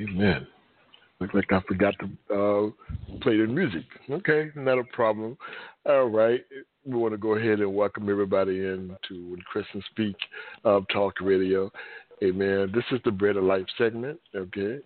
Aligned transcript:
Amen. 0.00 0.46
Looks 1.20 1.34
like 1.34 1.52
I 1.52 1.60
forgot 1.68 1.94
to 2.00 2.04
uh, 2.34 3.18
play 3.20 3.36
the 3.36 3.46
music. 3.46 3.84
Okay, 4.10 4.50
not 4.56 4.78
a 4.78 4.84
problem. 4.84 5.36
All 5.86 6.06
right. 6.06 6.40
We 6.84 6.96
want 6.96 7.14
to 7.14 7.18
go 7.18 7.36
ahead 7.36 7.60
and 7.60 7.74
welcome 7.74 8.10
everybody 8.10 8.58
in 8.58 8.96
to 9.08 9.30
When 9.30 9.40
Christians 9.42 9.84
Speak 9.90 10.16
of 10.64 10.84
Talk 10.92 11.14
Radio. 11.20 11.70
Amen. 12.22 12.72
This 12.74 12.84
is 12.90 13.00
the 13.04 13.10
Bread 13.12 13.36
of 13.36 13.44
Life 13.44 13.66
segment. 13.78 14.18
Okay. 14.34 14.78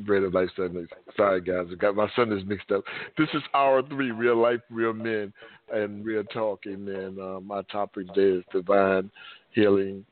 Bread 0.00 0.22
of 0.22 0.34
Life 0.34 0.50
segment. 0.54 0.90
Sorry, 1.16 1.40
guys. 1.40 1.66
I 1.72 1.74
got 1.76 1.96
my 1.96 2.08
Sundays 2.14 2.44
mixed 2.46 2.70
up. 2.70 2.84
This 3.16 3.28
is 3.32 3.42
R3 3.54 4.16
real 4.16 4.36
life, 4.36 4.60
real 4.70 4.92
men, 4.92 5.32
and 5.72 6.04
real 6.04 6.24
talk. 6.24 6.60
Amen. 6.68 7.16
Uh, 7.20 7.40
my 7.40 7.62
topic 7.62 8.06
today 8.14 8.38
is 8.38 8.44
divine 8.52 9.10
healing 9.52 10.04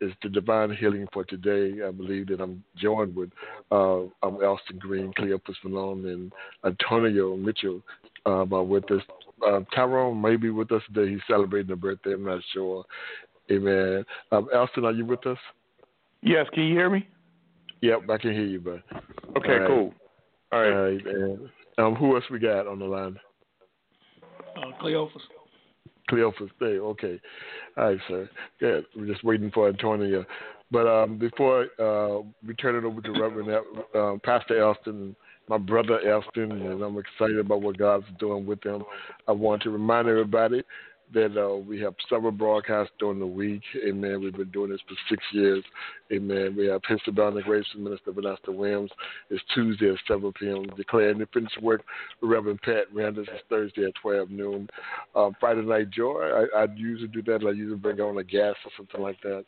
is 0.00 0.12
the 0.22 0.28
divine 0.28 0.74
healing 0.74 1.06
for 1.12 1.24
today. 1.24 1.82
I 1.86 1.90
believe 1.90 2.28
that 2.28 2.40
I'm 2.40 2.62
joined 2.76 3.14
with 3.14 3.30
uh, 3.70 4.02
I'm 4.22 4.42
Elston 4.42 4.78
Green, 4.78 5.12
Cleophas 5.16 5.56
Malone, 5.64 6.06
and 6.06 6.32
Antonio 6.64 7.36
Mitchell 7.36 7.80
uh, 8.26 8.44
with 8.44 8.90
us. 8.90 9.02
Uh, 9.46 9.60
Tyrone 9.74 10.20
may 10.20 10.36
be 10.36 10.50
with 10.50 10.72
us 10.72 10.82
today. 10.92 11.10
He's 11.12 11.20
celebrating 11.28 11.72
a 11.72 11.76
birthday. 11.76 12.14
I'm 12.14 12.24
not 12.24 12.42
sure. 12.52 12.84
Amen. 13.50 14.04
Um, 14.32 14.48
Elston, 14.54 14.84
are 14.84 14.92
you 14.92 15.04
with 15.04 15.26
us? 15.26 15.38
Yes. 16.22 16.46
Can 16.54 16.64
you 16.64 16.74
hear 16.74 16.88
me? 16.88 17.06
Yep, 17.82 18.08
I 18.08 18.16
can 18.16 18.32
hear 18.32 18.46
you, 18.46 18.60
bud. 18.60 18.82
Okay, 19.36 19.52
All 19.52 19.58
right. 19.58 19.66
cool. 19.66 19.94
All 20.52 20.60
right. 20.60 20.72
All 20.72 20.84
right 20.84 21.06
and, 21.06 21.50
um, 21.76 21.94
who 21.94 22.14
else 22.14 22.24
we 22.30 22.38
got 22.38 22.66
on 22.66 22.78
the 22.78 22.84
line? 22.86 23.18
Uh, 24.56 24.70
Cleophas. 24.80 25.22
Cleophas 26.08 26.50
Day. 26.60 26.78
Okay. 26.78 27.20
All 27.76 27.84
right, 27.84 27.98
sir. 28.08 28.30
Good. 28.60 28.84
We're 28.96 29.06
just 29.06 29.24
waiting 29.24 29.50
for 29.50 29.68
Antonio. 29.68 30.24
But 30.70 30.86
um, 30.86 31.18
before 31.18 31.66
uh, 31.78 32.22
we 32.46 32.54
turn 32.54 32.76
it 32.76 32.84
over 32.84 33.00
to 33.00 33.12
Reverend 33.12 33.50
uh, 33.94 34.14
Pastor 34.24 34.60
Elston, 34.60 35.14
my 35.48 35.58
brother 35.58 36.00
Elston, 36.08 36.50
and 36.50 36.82
I'm 36.82 36.98
excited 36.98 37.38
about 37.38 37.62
what 37.62 37.78
God's 37.78 38.06
doing 38.18 38.46
with 38.46 38.64
him, 38.64 38.82
I 39.28 39.32
want 39.32 39.62
to 39.62 39.70
remind 39.70 40.08
everybody 40.08 40.62
that 41.14 41.40
uh, 41.40 41.56
we 41.56 41.80
have 41.80 41.94
several 42.08 42.32
broadcasts 42.32 42.92
during 42.98 43.18
the 43.18 43.26
week. 43.26 43.62
Amen. 43.86 44.20
We've 44.20 44.36
been 44.36 44.50
doing 44.50 44.70
this 44.70 44.80
for 44.86 44.96
six 45.08 45.22
years. 45.32 45.64
Amen. 46.12 46.54
We 46.56 46.66
have 46.66 46.82
His 46.86 47.00
Abounding 47.06 47.44
Grace 47.44 47.64
with 47.74 47.84
Minister 47.84 48.12
Vanester 48.12 48.54
Williams. 48.54 48.90
It's 49.30 49.42
Tuesday 49.54 49.90
at 49.90 49.96
7 50.06 50.32
p.m. 50.38 50.66
Declaring 50.76 51.18
the 51.18 51.26
finished 51.32 51.62
work 51.62 51.82
Reverend 52.20 52.60
Pat 52.62 52.84
Randall 52.92 53.22
is 53.22 53.28
Thursday 53.48 53.84
at 53.84 53.94
12 54.02 54.30
noon. 54.30 54.68
Um, 55.14 55.34
Friday 55.40 55.62
Night 55.62 55.90
Joy, 55.90 56.46
I, 56.54 56.62
I 56.62 56.66
usually 56.74 57.08
do 57.08 57.22
that. 57.22 57.46
I 57.46 57.50
usually 57.52 57.78
bring 57.78 58.00
on 58.00 58.18
a 58.18 58.24
gas 58.24 58.56
or 58.64 58.70
something 58.76 59.00
like 59.00 59.20
that. 59.22 59.44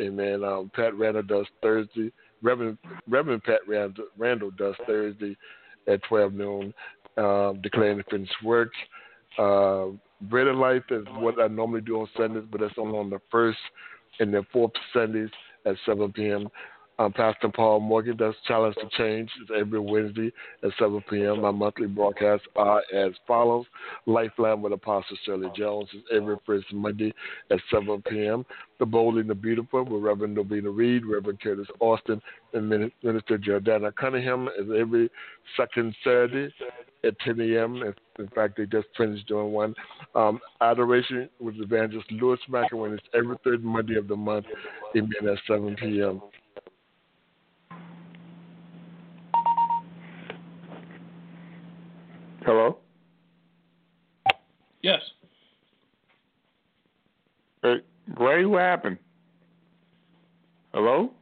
Amen. 0.00 0.42
Um, 0.42 0.70
Pat 0.74 0.94
Randall 0.94 1.22
does 1.22 1.46
Thursday. 1.62 2.10
Reverend, 2.42 2.78
Reverend 3.06 3.44
Pat 3.44 3.60
Randall, 3.68 4.06
Randall 4.16 4.50
does 4.52 4.74
Thursday 4.86 5.36
at 5.86 6.02
12 6.04 6.32
noon. 6.32 6.74
Um, 7.16 7.60
declaring 7.62 7.98
the 7.98 8.04
finished 8.04 8.32
work. 8.42 8.70
Uh, 9.38 9.88
Bread 10.22 10.48
of 10.48 10.56
Life 10.56 10.84
is 10.90 11.04
what 11.14 11.40
I 11.40 11.48
normally 11.48 11.80
do 11.80 12.00
on 12.00 12.08
Sundays, 12.16 12.44
but 12.50 12.62
it's 12.62 12.74
only 12.78 12.98
on 12.98 13.10
the 13.10 13.20
first 13.30 13.58
and 14.18 14.34
the 14.34 14.44
fourth 14.52 14.72
Sundays 14.92 15.30
at 15.64 15.76
7 15.86 16.12
p.m. 16.12 16.48
Um, 17.00 17.14
Pastor 17.14 17.48
Paul 17.48 17.80
Morgan 17.80 18.18
does 18.18 18.34
Challenge 18.46 18.74
to 18.74 18.86
Change. 18.98 19.30
It's 19.40 19.50
every 19.58 19.80
Wednesday 19.80 20.30
at 20.62 20.70
7 20.78 21.02
p.m. 21.08 21.40
My 21.40 21.50
monthly 21.50 21.86
broadcasts 21.86 22.46
are 22.56 22.82
as 22.94 23.12
follows. 23.26 23.64
Lifeline 24.04 24.60
with 24.60 24.74
Apostle 24.74 25.16
Shirley 25.24 25.48
Jones 25.56 25.88
is 25.94 26.02
every 26.14 26.36
first 26.44 26.70
Monday 26.74 27.14
at 27.50 27.58
7 27.70 28.02
p.m. 28.02 28.44
The 28.80 28.84
Bold 28.84 29.16
and 29.16 29.30
the 29.30 29.34
Beautiful 29.34 29.82
with 29.82 30.02
Reverend 30.02 30.34
Novena 30.34 30.68
Reed, 30.68 31.06
Reverend 31.06 31.40
Curtis 31.40 31.68
Alston, 31.78 32.20
and 32.52 32.68
Minister 32.68 33.38
Jordana 33.38 33.94
Cunningham 33.96 34.48
is 34.58 34.66
every 34.78 35.10
second 35.56 35.96
Saturday 36.04 36.52
at 37.02 37.18
10 37.20 37.40
a.m. 37.40 37.82
In 38.18 38.28
fact, 38.34 38.58
they 38.58 38.66
just 38.66 38.88
finished 38.98 39.26
doing 39.26 39.52
one. 39.52 39.74
Um, 40.14 40.38
Adoration 40.60 41.30
with 41.40 41.54
Evangelist 41.62 42.12
Lewis 42.12 42.40
McIlwain 42.50 42.92
is 42.92 43.00
every 43.14 43.36
third 43.42 43.64
Monday 43.64 43.96
of 43.96 44.06
the 44.06 44.16
month, 44.16 44.44
amen, 44.94 45.10
at 45.26 45.38
7 45.46 45.74
p.m. 45.76 46.20
Hello? 52.50 52.78
Yes. 54.82 54.98
Hey, 57.62 57.76
Ray, 58.18 58.44
what 58.44 58.62
happened? 58.62 58.98
Hello? 60.74 61.12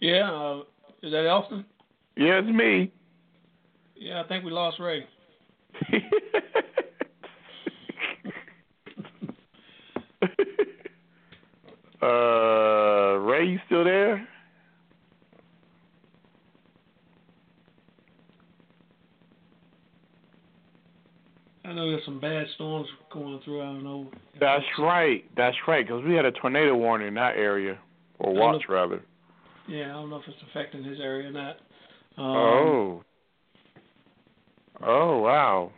Yeah, 0.00 0.28
uh, 0.28 0.62
is 1.04 1.12
that 1.12 1.24
Elston? 1.24 1.64
Yeah, 2.16 2.40
it's 2.40 2.48
me. 2.48 2.90
Yeah, 3.94 4.22
I 4.24 4.26
think 4.26 4.44
we 4.44 4.50
lost 4.50 4.80
Ray. 4.80 5.06
uh, 12.02 13.20
Ray, 13.20 13.46
you 13.46 13.60
still 13.66 13.84
there? 13.84 14.26
I 21.68 21.74
know 21.74 21.90
there's 21.90 22.04
some 22.06 22.18
bad 22.18 22.46
storms 22.54 22.88
going 23.12 23.40
through. 23.44 23.60
I 23.60 23.66
don't 23.66 23.84
know. 23.84 24.10
That's 24.40 24.64
right. 24.78 25.22
That's 25.36 25.56
right. 25.66 25.86
Because 25.86 26.02
we 26.02 26.14
had 26.14 26.24
a 26.24 26.32
tornado 26.32 26.74
warning 26.74 27.08
in 27.08 27.14
that 27.14 27.36
area, 27.36 27.78
or 28.18 28.32
watch 28.32 28.62
know, 28.66 28.74
rather. 28.74 29.02
Yeah, 29.68 29.90
I 29.90 29.92
don't 29.92 30.08
know 30.08 30.16
if 30.16 30.22
it's 30.26 30.38
affecting 30.50 30.82
his 30.82 30.98
area 30.98 31.28
or 31.28 31.32
not. 31.32 31.56
Um, 32.16 32.24
oh. 32.24 33.04
Oh 34.82 35.18
wow. 35.18 35.70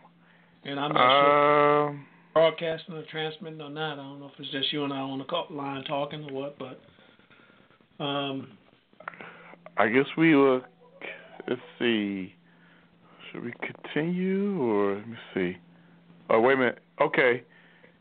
And 0.64 0.78
I'm 0.78 0.92
not 0.92 1.00
uh, 1.00 1.22
sure 1.22 1.88
um, 1.88 2.06
broadcasting 2.34 2.94
or 2.94 3.04
transmitting 3.10 3.60
or 3.60 3.70
not. 3.70 3.94
I 3.94 3.96
don't 3.96 4.20
know 4.20 4.26
if 4.26 4.38
it's 4.38 4.52
just 4.52 4.72
you 4.72 4.84
and 4.84 4.92
I 4.92 4.98
on 4.98 5.18
the 5.18 5.54
line 5.54 5.82
talking 5.84 6.22
or 6.30 6.32
what, 6.32 6.56
but 6.56 6.80
um. 8.04 8.46
I 9.76 9.88
guess 9.88 10.06
we 10.16 10.36
look. 10.36 10.62
Let's 11.48 11.60
see. 11.80 12.34
Should 13.32 13.42
we 13.42 13.52
continue 13.60 14.62
or 14.62 14.94
let 14.96 15.08
me 15.08 15.16
see? 15.34 15.56
Oh, 16.30 16.40
wait 16.40 16.54
a 16.54 16.56
minute. 16.56 16.78
Okay. 17.00 17.42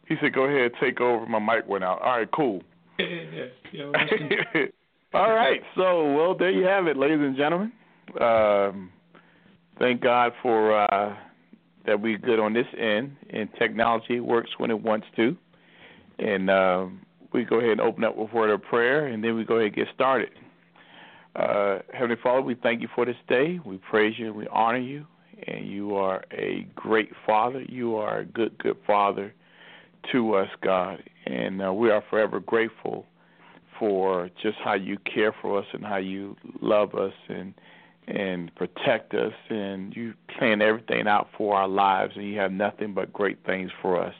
He 0.07 0.15
said, 0.21 0.33
"Go 0.33 0.43
ahead, 0.43 0.71
take 0.79 1.01
over." 1.01 1.25
My 1.25 1.39
mic 1.39 1.67
went 1.67 1.83
out. 1.83 2.01
All 2.01 2.17
right, 2.17 2.29
cool. 2.31 2.61
Yeah, 2.99 3.05
yeah, 3.71 3.93
yeah. 3.93 4.65
All 5.13 5.33
right. 5.33 5.61
So, 5.75 6.13
well, 6.13 6.35
there 6.35 6.51
you 6.51 6.65
have 6.65 6.87
it, 6.87 6.95
ladies 6.95 7.19
and 7.19 7.35
gentlemen. 7.35 7.71
Um, 8.21 8.91
thank 9.79 10.01
God 10.01 10.33
for 10.43 10.79
uh, 10.79 11.15
that 11.85 11.99
we're 11.99 12.19
good 12.19 12.39
on 12.39 12.53
this 12.53 12.67
end, 12.77 13.15
and 13.31 13.49
technology 13.57 14.19
works 14.19 14.51
when 14.57 14.69
it 14.69 14.79
wants 14.79 15.07
to. 15.15 15.35
And 16.19 16.49
uh, 16.49 16.85
we 17.33 17.45
go 17.45 17.57
ahead 17.57 17.71
and 17.71 17.81
open 17.81 18.03
up 18.03 18.15
with 18.15 18.31
a 18.31 18.35
word 18.35 18.51
of 18.51 18.61
prayer, 18.61 19.07
and 19.07 19.23
then 19.23 19.35
we 19.35 19.43
go 19.43 19.55
ahead 19.55 19.67
and 19.67 19.75
get 19.75 19.87
started. 19.95 20.29
Uh, 21.35 21.79
Heavenly 21.93 22.17
Father, 22.21 22.41
we 22.41 22.55
thank 22.55 22.81
you 22.81 22.89
for 22.93 23.05
this 23.05 23.15
day. 23.27 23.59
We 23.63 23.77
praise 23.77 24.15
you 24.17 24.27
and 24.27 24.35
we 24.35 24.47
honor 24.47 24.79
you 24.79 25.05
and 25.47 25.67
you 25.67 25.95
are 25.95 26.23
a 26.31 26.67
great 26.75 27.11
father. 27.25 27.61
You 27.61 27.95
are 27.95 28.19
a 28.19 28.25
good, 28.25 28.57
good 28.57 28.77
father 28.85 29.33
to 30.11 30.35
us, 30.35 30.49
God, 30.61 31.03
and 31.25 31.61
uh, 31.61 31.73
we 31.73 31.89
are 31.91 32.03
forever 32.09 32.39
grateful 32.39 33.05
for 33.77 34.29
just 34.41 34.57
how 34.63 34.73
you 34.73 34.97
care 34.99 35.33
for 35.41 35.59
us 35.59 35.65
and 35.73 35.83
how 35.85 35.97
you 35.97 36.35
love 36.61 36.95
us 36.95 37.13
and 37.27 37.53
and 38.07 38.53
protect 38.55 39.13
us. 39.13 39.33
And 39.49 39.95
you 39.95 40.13
plan 40.37 40.61
everything 40.61 41.07
out 41.07 41.29
for 41.37 41.55
our 41.55 41.67
lives 41.67 42.13
and 42.15 42.27
you 42.27 42.39
have 42.39 42.51
nothing 42.51 42.93
but 42.93 43.13
great 43.13 43.45
things 43.45 43.71
for 43.81 44.01
us. 44.01 44.15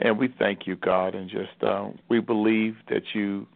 And 0.00 0.18
we 0.18 0.28
thank 0.38 0.66
you 0.66 0.76
god 0.76 1.14
and 1.14 1.28
just 1.28 1.62
uh, 1.62 1.90
we 2.08 2.20
believe 2.20 2.76
that 2.88 3.14
you 3.14 3.46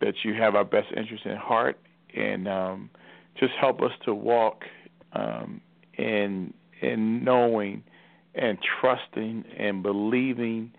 that 0.00 0.14
you 0.24 0.34
have 0.34 0.54
our 0.54 0.64
best 0.64 0.88
interest 0.96 1.24
in 1.24 1.36
heart. 1.36 1.78
And 2.14 2.48
um, 2.48 2.90
just 3.38 3.52
help 3.60 3.80
us 3.82 3.92
to 4.04 4.14
walk 4.14 4.64
um, 5.12 5.60
in 6.00 6.54
in 6.82 7.24
knowing 7.24 7.82
and 8.34 8.58
trusting 8.80 9.44
and 9.58 9.82
believing 9.82 10.72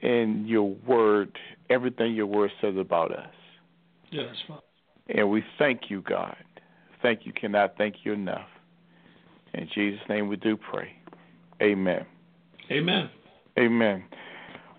in 0.00 0.44
your 0.46 0.70
word, 0.86 1.36
everything 1.70 2.14
your 2.14 2.26
word 2.26 2.50
says 2.60 2.76
about 2.78 3.12
us. 3.12 3.34
Yes, 4.10 4.34
Father. 4.46 4.62
And 5.08 5.30
we 5.30 5.42
thank 5.58 5.90
you, 5.90 6.02
God. 6.02 6.36
Thank 7.02 7.26
you, 7.26 7.32
cannot 7.32 7.76
thank 7.76 7.96
you 8.04 8.12
enough. 8.12 8.48
In 9.54 9.68
Jesus' 9.74 10.00
name 10.08 10.28
we 10.28 10.36
do 10.36 10.56
pray. 10.56 10.92
Amen. 11.60 12.04
Amen. 12.70 13.10
Amen. 13.58 14.04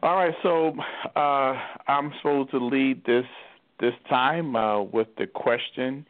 All 0.01 0.15
right, 0.15 0.33
so 0.41 0.73
uh, 1.15 1.59
I'm 1.87 2.13
supposed 2.17 2.51
to 2.51 2.57
lead 2.57 3.03
this 3.05 3.25
this 3.79 3.93
time 4.09 4.55
uh, 4.55 4.81
with 4.81 5.07
the 5.17 5.25
question, 5.25 6.05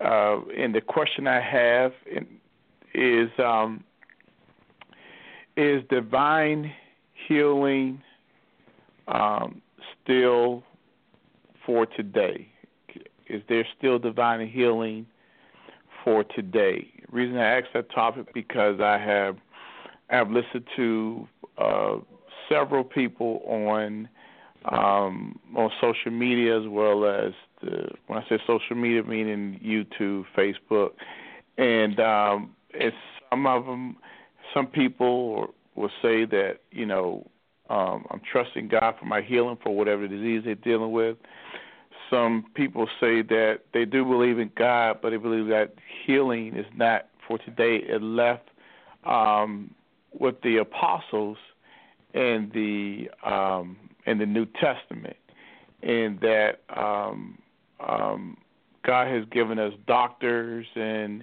uh, 0.00 0.40
and 0.56 0.74
the 0.74 0.80
question 0.80 1.26
I 1.26 1.40
have, 1.40 1.92
and 2.14 2.26
is 2.94 3.30
um, 3.38 3.84
is 5.56 5.82
divine 5.90 6.72
healing 7.28 8.02
um, 9.08 9.60
still 10.02 10.62
for 11.64 11.86
today? 11.86 12.48
Is 13.28 13.42
there 13.48 13.66
still 13.78 13.98
divine 13.98 14.48
healing 14.48 15.06
for 16.04 16.24
today. 16.24 16.88
The 17.10 17.16
reason 17.16 17.36
I 17.38 17.58
asked 17.58 17.72
that 17.74 17.90
topic 17.90 18.32
because 18.34 18.80
I 18.80 18.98
have 18.98 19.36
I 20.10 20.16
have 20.16 20.30
listened 20.30 20.64
to 20.76 21.28
uh, 21.58 21.96
several 22.48 22.84
people 22.84 23.42
on 23.46 24.08
um, 24.66 25.38
on 25.56 25.70
social 25.80 26.10
media 26.10 26.58
as 26.60 26.68
well 26.68 27.04
as 27.04 27.32
the, 27.62 27.88
when 28.06 28.18
I 28.18 28.28
say 28.28 28.38
social 28.46 28.76
media, 28.76 29.02
meaning 29.02 29.58
YouTube, 29.64 30.24
Facebook, 30.36 30.90
and 31.56 31.98
um, 32.00 32.56
it's 32.74 32.96
some 33.30 33.46
of 33.46 33.66
them. 33.66 33.96
Some 34.54 34.66
people 34.66 35.54
will 35.74 35.90
say 36.02 36.24
that 36.24 36.58
you 36.70 36.86
know 36.86 37.26
um, 37.68 38.04
I'm 38.10 38.20
trusting 38.30 38.68
God 38.68 38.96
for 38.98 39.06
my 39.06 39.22
healing 39.22 39.58
for 39.62 39.74
whatever 39.74 40.06
disease 40.08 40.42
they're 40.44 40.54
dealing 40.56 40.92
with. 40.92 41.16
Some 42.10 42.46
people 42.54 42.88
say 42.98 43.22
that 43.22 43.60
they 43.72 43.84
do 43.84 44.04
believe 44.04 44.40
in 44.40 44.50
God, 44.56 44.98
but 45.00 45.10
they 45.10 45.16
believe 45.16 45.46
that 45.46 45.74
healing 46.04 46.56
is 46.56 46.66
not 46.74 47.06
for 47.26 47.38
today. 47.38 47.76
It 47.76 48.02
left 48.02 48.48
um, 49.04 49.72
with 50.12 50.40
the 50.42 50.56
apostles 50.56 51.38
in 52.14 52.50
the 52.52 53.28
um, 53.28 53.76
in 54.06 54.18
the 54.18 54.26
New 54.26 54.46
Testament, 54.60 55.16
and 55.82 56.18
that 56.20 56.62
um, 56.76 57.38
um, 57.78 58.36
God 58.84 59.06
has 59.08 59.24
given 59.30 59.58
us 59.58 59.72
doctors 59.86 60.66
and 60.74 61.22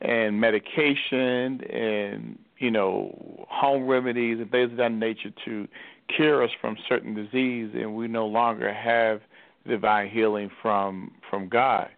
and 0.00 0.40
medication 0.40 1.62
and 1.64 2.38
you 2.58 2.70
know 2.70 3.46
home 3.48 3.86
remedies 3.86 4.38
and 4.40 4.50
things 4.50 4.72
of 4.72 4.76
that 4.78 4.92
nature 4.92 5.32
to 5.44 5.66
cure 6.14 6.42
us 6.42 6.50
from 6.60 6.76
certain 6.88 7.14
disease, 7.14 7.70
and 7.74 7.94
we 7.94 8.08
no 8.08 8.26
longer 8.26 8.72
have 8.72 9.20
divine 9.66 10.08
healing 10.08 10.50
from 10.62 11.12
from 11.28 11.48
God. 11.48 11.88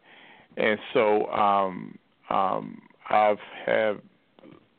And 0.56 0.78
so 0.92 1.26
um, 1.26 1.98
um, 2.30 2.82
I've 3.08 3.38
have 3.66 4.00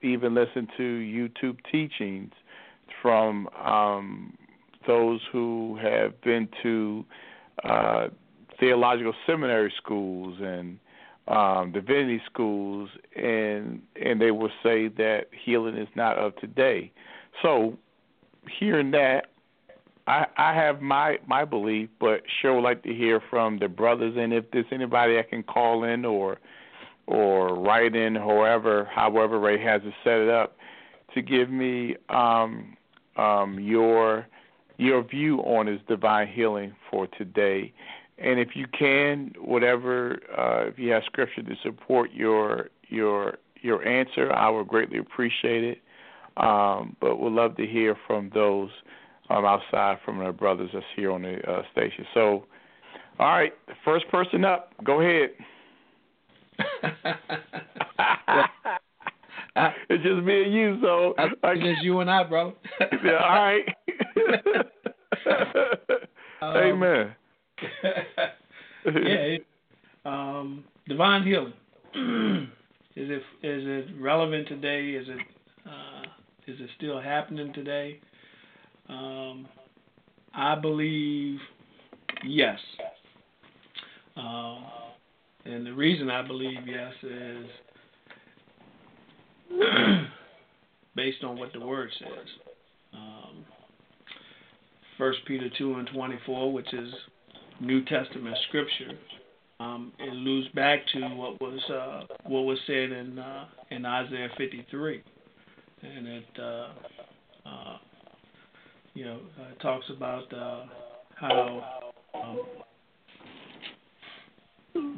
even 0.01 0.33
listened 0.33 0.69
to 0.77 0.83
YouTube 0.83 1.57
teachings 1.71 2.31
from 3.01 3.48
um, 3.50 4.33
those 4.88 5.21
who 5.31 5.77
have 5.81 6.19
been 6.21 6.48
to 6.63 7.06
uh, 7.63 8.07
theological 8.60 9.13
seminary 9.25 9.74
schools 9.77 10.38
and 10.42 10.80
um, 11.30 11.72
divinity 11.72 12.22
schools, 12.26 12.90
and 13.16 13.81
and 14.04 14.20
they 14.20 14.31
will 14.31 14.52
say 14.64 14.88
that 14.90 15.28
healing 15.31 15.78
is 15.78 15.88
not 15.96 16.18
of 16.18 16.36
today. 16.38 16.92
So, 17.42 17.78
hearing 18.60 18.92
that, 18.92 19.28
I 20.08 20.26
I 20.38 20.54
have 20.56 20.81
my 20.81 21.20
my 21.28 21.46
belief, 21.46 21.90
but 22.00 22.24
sure 22.42 22.56
would 22.56 22.64
like 22.64 22.84
to 22.84 22.94
hear 22.94 23.22
from 23.30 23.60
the 23.60 23.68
brothers, 23.68 24.16
and 24.18 24.34
if 24.34 24.50
there's 24.52 24.66
anybody 24.72 25.20
I 25.20 25.24
can 25.24 25.44
call 25.44 25.84
in 25.84 26.04
or 26.04 26.40
or 27.06 27.56
write 27.56 27.96
in, 27.96 28.16
however 28.16 28.90
however 28.92 29.40
Ray 29.40 29.64
has 29.64 29.81
it 29.86 29.94
set 30.04 30.18
it 30.18 30.30
up, 30.30 30.58
to 31.14 31.22
give 31.22 31.52
me 31.52 31.96
um, 32.10 32.76
um, 33.18 33.60
your 33.60 34.26
your 34.78 35.04
view 35.04 35.40
on 35.40 35.68
his 35.68 35.80
divine 35.88 36.28
healing 36.28 36.74
for 36.90 37.06
today 37.06 37.72
and 38.21 38.39
if 38.39 38.50
you 38.56 38.66
can, 38.77 39.33
whatever, 39.39 40.19
uh, 40.38 40.68
if 40.68 40.77
you 40.77 40.92
have 40.92 41.04
scripture 41.06 41.44
to 41.44 41.56
support 41.63 42.12
your 42.12 42.69
your 42.89 43.38
your 43.62 43.86
answer, 43.88 44.31
I 44.31 44.50
would 44.50 44.68
greatly 44.68 45.00
appreciate 45.00 45.63
it. 45.63 45.81
Um, 46.38 46.95
but 47.01 47.18
we'd 47.18 47.33
love 47.33 47.57
to 47.57 47.66
hear 47.66 47.95
from 48.07 48.31
those 48.33 48.69
um, 49.30 49.45
outside 49.45 49.98
from 50.06 50.19
our 50.21 50.31
brothers 50.31 50.69
that's 50.74 50.86
here 50.95 51.12
on 51.12 51.21
the 51.24 51.38
uh, 51.50 51.63
station. 51.71 52.06
So, 52.13 52.45
all 53.19 53.27
right, 53.27 53.54
first 53.83 54.07
person 54.10 54.45
up, 54.45 54.74
go 54.83 55.01
ahead. 55.01 55.31
it's 59.89 60.04
just 60.04 60.24
me 60.24 60.44
and 60.44 60.54
you, 60.54 60.80
so 60.81 61.16
I 61.44 61.56
guess 61.56 61.75
you 61.81 62.00
and 62.00 62.10
I, 62.10 62.24
bro. 62.24 62.54
yeah, 63.04 63.18
all 63.18 63.44
right. 63.44 63.66
um, 66.42 66.57
Amen. 66.57 67.16
yeah, 68.85 68.91
it, 68.94 69.45
um, 70.06 70.63
divine 70.88 71.23
healing. 71.23 71.53
is 72.95 73.09
it 73.09 73.23
is 73.44 73.88
it 73.88 73.88
relevant 74.00 74.47
today? 74.47 74.91
Is 74.91 75.07
it 75.07 75.19
uh, 75.65 76.01
is 76.47 76.59
it 76.59 76.69
still 76.77 77.00
happening 77.00 77.53
today? 77.53 78.00
Um, 78.88 79.47
I 80.33 80.56
believe 80.56 81.39
yes. 82.25 82.59
Uh, 84.17 84.59
and 85.45 85.65
the 85.65 85.73
reason 85.73 86.09
I 86.09 86.21
believe 86.21 86.67
yes 86.67 86.94
is 87.03 87.45
based 90.95 91.23
on 91.23 91.38
what 91.38 91.53
the 91.53 91.59
word 91.59 91.89
says. 92.00 92.27
Um, 92.94 93.45
First 94.97 95.19
Peter 95.25 95.50
two 95.57 95.75
and 95.75 95.89
twenty 95.94 96.19
four, 96.25 96.51
which 96.51 96.73
is 96.73 96.94
New 97.59 97.83
Testament 97.85 98.38
scripture. 98.47 98.91
Um, 99.59 99.91
it 100.00 100.09
alludes 100.09 100.47
back 100.53 100.79
to 100.94 101.01
what 101.15 101.41
was 101.41 101.59
uh, 101.69 102.15
what 102.23 102.41
was 102.41 102.57
said 102.65 102.91
in 102.91 103.19
uh, 103.19 103.45
in 103.71 103.85
Isaiah 103.85 104.29
53, 104.38 105.03
and 105.83 106.07
it 106.07 106.23
uh, 106.39 106.67
uh, 107.45 107.77
you 108.94 109.03
know 109.03 109.19
uh, 109.38 109.61
talks 109.61 109.85
about 109.89 110.33
uh, 110.33 110.63
how 111.15 111.81
um, 112.13 112.39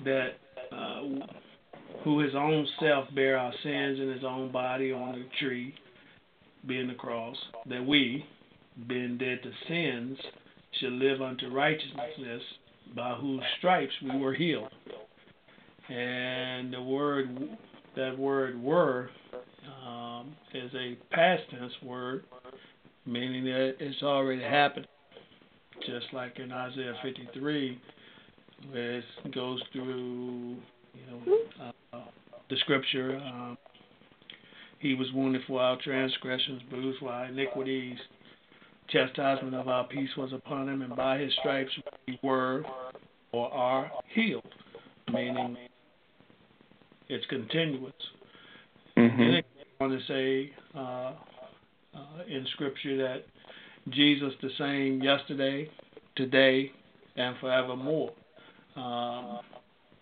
that 0.06 0.34
who 2.04 2.20
his 2.20 2.36
own 2.36 2.68
self 2.80 3.06
bear 3.16 3.38
our 3.38 3.54
sins 3.64 4.00
in 4.00 4.12
his 4.12 4.24
own 4.24 4.52
body 4.52 4.92
on 4.92 5.14
the 5.14 5.26
tree, 5.40 5.74
being 6.68 6.88
the 6.88 6.94
cross, 6.94 7.36
that 7.68 7.84
we, 7.84 8.26
being 8.88 9.18
dead 9.18 9.40
to 9.44 9.52
sins, 9.68 10.18
should 10.80 10.94
live 10.94 11.22
unto 11.22 11.50
righteousness, 11.50 12.42
by 12.96 13.14
whose 13.14 13.42
stripes 13.58 13.94
we 14.04 14.18
were 14.18 14.34
healed. 14.34 14.72
And 15.90 16.74
the 16.74 16.82
word, 16.82 17.58
that 17.96 18.18
word 18.18 18.62
were, 18.62 19.10
um, 19.86 20.36
is 20.54 20.72
a 20.74 20.98
past 21.12 21.44
tense 21.52 21.74
word, 21.84 22.24
meaning 23.06 23.44
that 23.46 23.76
it's 23.80 24.02
already 24.04 24.42
happened. 24.42 24.88
Just 25.86 26.14
like 26.14 26.38
in 26.38 26.52
Isaiah 26.52 26.94
53, 27.02 27.82
where 28.70 29.00
it 29.00 29.06
goes 29.34 29.60
through, 29.74 30.56
you 30.94 31.06
know, 31.10 31.38
uh, 31.94 32.00
the 32.50 32.58
scripture. 32.58 33.18
Um, 33.18 33.58
he 34.80 34.94
was 34.94 35.08
wounded 35.14 35.42
for 35.48 35.62
our 35.62 35.78
transgressions, 35.82 36.62
bruised 36.70 37.00
for 37.00 37.10
our 37.10 37.26
iniquities 37.26 37.98
chastisement 38.92 39.56
of 39.56 39.68
our 39.68 39.86
peace 39.88 40.10
was 40.18 40.34
upon 40.34 40.70
him, 40.70 40.82
and 40.82 40.96
by 40.96 41.18
his 41.18 41.32
stripes 41.40 41.72
we 42.08 42.20
were 42.24 42.64
or 43.32 43.52
are 43.54 43.92
healed, 44.14 44.44
meaning 45.12 45.58
it's 47.08 47.26
continuous. 47.28 47.94
Mm-hmm. 48.98 49.22
It 49.22 49.46
goes 49.56 49.66
on 49.80 49.90
to 49.90 50.00
say 50.08 50.54
uh, 50.76 51.14
uh, 51.94 52.24
in 52.28 52.46
Scripture 52.54 52.98
that 52.98 53.24
Jesus 53.90 54.34
the 54.42 54.50
same 54.58 55.02
yesterday, 55.02 55.70
today, 56.16 56.72
and 57.16 57.36
forevermore. 57.40 58.12
Um, 58.76 59.40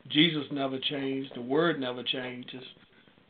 Jesus 0.09 0.43
never 0.51 0.79
changed. 0.79 1.31
The 1.35 1.41
Word 1.41 1.79
never 1.79 2.03
changes. 2.03 2.63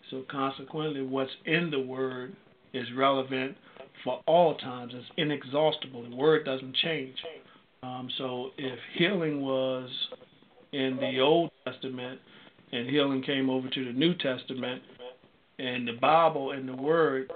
So 0.09 0.23
consequently, 0.29 1.01
what's 1.01 1.31
in 1.45 1.69
the 1.69 1.79
Word 1.79 2.35
is 2.73 2.85
relevant 2.95 3.55
for 4.03 4.21
all 4.27 4.55
times. 4.55 4.93
It's 4.95 5.05
inexhaustible. 5.17 6.09
The 6.09 6.15
word 6.15 6.45
doesn't 6.45 6.75
change. 6.77 7.15
Um, 7.83 8.09
so 8.17 8.51
if 8.57 8.79
healing 8.97 9.41
was 9.41 9.89
in 10.73 10.97
the 10.99 11.19
Old 11.19 11.51
Testament 11.65 12.19
and 12.71 12.89
healing 12.89 13.23
came 13.23 13.49
over 13.49 13.67
to 13.69 13.85
the 13.85 13.93
New 13.93 14.13
Testament, 14.15 14.81
and 15.59 15.87
the 15.87 15.93
Bible 15.93 16.51
and 16.51 16.67
the 16.67 16.75
Word 16.75 17.31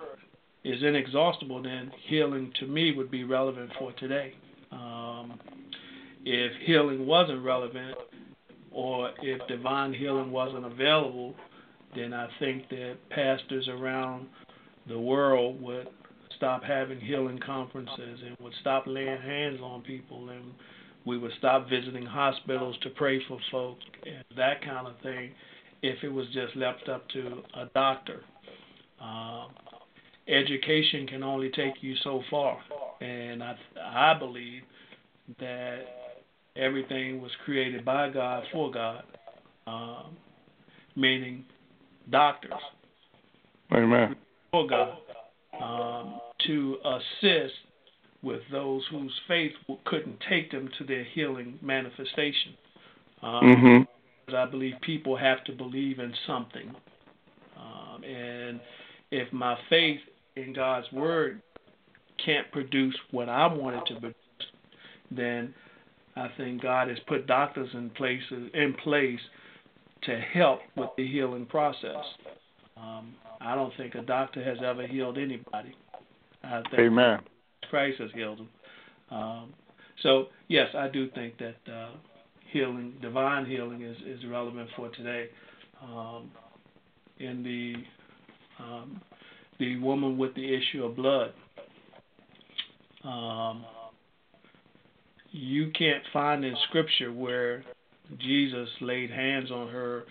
is 0.63 0.81
inexhaustible, 0.81 1.61
then 1.61 1.91
healing 2.07 2.51
to 2.59 2.67
me 2.67 2.93
would 2.95 3.11
be 3.11 3.25
relevant 3.25 3.69
for 3.77 3.91
today. 3.93 4.33
Um, 4.71 5.39
if 6.23 6.53
healing 6.65 7.05
wasn't 7.05 7.43
relevant, 7.43 7.97
or 8.71 9.11
if 9.21 9.45
divine 9.47 9.93
healing 9.93 10.31
wasn't 10.31 10.65
available, 10.65 11.35
then 11.95 12.13
I 12.13 12.27
think 12.39 12.69
that 12.69 12.95
pastors 13.09 13.67
around 13.67 14.27
the 14.87 14.97
world 14.97 15.61
would 15.61 15.87
stop 16.37 16.63
having 16.63 16.99
healing 16.99 17.39
conferences 17.45 18.19
and 18.25 18.35
would 18.39 18.53
stop 18.61 18.83
laying 18.87 19.21
hands 19.21 19.59
on 19.61 19.81
people 19.81 20.29
and 20.29 20.53
we 21.05 21.17
would 21.17 21.31
stop 21.37 21.69
visiting 21.69 22.05
hospitals 22.05 22.75
to 22.81 22.89
pray 22.91 23.21
for 23.27 23.37
folks 23.51 23.83
and 24.05 24.23
that 24.37 24.63
kind 24.63 24.87
of 24.87 24.93
thing 25.01 25.31
if 25.81 26.01
it 26.03 26.09
was 26.09 26.25
just 26.33 26.55
left 26.55 26.87
up 26.89 27.07
to 27.09 27.43
a 27.55 27.65
doctor. 27.73 28.21
Um, 29.01 29.47
education 30.27 31.05
can 31.07 31.23
only 31.23 31.49
take 31.49 31.73
you 31.81 31.95
so 32.03 32.21
far, 32.31 32.57
and 33.01 33.43
I 33.43 33.55
I 33.81 34.17
believe 34.17 34.61
that 35.39 35.79
everything 36.55 37.21
was 37.21 37.31
created 37.43 37.83
by 37.83 38.09
God 38.09 38.43
for 38.51 38.71
God, 38.71 39.03
um, 39.67 40.15
meaning 40.95 41.43
doctors. 42.09 42.53
Amen. 43.73 44.15
For 44.51 44.67
God, 44.67 44.97
um, 45.61 46.19
to 46.47 46.77
assist 46.85 47.53
with 48.21 48.41
those 48.51 48.81
whose 48.89 49.13
faith 49.27 49.51
couldn't 49.85 50.17
take 50.29 50.51
them 50.51 50.69
to 50.77 50.85
their 50.85 51.03
healing 51.03 51.59
manifestation. 51.61 52.55
Um, 53.21 53.43
mm-hmm. 53.43 54.35
I 54.35 54.45
believe 54.45 54.75
people 54.81 55.17
have 55.17 55.43
to 55.45 55.51
believe 55.51 55.99
in 55.99 56.13
something, 56.25 56.73
um, 57.57 58.03
and 58.03 58.59
if 59.11 59.31
my 59.33 59.57
faith 59.69 59.99
in 60.35 60.53
God's 60.53 60.91
word 60.91 61.41
can't 62.23 62.49
produce 62.51 62.95
what 63.11 63.29
I 63.29 63.47
want 63.47 63.75
it 63.75 63.93
to 63.93 63.99
produce, 63.99 64.15
then 65.11 65.53
I 66.15 66.29
think 66.37 66.61
God 66.61 66.87
has 66.87 66.97
put 67.07 67.27
doctors 67.27 67.69
in 67.73 67.89
places 67.91 68.49
in 68.53 68.73
place 68.83 69.19
to 70.03 70.19
help 70.33 70.59
with 70.75 70.89
the 70.97 71.07
healing 71.07 71.45
process. 71.45 72.03
Um, 72.77 73.13
I 73.43 73.55
don't 73.55 73.73
think 73.77 73.95
a 73.95 74.01
doctor 74.01 74.43
has 74.43 74.57
ever 74.65 74.87
healed 74.87 75.17
anybody. 75.17 75.75
I 76.43 76.61
think 76.69 76.79
Amen. 76.79 77.19
Christ 77.69 77.99
has 77.99 78.09
healed 78.13 78.39
them. 78.39 78.49
Um, 79.11 79.53
so 80.01 80.27
yes, 80.47 80.67
I 80.75 80.87
do 80.87 81.09
think 81.11 81.35
that 81.37 81.71
uh, 81.71 81.91
healing, 82.51 82.93
divine 83.01 83.45
healing, 83.45 83.81
is 83.81 83.97
is 84.07 84.25
relevant 84.29 84.69
for 84.75 84.89
today. 84.89 85.27
Um, 85.83 86.31
in 87.19 87.43
the 87.43 88.63
um, 88.63 89.01
the 89.59 89.77
woman 89.79 90.17
with 90.17 90.33
the 90.35 90.53
issue 90.55 90.83
of 90.83 90.95
blood. 90.95 91.33
Um, 93.03 93.65
you 95.31 95.71
can't 95.77 96.03
find 96.11 96.45
in 96.45 96.55
Scripture 96.69 97.11
where 97.11 97.63
Jesus 98.19 98.69
laid 98.81 99.09
hands 99.09 99.51
on 99.51 99.67
her 99.69 100.03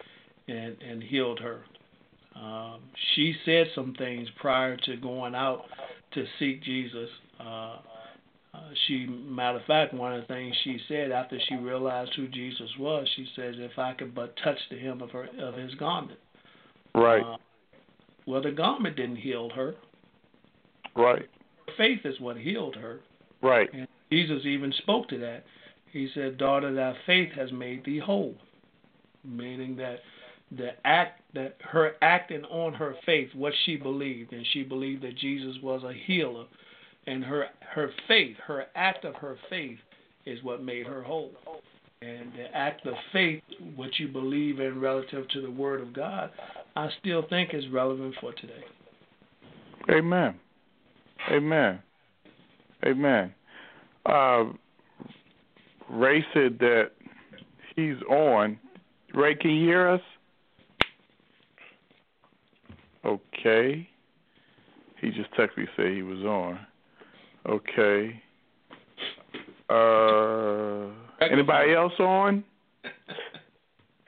and, 0.49 0.77
and 0.83 1.03
healed 1.03 1.39
her. 1.41 1.63
Um, 2.35 2.81
she 3.15 3.35
said 3.45 3.67
some 3.75 3.95
things 3.95 4.29
prior 4.41 4.77
to 4.77 4.97
going 4.97 5.35
out 5.35 5.65
to 6.15 6.25
seek 6.39 6.63
Jesus. 6.63 7.09
Uh, 7.39 7.77
uh, 8.55 8.61
she, 8.87 9.07
matter 9.07 9.59
of 9.59 9.65
fact, 9.65 9.95
one 9.95 10.13
of 10.13 10.21
the 10.23 10.27
things 10.27 10.55
she 10.63 10.79
said 10.89 11.11
after 11.11 11.39
she 11.49 11.55
realized 11.57 12.13
who 12.17 12.29
Jesus 12.29 12.71
was, 12.79 13.09
she 13.17 13.27
says, 13.35 13.55
"If 13.59 13.79
I 13.79 13.95
could 13.95 14.15
but 14.15 14.37
touch 14.45 14.59
the 14.71 14.79
hem 14.79 15.01
of 15.01 15.11
her 15.11 15.29
of 15.39 15.55
his 15.55 15.75
garment." 15.77 16.19
Right. 16.95 17.23
Uh, 17.23 17.37
well, 18.27 18.43
the 18.43 18.51
garment 18.51 18.97
didn't 18.97 19.17
heal 19.17 19.51
her. 19.51 19.75
Right. 20.95 21.29
Faith 21.77 22.01
is 22.05 22.21
what 22.21 22.37
healed 22.37 22.77
her. 22.77 23.01
Right. 23.43 23.73
And 23.73 23.89
Jesus 24.11 24.45
even 24.45 24.73
spoke 24.73 25.09
to 25.09 25.19
that. 25.19 25.45
He 25.91 26.11
said, 26.15 26.37
"Daughter, 26.37 26.75
thy 26.75 26.95
faith 27.07 27.33
has 27.33 27.51
made 27.53 27.85
thee 27.85 27.99
whole," 27.99 28.37
meaning 29.25 29.77
that 29.77 30.01
the 30.57 30.71
act 30.85 31.21
that 31.35 31.57
her 31.61 31.93
acting 32.03 32.45
on 32.45 32.75
her 32.75 32.95
faith, 33.07 33.29
what 33.35 33.53
she 33.65 33.77
believed, 33.77 34.33
and 34.33 34.47
she 34.53 34.63
believed 34.63 35.03
that 35.03 35.17
Jesus 35.17 35.57
was 35.63 35.83
a 35.83 35.93
healer, 36.07 36.45
and 37.07 37.25
her 37.25 37.47
her 37.75 37.91
faith, 38.07 38.37
her 38.47 38.67
act 38.75 39.05
of 39.05 39.15
her 39.17 39.37
faith, 39.49 39.79
is 40.27 40.43
what 40.43 40.63
made 40.63 40.87
her 40.87 41.03
whole. 41.03 41.33
And 42.03 42.33
the 42.37 42.55
act 42.55 42.85
of 42.87 42.95
faith, 43.13 43.43
what 43.77 43.91
you 43.99 44.09
believe 44.09 44.59
in 44.59 44.81
relative 44.81 45.29
to 45.29 45.41
the 45.41 45.51
Word 45.51 45.81
of 45.81 45.93
God, 45.93 46.31
I 46.75 46.89
still 47.01 47.25
think 47.29 47.55
is 47.55 47.65
relevant 47.69 48.15
for 48.21 48.33
today. 48.33 48.65
Amen. 49.89 50.35
Amen. 51.31 51.81
Amen. 52.85 53.35
Uh, 54.05 54.45
Ray 55.89 56.25
said 56.35 56.59
that 56.59 56.91
he's 57.77 58.01
on. 58.11 58.59
Ray, 59.15 59.37
can 59.37 59.51
you 59.53 59.67
hear 59.67 59.89
us? 59.89 60.01
Okay. 63.05 63.89
He 65.01 65.11
just 65.11 65.31
texted 65.33 65.59
me 65.59 65.67
say 65.77 65.95
he 65.95 66.03
was 66.03 66.21
on. 66.21 66.59
Okay. 67.49 68.23
Uh, 69.69 70.87
anybody 71.21 71.75
else 71.75 71.93
on? 71.99 72.45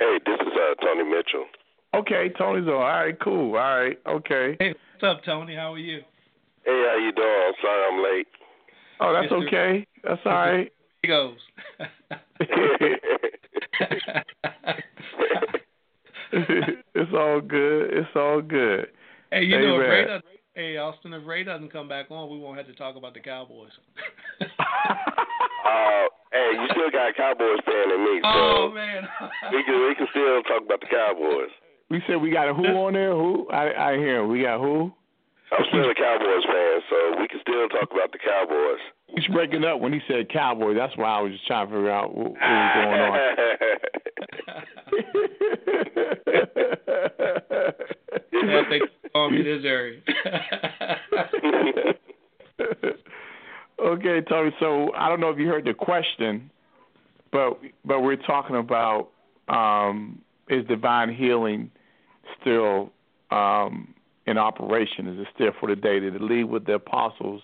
Hey, 0.01 0.19
this 0.27 0.41
is 0.41 0.49
uh, 0.53 0.75
Tony 0.85 1.05
Mitchell. 1.05 1.47
Okay, 1.95 2.29
Tony's 2.37 2.67
on. 2.67 2.75
All 2.75 2.81
right, 2.81 3.17
cool. 3.21 3.51
All 3.51 3.53
right, 3.53 3.97
okay. 4.09 4.57
Hey, 4.59 4.75
what's 4.93 5.05
up, 5.19 5.25
Tony? 5.25 5.55
How 5.55 5.75
are 5.75 5.79
you? 5.79 5.99
Hey, 6.65 6.85
how 6.91 6.97
you 6.99 7.13
doing? 7.13 7.43
I'm 7.47 7.55
sorry 7.63 7.85
I'm 7.93 8.03
late. 8.03 8.27
Oh, 9.01 9.13
that's 9.13 9.33
Mr. 9.33 9.47
okay. 9.47 9.87
That's 10.03 10.21
all 10.27 10.33
right. 10.33 10.73
He 11.03 11.09
goes. 11.09 11.37
it's 16.95 17.12
all 17.14 17.41
good. 17.41 17.91
It's 17.93 18.11
all 18.17 18.41
good. 18.43 18.88
hey, 19.31 19.45
you 19.45 19.59
know, 19.61 19.81
if 19.81 19.88
Ray 19.88 20.05
doesn't, 20.05 20.25
hey, 20.55 20.76
Austin, 20.76 21.12
if 21.14 21.26
Ray 21.26 21.45
doesn't 21.45 21.73
come 21.73 21.88
back 21.88 22.11
on, 22.11 22.31
we 22.31 22.38
won't 22.38 22.57
have 22.59 22.67
to 22.67 22.75
talk 22.75 22.97
about 22.97 23.14
the 23.14 23.21
Cowboys. 23.21 23.71
Uh, 24.41 24.47
hey, 26.33 26.50
you 26.59 26.67
still 26.73 26.91
got 26.91 27.11
a 27.11 27.14
Cowboys 27.14 27.61
fan 27.64 27.91
in 27.93 28.00
me, 28.03 28.21
so 28.23 28.29
oh 28.29 28.73
man. 28.75 29.07
we 29.53 29.62
can 29.62 29.87
we 29.87 29.95
can 29.95 30.07
still 30.11 30.43
talk 30.43 30.62
about 30.64 30.81
the 30.81 30.91
Cowboys. 30.91 31.50
we 31.91 32.03
said 32.07 32.17
we 32.17 32.31
got 32.31 32.49
a 32.49 32.55
who 32.55 32.64
on 32.64 32.95
there? 32.95 33.12
Who? 33.12 33.49
I 33.50 33.93
I 33.93 33.97
hear. 33.97 34.23
him. 34.23 34.31
We 34.31 34.43
got 34.43 34.61
who? 34.61 34.93
I'm 35.53 35.64
still 35.69 35.88
a 35.88 35.95
Cowboys 35.95 36.45
fan, 36.50 36.81
so 36.91 37.21
we 37.21 37.29
can 37.29 37.38
still 37.43 37.69
talk 37.69 37.93
about 37.93 38.11
the 38.11 38.19
Cowboys. 38.19 38.81
He's 39.14 39.26
breaking 39.29 39.64
up 39.64 39.81
when 39.81 39.93
he 39.93 40.00
said 40.09 40.29
cowboy. 40.29 40.75
That's 40.75 40.97
why 40.97 41.19
I 41.19 41.21
was 41.21 41.33
just 41.33 41.47
trying 41.47 41.69
to 41.69 41.73
figure 41.73 41.91
out 41.91 42.17
what, 42.17 42.33
what 42.33 42.41
was 42.41 42.73
going 42.75 43.00
on. 45.81 45.94
Yeah, 48.33 48.63
they 48.71 48.81
call 49.13 49.31
me 49.31 49.43
this 49.43 49.65
area. 49.65 50.01
okay, 53.85 54.21
Tony. 54.29 54.55
So 54.61 54.93
I 54.95 55.09
don't 55.09 55.21
know 55.21 55.31
if 55.31 55.39
you 55.39 55.47
heard 55.47 55.65
the 55.65 55.75
question, 55.75 56.51
but 57.33 57.59
but 57.85 58.01
we're 58.01 58.17
talking 58.17 58.57
about 58.57 59.11
um, 59.49 60.21
is 60.49 60.67
divine 60.67 61.15
healing 61.15 61.71
still 62.41 62.93
um, 63.31 63.95
in 64.27 64.39
operation? 64.39 65.07
Is 65.09 65.21
it 65.21 65.29
still 65.35 65.53
for 65.61 65.69
the 65.69 65.77
day? 65.77 66.01
Did 66.01 66.15
it 66.15 66.23
leave 66.23 66.49
with 66.49 66.67
the 66.67 66.75
apostles 66.75 67.43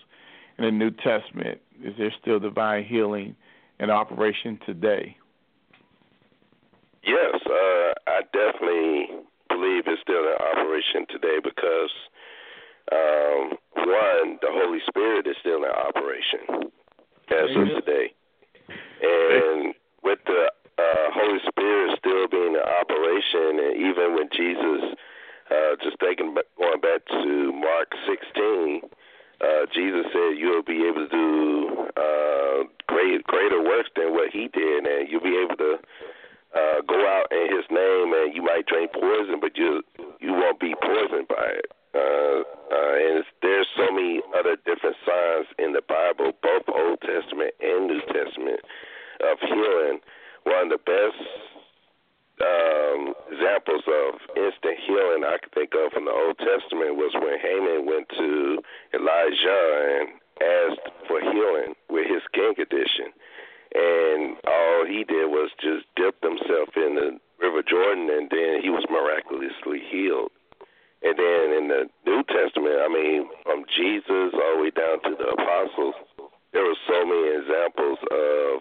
in 0.57 0.65
the 0.65 0.71
New 0.71 0.91
Testament? 0.91 1.59
Is 1.83 1.93
there 1.97 2.13
still 2.21 2.39
divine 2.39 2.85
healing 2.85 3.35
in 3.79 3.89
operation 3.89 4.59
today? 4.65 5.17
yes, 7.03 7.41
uh, 7.45 7.70
I 8.11 8.21
definitely 8.35 9.23
believe 9.47 9.87
it's 9.87 10.01
still 10.01 10.27
in 10.27 10.35
operation 10.35 11.07
today 11.07 11.39
because 11.39 11.93
um, 12.91 13.55
one, 13.87 14.35
the 14.43 14.51
Holy 14.51 14.79
Spirit 14.87 15.27
is 15.27 15.35
still 15.39 15.63
in 15.63 15.71
operation 15.71 16.67
as 17.31 17.49
of 17.55 17.67
today, 17.79 18.11
and 18.99 19.73
with 20.03 20.19
the 20.27 20.51
uh, 20.77 21.07
Holy 21.15 21.39
Spirit 21.47 21.95
still 21.99 22.27
being 22.27 22.55
in 22.55 22.65
operation, 22.83 23.63
and 23.63 23.75
even 23.79 24.15
when 24.15 24.27
Jesus, 24.35 24.97
uh, 25.47 25.75
just 25.81 25.97
thinking 25.99 26.35
going 26.57 26.81
back 26.81 27.05
to 27.07 27.53
Mark 27.53 27.95
16, 28.07 28.81
uh, 29.39 29.65
Jesus 29.73 30.05
said 30.11 30.35
you'll 30.35 30.67
be 30.67 30.83
able 30.83 31.07
to 31.07 31.11
do 31.15 31.87
uh, 31.95 32.63
great 32.87 33.23
greater 33.23 33.63
works 33.63 33.89
than 33.95 34.11
what 34.11 34.31
he 34.31 34.49
did, 34.51 34.85
and 34.85 35.07
you'll 35.07 35.23
be 35.23 35.39
able 35.39 35.55
to 35.55 35.79
uh, 36.55 36.81
go 36.87 36.99
out 37.07 37.31
in 37.31 37.55
his 37.55 37.65
name, 37.71 38.13
and 38.13 38.35
you 38.35 38.41
might 38.43 38.65
drink 38.67 38.91
poison, 38.93 39.39
but 39.39 39.57
you 39.57 39.81
you 40.19 40.33
won't 40.33 40.59
be 40.59 40.75
poisoned 40.81 41.27
by 41.27 41.47
it. 41.59 41.71
Uh, 41.93 42.43
uh, 42.71 42.95
and 42.95 43.23
there's 43.41 43.67
so 43.75 43.91
many 43.91 44.21
other 44.37 44.55
different 44.65 44.95
signs 45.05 45.47
in 45.59 45.73
the 45.73 45.83
Bible, 45.87 46.31
both 46.41 46.63
Old 46.67 46.99
Testament 47.01 47.51
and 47.59 47.87
New 47.87 48.01
Testament, 48.11 48.59
of 49.19 49.37
healing. 49.41 49.99
One 50.43 50.71
of 50.71 50.79
the 50.79 50.83
best 50.83 51.19
um, 52.41 53.13
examples 53.29 53.83
of 53.85 54.09
instant 54.35 54.79
healing 54.87 55.23
I 55.27 55.37
could 55.37 55.53
think 55.53 55.71
of 55.75 55.91
from 55.91 56.05
the 56.05 56.15
Old 56.15 56.37
Testament 56.39 56.95
was 56.97 57.13
when 57.13 57.37
Naaman 57.37 57.85
went 57.85 58.07
to 58.17 58.63
Elijah 58.95 59.63
and 59.99 60.07
asked 60.41 60.87
for 61.07 61.21
healing 61.21 61.75
with 61.89 62.07
his 62.07 62.23
skin 62.31 62.55
condition. 62.55 63.13
And 63.73 64.35
all 64.47 64.85
he 64.85 65.03
did 65.03 65.31
was 65.31 65.51
just 65.61 65.87
dip 65.95 66.19
himself 66.21 66.75
in 66.75 66.95
the 66.95 67.19
River 67.39 67.63
Jordan, 67.63 68.09
and 68.11 68.29
then 68.29 68.61
he 68.61 68.69
was 68.69 68.85
miraculously 68.91 69.81
healed. 69.89 70.31
And 71.01 71.17
then 71.17 71.45
in 71.57 71.65
the 71.67 71.89
New 72.05 72.21
Testament, 72.29 72.77
I 72.77 72.89
mean, 72.91 73.25
from 73.41 73.65
Jesus 73.73 74.35
all 74.37 74.57
the 74.57 74.61
way 74.61 74.69
down 74.69 75.01
to 75.01 75.17
the 75.17 75.33
apostles, 75.33 75.95
there 76.53 76.61
were 76.61 76.77
so 76.85 76.99
many 77.01 77.41
examples 77.41 77.97
of 78.11 78.55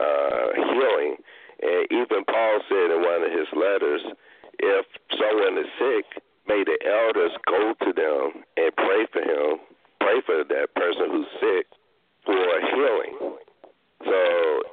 uh, 0.00 0.46
healing. 0.56 1.20
And 1.60 1.82
even 1.90 2.24
Paul 2.24 2.60
said 2.70 2.88
in 2.94 3.02
one 3.02 3.22
of 3.26 3.32
his 3.34 3.50
letters, 3.52 4.00
if 4.60 4.86
someone 5.18 5.58
is 5.58 5.70
sick, 5.76 6.22
may 6.46 6.64
the 6.64 6.78
elders 6.86 7.34
go 7.44 7.74
to 7.84 7.92
them 7.92 8.42
and 8.56 8.70
pray 8.76 9.04
for 9.12 9.20
him, 9.20 9.58
pray 10.00 10.22
for 10.24 10.44
that 10.48 10.72
person 10.74 11.10
who's 11.10 11.32
sick 11.36 11.66
for 12.24 12.38
healing. 12.72 13.38
So 14.04 14.20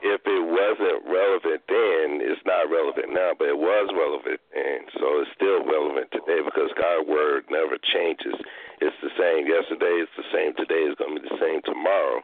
if 0.05 0.21
it 0.21 0.43
wasn't 0.45 1.01
relevant 1.09 1.61
then, 1.65 2.21
it's 2.21 2.45
not 2.45 2.69
relevant 2.69 3.09
now, 3.09 3.33
but 3.33 3.49
it 3.49 3.57
was 3.57 3.89
relevant 3.89 4.39
then. 4.53 4.85
So 5.01 5.25
it's 5.25 5.33
still 5.33 5.65
relevant 5.65 6.13
today 6.13 6.45
because 6.45 6.69
God's 6.77 7.09
word 7.09 7.49
never 7.49 7.81
changes. 7.81 8.37
It's 8.81 8.95
the 9.01 9.09
same 9.17 9.49
yesterday, 9.49 10.05
it's 10.05 10.13
the 10.13 10.29
same 10.29 10.53
today, 10.53 10.85
it's 10.85 10.99
going 11.01 11.17
to 11.17 11.21
be 11.21 11.25
the 11.25 11.41
same 11.41 11.65
tomorrow. 11.65 12.21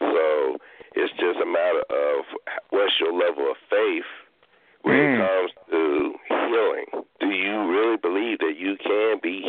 So 0.00 0.58
it's 0.98 1.12
just 1.22 1.38
a 1.38 1.46
matter 1.46 1.86
of 1.86 2.24
what's 2.70 2.98
your 2.98 3.12
level 3.12 3.50
of 3.50 3.56
faith 3.70 4.10
when 4.82 4.96
mm. 4.96 5.14
it 5.14 5.18
comes 5.22 5.50
to 5.70 6.14
healing. 6.26 6.86
Do 7.20 7.28
you 7.30 7.56
really 7.68 7.96
believe 8.00 8.38
that 8.40 8.56
you 8.58 8.74
can 8.82 9.20
be 9.22 9.39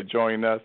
you, 0.12 0.18
Reverend 0.18 0.44
Ray, 0.44 0.44
for 0.44 0.44
joining 0.44 0.44
us. 0.44 0.60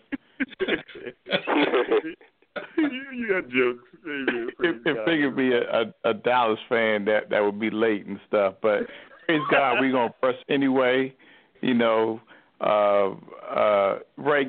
you 2.77 3.27
got 3.29 3.49
jokes. 3.49 3.83
It, 4.05 4.53
it 4.85 5.05
figured 5.05 5.35
be 5.35 5.53
a, 5.53 5.61
a, 5.61 6.09
a 6.09 6.13
Dallas 6.13 6.59
fan 6.69 7.05
that 7.05 7.29
that 7.29 7.39
would 7.41 7.59
be 7.59 7.69
late 7.69 8.05
and 8.05 8.19
stuff, 8.27 8.55
but 8.61 8.81
praise 9.25 9.41
God, 9.51 9.77
we're 9.79 9.91
gonna 9.91 10.13
press 10.21 10.35
anyway. 10.49 11.13
You 11.61 11.73
know, 11.73 12.21
uh, 12.61 13.11
uh, 13.49 13.99
Ray, 14.17 14.45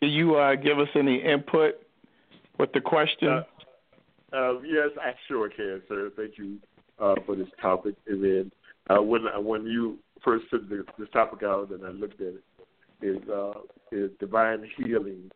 can 0.00 0.10
you 0.10 0.36
uh, 0.36 0.54
give 0.54 0.78
us 0.78 0.88
any 0.94 1.22
input 1.22 1.74
with 2.58 2.72
the 2.72 2.80
question? 2.80 3.28
Uh, 3.28 3.42
uh, 4.32 4.60
yes, 4.62 4.90
I 5.00 5.12
sure 5.28 5.48
can, 5.48 5.82
sir. 5.88 6.10
Thank 6.16 6.38
you 6.38 6.58
uh, 6.98 7.14
for 7.26 7.36
this 7.36 7.48
topic. 7.60 7.94
And 8.06 8.22
then 8.22 8.52
uh, 8.90 9.02
when 9.02 9.22
when 9.44 9.66
you 9.66 9.98
first 10.24 10.46
took 10.50 10.68
the, 10.68 10.84
this 10.98 11.08
topic 11.12 11.42
out 11.42 11.70
and 11.70 11.84
I 11.84 11.90
looked 11.90 12.20
at 12.20 12.28
it, 12.28 12.44
is 13.04 13.28
uh, 13.28 13.52
is 13.92 14.10
divine 14.18 14.66
healing 14.76 15.30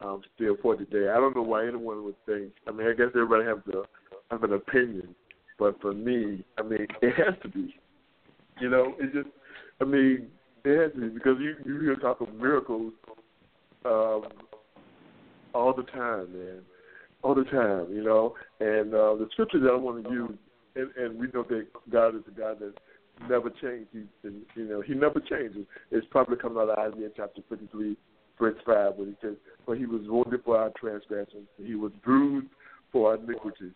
um, 0.00 0.22
still 0.34 0.56
for 0.62 0.76
today? 0.76 1.10
I 1.10 1.16
don't 1.16 1.34
know 1.34 1.42
why 1.42 1.66
anyone 1.66 2.04
would 2.04 2.24
think. 2.24 2.52
I 2.66 2.70
mean, 2.70 2.86
I 2.86 2.92
guess 2.92 3.08
everybody 3.14 3.44
has 3.44 3.58
to 3.72 3.84
have 4.30 4.44
an 4.44 4.52
opinion, 4.52 5.14
but 5.58 5.80
for 5.80 5.92
me, 5.92 6.44
I 6.58 6.62
mean, 6.62 6.86
it 7.02 7.14
has 7.16 7.34
to 7.42 7.48
be. 7.48 7.74
You 8.60 8.70
know, 8.70 8.94
it 8.98 9.12
just, 9.12 9.28
I 9.80 9.84
mean, 9.84 10.28
it 10.64 10.82
has 10.82 10.92
to 10.92 11.00
be 11.00 11.08
because 11.08 11.36
you 11.40 11.56
you 11.66 11.80
hear 11.80 11.96
talk 11.96 12.20
of 12.20 12.32
miracles 12.34 12.92
um, 13.84 14.22
all 15.54 15.74
the 15.74 15.84
time, 15.84 16.32
man, 16.32 16.60
all 17.22 17.34
the 17.34 17.44
time. 17.44 17.88
You 17.92 18.04
know, 18.04 18.34
and 18.60 18.94
uh, 18.94 19.14
the 19.16 19.28
scripture 19.32 19.60
that 19.60 19.70
I 19.70 19.76
want 19.76 20.04
to 20.04 20.10
use, 20.10 20.38
and, 20.76 20.90
and 20.96 21.18
we 21.18 21.26
know 21.34 21.44
that 21.48 21.66
God 21.90 22.14
is 22.14 22.22
a 22.28 22.38
God 22.38 22.60
that 22.60 22.74
never 23.28 23.50
changes. 23.50 24.08
He, 24.22 24.28
you 24.54 24.68
know, 24.68 24.80
He 24.80 24.94
never 24.94 25.20
changes. 25.20 25.66
It's 25.90 26.06
probably 26.10 26.36
coming 26.36 26.58
out 26.58 26.70
of 26.70 26.78
Isaiah 26.78 27.10
chapter 27.16 27.42
fifty-three, 27.48 27.96
verse 28.38 28.56
five, 28.66 28.94
where 28.96 29.06
He 29.06 29.16
says, 29.20 29.34
"For 29.64 29.74
He 29.74 29.86
was 29.86 30.02
wounded 30.06 30.42
for 30.44 30.58
our 30.58 30.70
transgressions, 30.78 31.48
He 31.56 31.74
was 31.74 31.92
bruised 32.04 32.48
for 32.92 33.10
our 33.10 33.16
iniquities." 33.16 33.72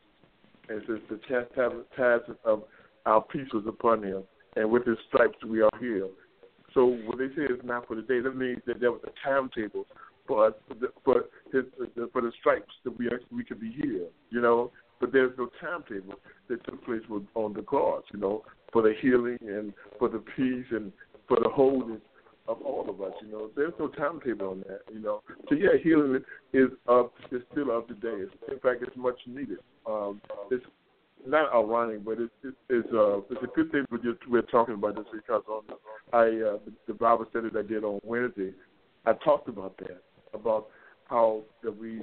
And 0.68 0.82
since 0.86 1.00
the 1.10 1.18
chastisement 1.28 2.38
of 2.44 2.64
our 3.06 3.22
peace 3.22 3.48
was 3.52 3.64
upon 3.66 4.02
Him, 4.02 4.22
and 4.56 4.70
with 4.70 4.86
his 4.86 4.98
stripes 5.08 5.38
we 5.44 5.62
are 5.62 5.70
healed. 5.80 6.12
So 6.74 6.86
when 6.86 7.18
they 7.18 7.28
say 7.34 7.42
it's 7.50 7.64
not 7.64 7.86
for 7.86 7.96
the 7.96 8.02
day, 8.02 8.20
that 8.20 8.36
means 8.36 8.62
that 8.66 8.80
there 8.80 8.92
was 8.92 9.02
a 9.04 9.28
timetable 9.28 9.86
for 10.26 10.48
us 10.48 10.54
for 11.04 11.24
his 11.52 11.64
for 12.12 12.22
the 12.22 12.32
stripes 12.40 12.72
that 12.84 12.96
we 12.98 13.10
we 13.30 13.44
could 13.44 13.60
be 13.60 13.72
healed. 13.72 14.12
You 14.30 14.40
know, 14.40 14.70
but 15.00 15.12
there's 15.12 15.36
no 15.36 15.48
timetable 15.60 16.14
that 16.48 16.64
took 16.64 16.84
place 16.84 17.02
on 17.34 17.52
the 17.52 17.62
cross. 17.62 18.04
You 18.12 18.20
know, 18.20 18.42
for 18.72 18.82
the 18.82 18.94
healing 19.00 19.38
and 19.40 19.72
for 19.98 20.08
the 20.08 20.22
peace 20.36 20.66
and 20.70 20.92
for 21.28 21.38
the 21.42 21.48
wholeness 21.48 22.00
of 22.48 22.60
all 22.62 22.88
of 22.88 23.00
us. 23.00 23.12
You 23.22 23.30
know, 23.30 23.50
there's 23.54 23.72
no 23.78 23.88
timetable 23.88 24.50
on 24.50 24.64
that. 24.68 24.80
You 24.92 25.00
know, 25.00 25.22
so 25.48 25.54
yeah, 25.54 25.70
healing 25.82 26.22
is 26.52 26.68
up 26.88 27.12
is 27.30 27.42
still 27.52 27.70
up 27.70 27.88
to 27.88 27.94
date. 27.94 28.28
In 28.50 28.58
fact, 28.60 28.82
it's 28.82 28.96
much 28.96 29.18
needed. 29.26 29.58
Um, 29.86 30.20
it's 30.50 30.64
not 31.26 31.52
ironic, 31.54 32.04
but 32.04 32.18
it's 32.18 32.32
it's 32.42 32.56
it's, 32.68 32.88
uh, 32.92 33.18
it's 33.30 33.42
a 33.42 33.54
good 33.54 33.70
thing 33.70 33.84
we're 33.90 33.98
just 33.98 34.18
we're 34.28 34.42
talking 34.42 34.74
about 34.74 34.96
this 34.96 35.06
because 35.12 35.42
on 35.48 35.62
I 36.12 36.24
uh, 36.26 36.58
the, 36.64 36.72
the 36.88 36.94
Bible 36.94 37.26
study 37.30 37.48
that 37.52 37.64
I 37.64 37.68
did 37.68 37.84
on 37.84 38.00
Wednesday, 38.02 38.52
I 39.06 39.12
talked 39.24 39.48
about 39.48 39.76
that 39.78 40.02
about 40.34 40.68
how 41.08 41.42
that 41.62 41.76
we 41.78 42.00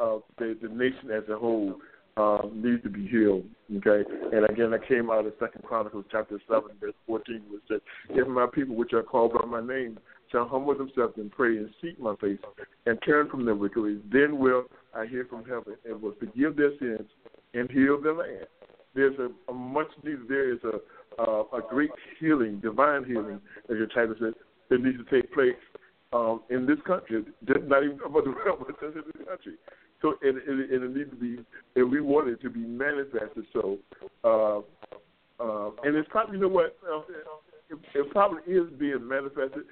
uh, 0.00 0.18
the 0.38 0.56
the 0.60 0.68
nation 0.68 1.10
as 1.12 1.28
a 1.28 1.38
whole 1.38 1.76
uh, 2.18 2.40
needs 2.52 2.82
to 2.82 2.90
be 2.90 3.06
healed. 3.06 3.44
Okay, 3.76 4.02
and 4.32 4.44
again, 4.50 4.72
I 4.74 4.86
came 4.86 5.10
out 5.10 5.26
of 5.26 5.32
Second 5.38 5.62
Chronicles 5.62 6.04
chapter 6.10 6.40
seven 6.48 6.70
verse 6.80 6.94
fourteen, 7.06 7.42
which 7.50 7.62
said, 7.68 7.80
"If 8.10 8.26
my 8.26 8.46
people, 8.52 8.74
which 8.74 8.92
are 8.92 9.02
called 9.02 9.34
by 9.34 9.44
my 9.46 9.60
name, 9.60 9.98
shall 10.32 10.48
humble 10.48 10.76
themselves 10.76 11.14
and 11.16 11.30
pray 11.30 11.56
and 11.58 11.70
seek 11.80 11.98
my 12.00 12.14
face 12.16 12.38
and 12.86 12.98
turn 13.06 13.28
from 13.30 13.44
their 13.44 13.54
wicked 13.54 13.82
ways, 13.82 13.98
then 14.12 14.38
will 14.38 14.64
I 14.94 15.06
hear 15.06 15.26
from 15.28 15.44
heaven 15.44 15.76
and 15.84 16.00
will 16.00 16.14
forgive 16.18 16.56
their 16.56 16.72
sins 16.78 17.08
and 17.54 17.70
heal 17.70 18.00
their 18.00 18.14
land. 18.14 18.46
There's 18.94 19.18
a, 19.18 19.28
a 19.50 19.54
much 19.54 19.88
needed. 20.02 20.28
There 20.28 20.52
is 20.52 20.58
a 20.64 20.80
uh, 21.20 21.42
a 21.52 21.60
great 21.68 21.90
healing, 22.20 22.60
divine 22.60 23.04
healing, 23.04 23.40
as 23.70 23.76
your 23.76 23.88
title 23.88 24.14
says, 24.20 24.34
that 24.70 24.80
needs 24.80 24.98
to 24.98 25.04
take 25.10 25.32
place 25.32 25.56
um, 26.12 26.42
in 26.48 26.64
this 26.64 26.78
country. 26.86 27.24
Not 27.46 27.84
even 27.84 27.98
about 28.04 28.24
the 28.24 28.30
world, 28.30 28.64
but 28.66 28.80
just 28.80 28.96
in 28.96 29.02
this 29.06 29.26
country. 29.28 29.54
So 30.00 30.14
and, 30.22 30.38
and, 30.38 30.70
and 30.70 30.84
it 30.84 30.96
needs 30.96 31.10
to 31.10 31.16
be, 31.16 31.44
and 31.76 31.90
we 31.90 32.00
want 32.00 32.28
it 32.28 32.40
to 32.42 32.50
be 32.50 32.60
manifested. 32.60 33.44
So, 33.52 33.78
uh, 34.22 34.58
uh, 35.42 35.70
and 35.82 35.96
it's 35.96 36.08
probably 36.10 36.36
you 36.36 36.42
know 36.42 36.48
what, 36.48 36.76
uh, 36.88 37.00
it, 37.70 37.78
it 37.94 38.10
probably 38.10 38.42
is 38.52 38.68
being 38.78 39.06
manifested, 39.06 39.64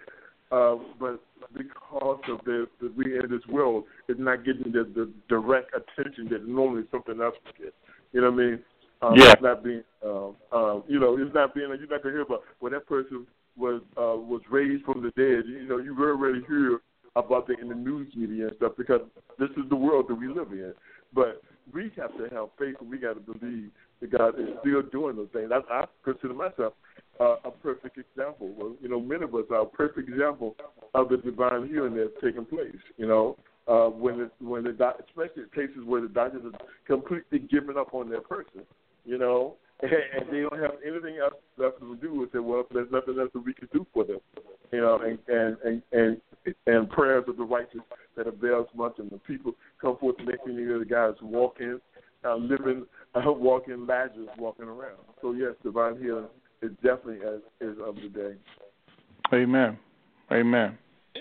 uh, 0.51 0.77
but 0.99 1.21
because 1.57 2.21
of 2.29 2.41
the, 2.45 2.67
the 2.81 2.93
we 2.97 3.19
in 3.19 3.31
this 3.31 3.47
world 3.49 3.85
is 4.09 4.17
not 4.19 4.45
getting 4.45 4.73
the, 4.73 4.85
the 4.95 5.13
direct 5.29 5.71
attention 5.75 6.29
that 6.31 6.47
normally 6.47 6.85
something 6.91 7.21
else 7.21 7.35
would 7.45 7.57
get. 7.57 7.75
You 8.13 8.23
know 8.23 8.31
what 8.31 8.43
I 8.43 8.47
mean? 8.47 8.59
Um, 9.03 9.15
yeah. 9.17 9.33
It's 9.33 9.43
not 9.43 9.63
being, 9.63 9.83
um, 10.05 10.37
um, 10.53 10.85
you 10.89 10.99
know, 10.99 11.17
it's 11.19 11.35
not 11.35 11.55
being. 11.55 11.69
You're 11.69 11.87
not 11.89 12.03
gonna 12.03 12.15
hear 12.15 12.23
about 12.23 12.43
when 12.61 12.73
that 12.73 12.87
person 12.87 13.27
was 13.57 13.83
uh, 13.97 14.17
was 14.17 14.43
raised 14.51 14.85
from 14.85 15.03
the 15.03 15.11
dead. 15.11 15.45
You 15.47 15.67
know, 15.69 15.79
you 15.79 15.97
already 15.99 16.41
hear 16.49 16.81
about 17.17 17.47
that 17.49 17.59
in 17.61 17.69
the 17.69 17.75
news 17.75 18.13
media 18.15 18.49
and 18.49 18.57
stuff 18.57 18.73
because 18.77 19.01
this 19.39 19.51
is 19.57 19.69
the 19.69 19.77
world 19.77 20.07
that 20.09 20.15
we 20.15 20.29
live 20.29 20.53
in. 20.53 20.73
But 21.13 21.43
we 21.73 21.91
have 21.97 22.17
to 22.19 22.35
have 22.35 22.49
faith, 22.59 22.77
and 22.81 22.91
we 22.91 22.99
got 22.99 23.15
to 23.15 23.21
believe 23.21 23.71
that 24.01 24.17
God 24.17 24.39
is 24.39 24.49
still 24.61 24.83
doing 24.83 25.17
those 25.17 25.29
things. 25.33 25.51
I, 25.53 25.61
I 25.73 25.85
consider 26.05 26.35
myself 26.35 26.75
uh, 27.19 27.37
a 27.45 27.51
perfect 27.51 27.99
example. 27.99 28.53
Well, 28.57 28.77
you 28.81 28.89
know, 28.89 29.01
many 29.01 29.25
of 29.25 29.35
us 29.35 29.45
are 29.51 29.63
a 29.63 29.67
perfect 29.67 30.09
example 30.09 30.55
of 30.95 31.09
the 31.09 31.17
divine 31.17 31.69
healing 31.69 31.97
that's 31.97 32.11
taking 32.23 32.45
place. 32.45 32.77
You 32.99 33.07
know, 33.09 33.37
uh, 33.67 33.89
when 33.89 34.19
the, 34.19 34.31
when 34.45 34.65
the 34.65 34.73
doc, 34.73 34.97
especially 35.09 35.45
cases 35.55 35.83
where 35.85 36.01
the 36.01 36.09
doctors 36.09 36.43
are 36.45 36.59
completely 36.87 37.41
giving 37.41 37.77
up 37.77 37.95
on 37.95 38.11
their 38.11 38.21
person, 38.21 38.63
you 39.05 39.19
know, 39.19 39.57
and 39.83 40.27
they 40.31 40.41
don't 40.41 40.61
have 40.61 40.77
anything 40.87 41.19
else 41.23 41.35
left 41.59 41.81
to 41.81 41.97
do 41.97 42.15
with 42.15 42.35
it. 42.35 42.41
Well, 42.41 42.65
there's 42.73 42.91
nothing 42.91 43.19
else 43.19 43.31
that 43.35 43.45
we 43.45 43.53
can 43.53 43.69
do 43.73 43.87
for 43.93 44.05
them, 44.05 44.19
you 44.73 44.81
know. 44.81 44.99
And 44.99 45.19
and 45.29 45.57
and 45.65 45.83
and, 45.93 46.55
and 46.67 46.91
prayers 46.91 47.25
of 47.29 47.37
the 47.37 47.45
righteous 47.45 47.81
that 48.17 48.27
avails 48.27 48.69
much, 48.75 48.95
and 48.99 49.11
the 49.11 49.19
people 49.19 49.53
come 49.81 49.97
forth 49.99 50.17
and 50.19 50.29
making 50.29 50.57
the 50.57 50.85
guys 50.89 51.15
walking, 51.21 51.79
uh, 52.25 52.37
living, 52.37 52.87
uh, 53.15 53.33
walking 53.33 53.87
Lazarus 53.87 54.29
walking 54.39 54.67
around. 54.67 54.99
So 55.21 55.33
yes, 55.33 55.53
divine 55.63 56.01
healing 56.01 56.29
is 56.63 56.71
definitely 56.83 57.27
as 57.27 57.41
is 57.61 57.77
of 57.85 57.97
the 57.97 58.09
day. 58.09 58.35
Amen. 59.35 59.79
Amen. 60.33 60.79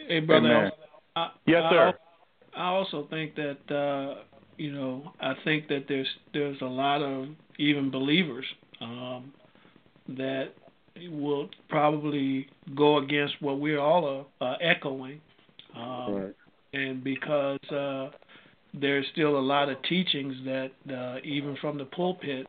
Hey, 0.08 0.20
brother. 0.20 0.48
Amen. 0.48 0.72
I, 1.16 1.30
Yes, 1.46 1.64
I, 1.66 1.70
sir. 1.72 1.94
I 2.56 2.68
also 2.70 3.08
think 3.10 3.36
that 3.36 3.76
uh, 3.76 4.24
you 4.58 4.72
know 4.72 5.12
I 5.20 5.34
think 5.44 5.68
that 5.68 5.86
there's 5.90 6.08
there's 6.34 6.62
a 6.62 6.66
lot 6.66 7.02
of 7.02 7.28
even 7.58 7.92
believers 7.92 8.46
um, 8.82 9.34
that 10.10 10.50
will 11.10 11.50
probably 11.70 12.48
go 12.76 12.98
against 12.98 13.42
what 13.42 13.60
we're 13.60 13.80
all 13.80 14.26
uh, 14.42 14.44
uh, 14.44 14.58
echoing, 14.62 15.20
um, 15.76 16.16
Right. 16.16 16.36
and 16.74 17.04
because 17.04 17.60
uh, 17.72 18.10
there's 18.74 19.06
still 19.12 19.38
a 19.38 19.42
lot 19.42 19.70
of 19.70 19.82
teachings 19.84 20.36
that 20.46 20.72
uh, 20.94 21.20
even 21.24 21.58
from 21.60 21.78
the 21.78 21.86
pulpit 21.86 22.48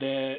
that 0.00 0.36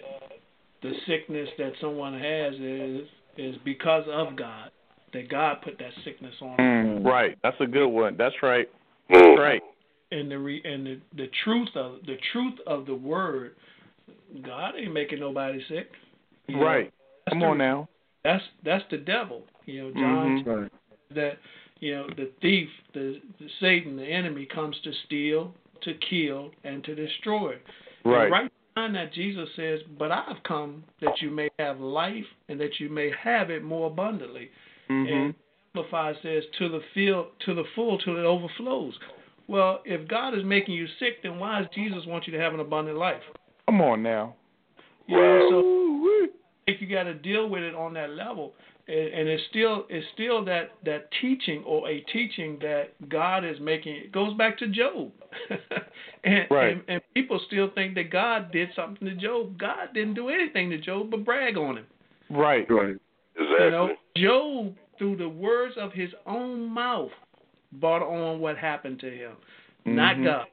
the 0.82 0.94
sickness 1.08 1.50
that 1.58 1.74
someone 1.80 2.14
has 2.20 2.54
is 2.56 3.08
is 3.38 3.56
because 3.64 4.04
of 4.12 4.36
God 4.36 4.70
that 5.14 5.30
God 5.30 5.58
put 5.64 5.78
that 5.80 5.92
sickness 6.04 6.34
on. 6.42 6.58
Mm, 6.58 7.06
right. 7.06 7.38
That's 7.44 7.56
a 7.60 7.66
good 7.66 7.88
one. 7.88 8.16
That's 8.18 8.36
right. 8.42 8.68
That's 9.10 9.40
right. 9.40 9.62
and 10.12 10.30
the 10.30 10.38
re, 10.40 10.62
and 10.64 10.86
the, 10.86 11.00
the 11.16 11.30
truth 11.44 11.70
of 11.76 11.98
the 12.06 12.18
truth 12.32 12.56
of 12.68 12.86
the 12.86 12.96
word, 12.96 13.56
God 14.42 14.74
ain't 14.78 14.94
making 14.94 15.20
nobody 15.20 15.64
sick. 15.68 15.92
You 16.48 16.62
Right. 16.62 16.92
that's 17.26 17.34
Come 17.34 17.40
the- 17.40 17.46
on 17.48 17.58
now. 17.58 17.88
That's 18.24 18.44
that's 18.64 18.84
the 18.90 18.98
devil. 18.98 19.44
You 19.66 19.84
know, 19.84 19.92
John 19.94 20.44
Mhm. 20.44 20.62
Right. 20.64 20.72
that 21.12 21.38
you 21.80 21.94
know 21.96 22.08
the 22.10 22.28
thief, 22.42 22.70
the, 22.94 23.22
the 23.40 23.50
Satan, 23.60 23.96
the 23.98 24.06
enemy 24.06 24.46
comes 24.46 24.80
to 24.82 24.94
steal, 25.06 25.54
to 25.82 25.94
kill, 25.96 26.52
and 26.64 26.84
to 26.86 26.96
destroy. 26.96 27.58
And 28.06 28.14
Right. 28.14 28.32
right 28.32 28.52
behind 28.74 28.96
that, 28.96 29.12
Jesus 29.14 29.54
says, 29.56 29.84
"But 29.84 30.12
I've 30.12 30.42
come 30.44 30.84
that 31.02 31.22
you 31.22 31.30
may 31.30 31.50
have 31.60 31.80
life, 31.82 32.28
and 32.48 32.60
that 32.62 32.80
you 32.80 32.90
may 32.90 33.10
have 33.12 33.50
it 33.52 33.64
more 33.64 33.88
abundantly." 33.88 34.50
Mm-hmm. 34.90 35.14
And 35.14 35.36
Amplified 35.76 36.18
says, 36.22 36.46
"To 36.60 36.70
the 36.70 36.82
fill, 36.94 37.32
to 37.40 37.54
the 37.54 37.64
full, 37.76 37.98
till 37.98 38.18
it 38.18 38.24
overflows." 38.26 38.98
Well, 39.48 39.82
if 39.86 40.08
God 40.08 40.34
is 40.34 40.44
making 40.46 40.76
you 40.76 40.88
sick, 40.88 41.22
then 41.22 41.40
why 41.40 41.60
does 41.62 41.70
Jesus 41.72 42.06
want 42.06 42.26
you 42.28 42.32
to 42.34 42.40
have 42.40 42.54
an 42.54 42.60
abundant 42.62 42.98
life? 42.98 43.24
Come 43.74 43.82
on 43.82 44.04
now. 44.04 44.36
You 45.08 45.18
know, 45.18 45.48
so 45.50 45.58
I 45.58 46.28
think 46.68 46.80
you 46.80 46.88
got 46.88 47.06
to 47.06 47.16
deal 47.16 47.50
with 47.50 47.64
it 47.64 47.74
on 47.74 47.96
that 47.96 48.12
level, 48.12 48.54
and, 48.88 48.96
and 48.96 49.28
it's 49.28 49.42
still 49.50 49.88
it's 49.90 50.06
still 50.14 50.46
that 50.46 50.74
that 50.86 51.10
teaching 51.20 51.64
or 51.66 51.90
a 51.90 52.02
teaching 52.02 52.60
that 52.62 52.92
God 53.10 53.44
is 53.44 53.60
making. 53.60 53.96
It 53.96 54.12
goes 54.12 54.36
back 54.36 54.60
to 54.60 54.68
Job, 54.68 55.12
and, 56.24 56.46
Right. 56.52 56.74
and 56.74 56.84
and 56.88 57.02
people 57.16 57.42
still 57.48 57.72
think 57.74 57.96
that 57.96 58.12
God 58.12 58.52
did 58.52 58.70
something 58.76 59.08
to 59.08 59.16
Job. 59.16 59.58
God 59.58 59.88
didn't 59.96 60.14
do 60.14 60.30
anything 60.30 60.70
to 60.70 60.78
Job 60.78 61.10
but 61.10 61.26
brag 61.26 61.58
on 61.58 61.78
him. 61.78 61.88
Right. 62.30 62.70
Right. 62.70 62.96
Exactly. 63.36 63.66
You 63.66 63.72
know, 63.72 63.96
Job 64.16 64.76
through 65.00 65.18
the 65.18 65.30
words 65.30 65.74
of 65.80 65.92
his 65.94 66.12
own 66.28 66.70
mouth 66.70 67.10
brought 67.72 68.04
on 68.04 68.40
what 68.40 68.56
happened 68.56 69.00
to 69.00 69.10
him, 69.10 69.32
not 69.84 70.18
Mhm. 70.18 70.26
God. 70.26 70.46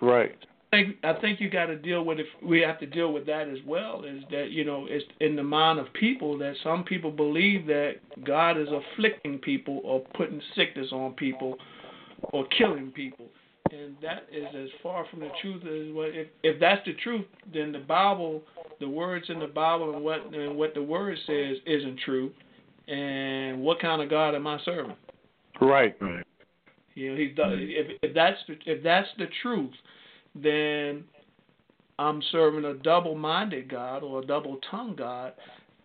Right. 0.00 0.34
I 0.74 0.82
think 0.82 0.96
I 1.04 1.20
think 1.20 1.40
you 1.40 1.50
got 1.50 1.66
to 1.66 1.76
deal 1.76 2.04
with 2.04 2.18
it. 2.18 2.26
We 2.42 2.60
have 2.60 2.78
to 2.80 2.86
deal 2.86 3.12
with 3.12 3.26
that 3.26 3.48
as 3.48 3.58
well. 3.66 4.04
Is 4.04 4.22
that 4.30 4.50
you 4.50 4.64
know 4.64 4.86
it's 4.88 5.04
in 5.20 5.36
the 5.36 5.42
mind 5.42 5.78
of 5.78 5.92
people 5.92 6.36
that 6.38 6.54
some 6.62 6.84
people 6.84 7.10
believe 7.10 7.66
that 7.66 7.94
God 8.24 8.58
is 8.58 8.68
afflicting 8.68 9.38
people 9.38 9.80
or 9.84 10.00
putting 10.16 10.40
sickness 10.56 10.88
on 10.92 11.12
people 11.12 11.56
or 12.32 12.46
killing 12.58 12.90
people, 12.90 13.26
and 13.70 13.96
that 14.02 14.26
is 14.32 14.46
as 14.54 14.68
far 14.82 15.06
from 15.10 15.20
the 15.20 15.30
truth 15.40 15.62
as 15.62 15.94
what. 15.94 16.08
If 16.08 16.28
if 16.42 16.60
that's 16.60 16.84
the 16.86 16.94
truth, 16.94 17.26
then 17.52 17.72
the 17.72 17.78
Bible, 17.78 18.42
the 18.80 18.88
words 18.88 19.26
in 19.28 19.38
the 19.38 19.46
Bible 19.46 19.94
and 19.94 20.04
what 20.04 20.24
and 20.34 20.56
what 20.56 20.74
the 20.74 20.82
Word 20.82 21.16
says 21.26 21.56
isn't 21.66 22.00
true. 22.04 22.32
And 22.86 23.62
what 23.62 23.80
kind 23.80 24.02
of 24.02 24.10
God 24.10 24.34
am 24.34 24.46
I 24.46 24.58
serving? 24.62 24.96
Right. 25.58 25.96
Right. 26.02 26.26
You 26.94 27.10
know, 27.10 27.16
he's 27.16 27.32
if 27.36 27.98
if 28.02 28.14
that's 28.14 28.38
the, 28.46 28.56
if 28.66 28.82
that's 28.82 29.08
the 29.18 29.26
truth, 29.42 29.72
then 30.34 31.04
I'm 31.98 32.22
serving 32.32 32.64
a 32.64 32.74
double-minded 32.74 33.70
God 33.70 34.02
or 34.02 34.22
a 34.22 34.26
double-tongued 34.26 34.96
God 34.96 35.32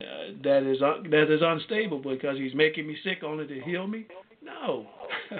uh, 0.01 0.31
that 0.43 0.63
is 0.63 0.81
un, 0.81 1.09
that 1.11 1.31
is 1.33 1.41
unstable 1.43 1.99
because 1.99 2.37
he's 2.37 2.53
making 2.55 2.87
me 2.87 2.95
sick 3.03 3.23
only 3.23 3.45
to 3.47 3.59
heal 3.61 3.87
me. 3.87 4.07
No. 4.43 4.87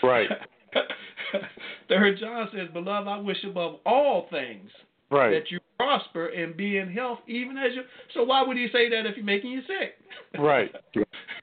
Right. 0.00 0.28
Third 1.88 2.18
John 2.20 2.48
says, 2.54 2.68
"Beloved, 2.72 3.08
I 3.08 3.18
wish 3.18 3.42
above 3.42 3.80
all 3.84 4.28
things 4.30 4.70
Right. 5.10 5.30
that 5.30 5.50
you 5.50 5.58
prosper 5.76 6.28
and 6.28 6.56
be 6.56 6.76
in 6.78 6.92
health, 6.92 7.18
even 7.26 7.58
as 7.58 7.74
you." 7.74 7.82
So 8.14 8.22
why 8.22 8.44
would 8.44 8.56
he 8.56 8.68
say 8.72 8.88
that 8.90 9.06
if 9.06 9.16
he's 9.16 9.24
making 9.24 9.50
you 9.50 9.62
sick? 9.62 9.96
Right. 10.40 10.72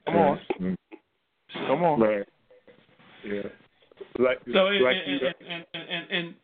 Come 0.06 0.16
on. 0.16 0.40
Come 1.52 1.82
on. 1.82 2.00
Right. 2.00 2.26
Yeah. 3.24 3.42
Like 4.18 4.38
So 4.50 4.68
and, 4.68 4.82
like 4.82 4.96
and, 5.04 5.20
you, 5.20 5.26
and, 5.26 5.64
and, 5.74 5.88
and, 5.90 6.10
and 6.10 6.34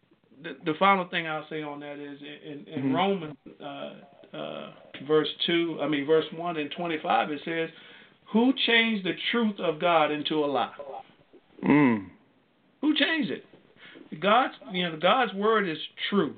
the, 0.43 0.73
the 0.73 0.75
final 0.79 1.07
thing 1.09 1.27
I'll 1.27 1.47
say 1.49 1.63
on 1.63 1.81
that 1.81 1.99
is 1.99 2.19
in, 2.23 2.67
in 2.67 2.83
Mhm. 2.91 2.95
Romans 2.95 3.37
uh, 3.63 4.37
uh, 4.37 4.73
verse 5.07 5.29
two, 5.47 5.79
I 5.83 5.89
mean 5.89 6.07
verse 6.07 6.25
one 6.35 6.57
and 6.57 6.71
twenty 6.71 6.99
five, 7.03 7.31
it 7.31 7.41
says, 7.45 7.71
"Who 8.33 8.53
changed 8.67 9.05
the 9.05 9.15
truth 9.31 9.59
of 9.61 9.79
God 9.81 10.11
into 10.11 10.45
a 10.45 10.47
lie? 10.47 10.73
Mm. 11.65 12.07
Who 12.81 12.95
changed 12.97 13.31
it? 13.31 13.45
God's 14.21 14.55
you 14.73 14.85
know 14.85 14.97
God's 14.97 15.33
word 15.35 15.69
is 15.69 15.79
true. 16.11 16.35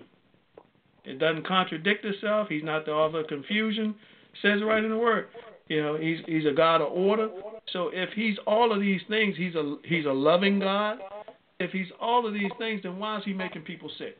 It 1.05 1.19
doesn't 1.19 1.47
contradict 1.47 2.05
itself. 2.05 2.49
He's 2.49 2.65
not 2.65 2.87
the 2.87 2.93
author 2.93 3.21
of 3.21 3.27
confusion. 3.27 3.95
It 4.33 4.39
says 4.43 4.61
it 4.61 4.65
right 4.65 4.83
in 4.83 4.91
the 4.91 4.99
word. 4.99 5.29
You 5.69 5.83
know, 5.83 5.97
he's 5.97 6.19
he's 6.27 6.47
a 6.47 6.53
God 6.53 6.81
of 6.83 6.93
order. 6.93 7.29
So 7.73 7.91
if 7.93 8.11
he's 8.15 8.37
all 8.47 8.73
of 8.73 8.81
these 8.81 9.01
things, 9.09 9.37
he's 9.37 9.55
a 9.55 9.77
he's 9.85 10.05
a 10.07 10.13
loving 10.13 10.61
God. 10.61 10.99
If 11.61 11.71
he's 11.71 11.87
all 12.01 12.27
of 12.27 12.35
these 12.35 12.51
things, 12.59 12.83
then 12.83 12.99
why 12.99 13.19
is 13.19 13.25
he 13.25 13.33
making 13.33 13.63
people 13.63 13.91
sick? 13.97 14.17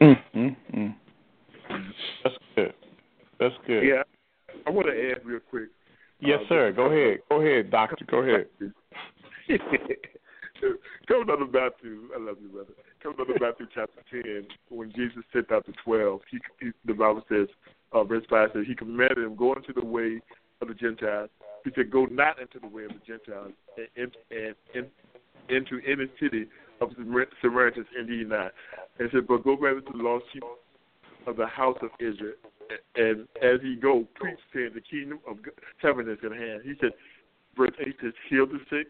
Mm. 0.00 0.16
Mm. 0.34 0.56
Mm. 0.74 0.94
That's 2.24 2.36
good. 2.56 2.74
That's 3.38 3.54
good. 3.66 3.82
yeah. 3.84 4.02
I 4.66 4.70
want 4.70 4.86
to 4.86 5.10
add 5.10 5.24
real 5.24 5.40
quick. 5.50 5.68
Yes, 6.20 6.40
uh, 6.46 6.48
sir. 6.48 6.72
Go 6.72 6.86
ahead. 6.86 7.18
Go 7.28 7.40
ahead, 7.40 7.70
doctor. 7.70 8.04
Go 8.10 8.18
ahead. 8.18 8.46
Come 11.06 11.30
out 11.30 11.40
of 11.40 11.52
Matthew, 11.52 12.08
I 12.14 12.18
love 12.20 12.36
you, 12.42 12.48
brother. 12.48 12.72
Come 13.02 13.14
out 13.20 13.30
of 13.30 13.40
Matthew 13.40 13.66
chapter 13.72 14.02
ten, 14.10 14.46
when 14.68 14.90
Jesus 14.92 15.22
sent 15.32 15.52
out 15.52 15.64
the 15.66 15.72
twelve, 15.84 16.20
he, 16.30 16.38
he 16.60 16.72
the 16.84 16.94
Bible 16.94 17.22
says, 17.28 17.46
uh, 17.92 18.02
verse 18.04 18.24
five 18.28 18.50
says, 18.52 18.64
he 18.66 18.74
commanded 18.74 19.18
them 19.18 19.36
go 19.36 19.54
into 19.54 19.72
the 19.72 19.84
way 19.84 20.20
of 20.60 20.68
the 20.68 20.74
Gentiles. 20.74 21.30
He 21.64 21.70
said, 21.74 21.90
go 21.90 22.06
not 22.06 22.40
into 22.40 22.58
the 22.58 22.66
way 22.66 22.84
of 22.84 22.90
the 22.90 23.00
Gentiles, 23.06 23.52
and 23.96 24.10
and, 24.30 24.54
and 24.74 24.86
into 25.48 25.80
any 25.86 26.06
city 26.20 26.46
of 26.80 26.90
the 26.90 27.26
Samaritans 27.42 27.86
indeed 27.98 28.28
not. 28.28 28.52
And 28.98 29.10
said, 29.12 29.26
but 29.26 29.44
go 29.44 29.56
rather 29.56 29.80
to 29.80 29.92
the 29.96 30.02
lost 30.02 30.24
sheep 30.32 30.42
of 31.26 31.36
the 31.36 31.46
house 31.46 31.78
of 31.82 31.90
Israel. 32.00 32.34
And 32.96 33.26
as 33.42 33.60
he 33.62 33.76
go, 33.76 34.06
preach 34.14 34.38
saying 34.52 34.70
the 34.74 34.80
kingdom 34.80 35.20
of 35.28 35.38
heaven 35.78 36.08
is 36.08 36.18
at 36.24 36.32
hand. 36.32 36.62
He 36.64 36.74
said, 36.80 36.90
verse 37.56 37.72
eight 37.80 37.96
says, 38.02 38.12
heal 38.28 38.46
the 38.46 38.58
sick, 38.70 38.88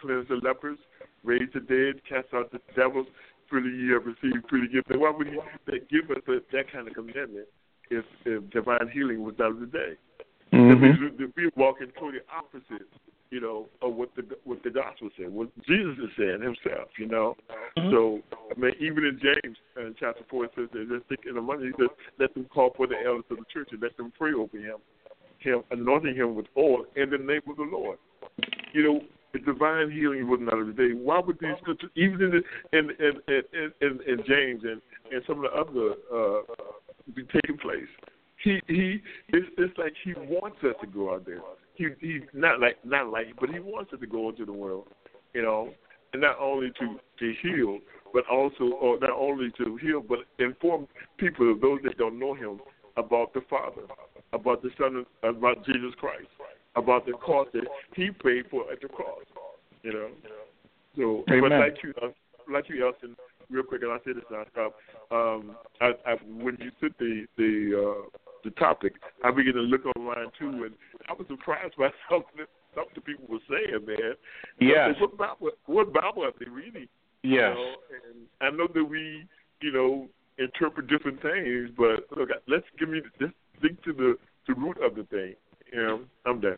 cleanse 0.00 0.28
the 0.28 0.40
lepers, 0.42 0.78
raise 1.22 1.48
the 1.54 1.60
dead, 1.60 2.02
cast 2.08 2.34
out 2.34 2.50
the 2.50 2.60
devils. 2.74 3.06
Freely 3.48 3.70
you 3.76 3.92
have 3.92 4.06
received, 4.06 4.48
freely 4.48 4.66
give. 4.68 4.82
And 4.88 5.00
why 5.00 5.10
would 5.10 5.28
he 5.28 5.38
give 5.90 6.10
us 6.10 6.22
that, 6.26 6.44
that 6.52 6.72
kind 6.72 6.88
of 6.88 6.94
commitment 6.94 7.46
if, 7.90 8.04
if 8.24 8.50
divine 8.50 8.88
healing 8.92 9.22
was 9.22 9.34
not 9.38 9.50
of 9.52 9.60
the 9.60 9.66
day? 9.66 9.92
Mm-hmm. 10.52 11.16
We, 11.18 11.28
we're 11.36 11.50
walking 11.54 11.88
totally 11.98 12.22
opposite, 12.34 12.88
you 13.32 13.40
know, 13.40 13.66
of 13.80 13.94
what 13.94 14.10
the 14.14 14.22
what 14.44 14.62
the 14.62 14.68
gospel 14.68 15.08
said, 15.16 15.32
what 15.32 15.48
Jesus 15.66 15.96
is 16.04 16.10
saying 16.18 16.42
himself, 16.42 16.90
you 16.98 17.06
know. 17.06 17.34
Mhm. 17.78 17.90
So, 17.90 18.20
I 18.54 18.60
mean, 18.60 18.74
even 18.78 19.04
in 19.06 19.18
James 19.18 19.56
uh, 19.78 19.88
chapter 19.98 20.22
four, 20.28 20.44
it 20.44 20.50
says 20.54 20.68
that 20.74 20.86
they're 20.86 21.00
sick 21.08 21.20
in 21.26 21.36
the 21.36 21.40
money. 21.40 21.68
He 21.68 21.72
says, 21.80 21.88
let 22.18 22.34
them 22.34 22.44
call 22.52 22.74
for 22.76 22.86
the 22.86 22.96
elders 23.06 23.24
of 23.30 23.38
the 23.38 23.44
church 23.50 23.70
and 23.72 23.80
let 23.80 23.96
them 23.96 24.12
pray 24.18 24.34
over 24.34 24.58
him, 24.58 24.76
him 25.38 25.62
anointing 25.70 26.14
him 26.14 26.34
with 26.34 26.44
oil 26.58 26.84
in 26.94 27.08
the 27.08 27.16
name 27.16 27.40
of 27.48 27.56
the 27.56 27.62
Lord. 27.62 27.96
You 28.74 28.82
know, 28.82 29.00
if 29.32 29.46
divine 29.46 29.90
healing 29.90 30.28
was 30.28 30.40
not 30.42 30.58
of 30.58 30.66
the 30.66 30.74
day, 30.74 30.92
why 30.92 31.18
would 31.20 31.38
these 31.40 31.56
scriptures, 31.62 31.88
even 31.96 32.20
in 32.20 32.30
the, 32.30 32.78
in, 32.78 32.90
in, 33.00 33.42
in, 33.54 33.72
in, 33.80 34.00
in 34.06 34.24
James 34.28 34.60
and, 34.64 34.82
and 35.10 35.22
some 35.26 35.42
of 35.42 35.50
the 35.50 35.56
other 35.56 35.94
uh, 36.12 36.42
be 37.14 37.24
taking 37.32 37.56
place? 37.56 37.88
He 38.44 38.60
he 38.66 39.00
it's, 39.28 39.46
it's 39.56 39.78
like 39.78 39.94
he 40.04 40.12
wants 40.14 40.58
us 40.64 40.74
to 40.82 40.86
go 40.86 41.14
out 41.14 41.24
there. 41.24 41.40
He 42.00 42.06
he 42.06 42.20
not 42.32 42.60
like 42.60 42.78
not 42.84 43.08
like 43.08 43.26
but 43.40 43.50
he 43.50 43.58
wants 43.58 43.92
us 43.92 44.00
to 44.00 44.06
go 44.06 44.28
into 44.28 44.44
the 44.44 44.52
world, 44.52 44.88
you 45.34 45.42
know, 45.42 45.70
and 46.12 46.22
not 46.22 46.38
only 46.38 46.70
to 46.78 46.98
to 47.18 47.34
heal, 47.42 47.78
but 48.12 48.24
also, 48.30 48.64
or 48.80 48.98
not 49.00 49.10
only 49.10 49.50
to 49.58 49.76
heal, 49.76 50.02
but 50.06 50.20
inform 50.38 50.86
people, 51.18 51.56
those 51.60 51.80
that 51.84 51.98
don't 51.98 52.18
know 52.18 52.34
Him, 52.34 52.60
about 52.96 53.32
the 53.32 53.40
Father, 53.48 53.82
about 54.32 54.62
the 54.62 54.70
Son, 54.78 55.04
about 55.22 55.64
Jesus 55.64 55.94
Christ, 55.98 56.28
about 56.76 57.06
the 57.06 57.12
cost 57.12 57.52
that 57.54 57.64
He 57.94 58.10
paid 58.10 58.44
for 58.50 58.70
at 58.70 58.80
the 58.80 58.88
cross. 58.88 59.24
You 59.82 59.92
know. 59.92 60.08
So, 60.96 61.24
Amen. 61.30 61.50
but 61.50 61.58
like 61.58 61.76
you, 61.82 61.94
uh, 62.02 62.08
like 62.52 62.68
you, 62.68 62.84
Elston, 62.84 63.16
real 63.50 63.64
quick, 63.64 63.82
and 63.82 63.92
I 63.92 63.96
say 64.04 64.12
this 64.12 64.24
now, 64.30 64.44
stop. 64.52 64.74
Um, 65.10 65.56
I, 65.80 65.92
I, 66.06 66.14
when 66.42 66.58
you 66.60 66.70
took 66.80 66.96
the 66.98 67.26
the 67.38 68.04
uh, 68.06 68.21
the 68.44 68.50
topic, 68.50 68.94
I 69.24 69.30
began 69.30 69.54
to 69.54 69.60
look 69.60 69.82
online 69.96 70.28
too, 70.38 70.64
and 70.64 70.74
I 71.08 71.12
was 71.12 71.26
surprised 71.28 71.74
by 71.78 71.88
something 72.10 72.46
something 72.74 73.02
people 73.04 73.26
were 73.28 73.38
saying, 73.48 73.84
man. 73.86 74.14
Yes. 74.60 74.94
What 75.00 75.16
Bible? 75.16 75.50
What 75.66 75.92
Bible 75.92 76.24
are 76.24 76.32
they 76.38 76.50
reading? 76.50 76.88
You 77.22 77.40
know, 77.40 77.74
and 78.08 78.26
I 78.40 78.50
know 78.50 78.66
that 78.74 78.84
we, 78.84 79.26
you 79.60 79.72
know, 79.72 80.08
interpret 80.38 80.88
different 80.88 81.22
things, 81.22 81.70
but 81.76 82.18
look, 82.18 82.30
let's 82.48 82.64
give 82.78 82.88
me 82.88 83.00
let's 83.20 83.32
stick 83.58 83.82
to 83.84 83.92
the 83.92 84.14
the 84.48 84.54
root 84.54 84.78
of 84.82 84.96
the 84.96 85.04
thing. 85.04 85.34
You 85.72 85.82
know, 85.82 86.00
I'm 86.26 86.40
done. 86.40 86.56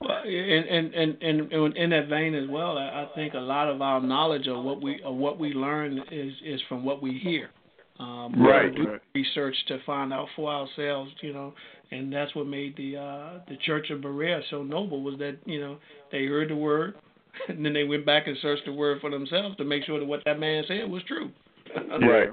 Well, 0.00 0.22
and 0.24 0.66
and 0.66 0.94
and 0.94 1.22
and 1.22 1.52
and 1.52 1.76
in 1.76 1.90
that 1.90 2.08
vein 2.08 2.34
as 2.34 2.48
well, 2.48 2.76
I 2.76 3.04
I 3.04 3.08
think 3.14 3.34
a 3.34 3.38
lot 3.38 3.68
of 3.68 3.80
our 3.80 4.00
knowledge 4.00 4.48
of 4.48 4.64
what 4.64 4.82
we 4.82 5.00
of 5.02 5.14
what 5.14 5.38
we 5.38 5.52
learn 5.52 6.00
is 6.10 6.32
is 6.44 6.60
from 6.68 6.84
what 6.84 7.00
we 7.00 7.18
hear. 7.18 7.50
Um, 7.98 8.32
we 8.40 8.48
Right. 8.48 8.74
Do 8.74 8.88
Right. 8.92 9.00
research 9.14 9.56
to 9.66 9.78
find 9.80 10.12
out 10.12 10.28
for 10.34 10.50
ourselves, 10.50 11.12
you 11.20 11.32
know, 11.32 11.54
and 11.90 12.12
that's 12.12 12.34
what 12.34 12.46
made 12.46 12.74
the 12.76 12.96
uh, 12.96 13.40
the 13.48 13.56
Church 13.58 13.90
of 13.90 14.00
Berea 14.00 14.42
so 14.50 14.62
noble 14.62 15.02
was 15.02 15.18
that 15.18 15.36
you 15.44 15.60
know 15.60 15.78
they 16.10 16.24
heard 16.26 16.48
the 16.50 16.56
word, 16.56 16.96
and 17.48 17.64
then 17.64 17.72
they 17.72 17.84
went 17.84 18.04
back 18.06 18.26
and 18.26 18.36
searched 18.38 18.64
the 18.64 18.72
word 18.72 19.00
for 19.00 19.10
themselves 19.10 19.56
to 19.56 19.64
make 19.64 19.84
sure 19.84 19.98
that 19.98 20.06
what 20.06 20.24
that 20.24 20.38
man 20.40 20.64
said 20.66 20.90
was 20.90 21.02
true. 21.04 21.30
Right. 21.76 22.00
Right. 22.00 22.30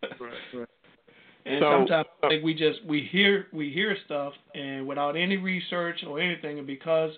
Right. 0.20 0.68
And 1.46 1.60
So- 1.62 1.70
sometimes 1.70 2.06
I 2.22 2.28
think 2.28 2.44
we 2.44 2.52
just 2.54 2.84
we 2.84 3.00
hear 3.10 3.46
we 3.52 3.70
hear 3.70 3.96
stuff 4.04 4.34
and 4.54 4.86
without 4.86 5.16
any 5.16 5.36
research 5.38 6.04
or 6.06 6.20
anything, 6.20 6.58
and 6.58 6.66
because 6.66 7.12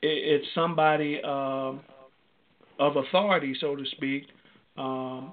it, 0.00 0.06
it's 0.08 0.46
somebody 0.54 1.20
um, 1.22 1.80
of 2.78 2.96
authority, 2.96 3.54
so 3.60 3.76
to 3.76 3.84
speak, 3.86 4.24
um, 4.78 5.32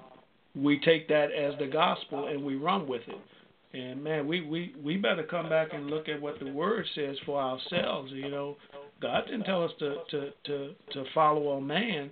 we 0.56 0.80
take 0.80 1.08
that 1.08 1.32
as 1.32 1.54
the 1.58 1.66
gospel 1.66 2.28
and 2.28 2.42
we 2.42 2.56
run 2.56 2.88
with 2.88 3.02
it. 3.06 3.78
And 3.78 4.02
man, 4.02 4.26
we, 4.26 4.40
we, 4.40 4.74
we 4.82 4.96
better 4.96 5.22
come 5.22 5.48
back 5.48 5.74
and 5.74 5.88
look 5.88 6.08
at 6.08 6.20
what 6.20 6.38
the 6.38 6.50
word 6.50 6.86
says 6.94 7.16
for 7.26 7.40
ourselves. 7.40 8.10
You 8.12 8.30
know, 8.30 8.56
God 9.02 9.24
didn't 9.26 9.44
tell 9.44 9.64
us 9.64 9.72
to 9.80 9.96
to 10.10 10.30
to, 10.44 10.74
to 10.92 11.04
follow 11.14 11.50
a 11.52 11.60
man. 11.60 12.10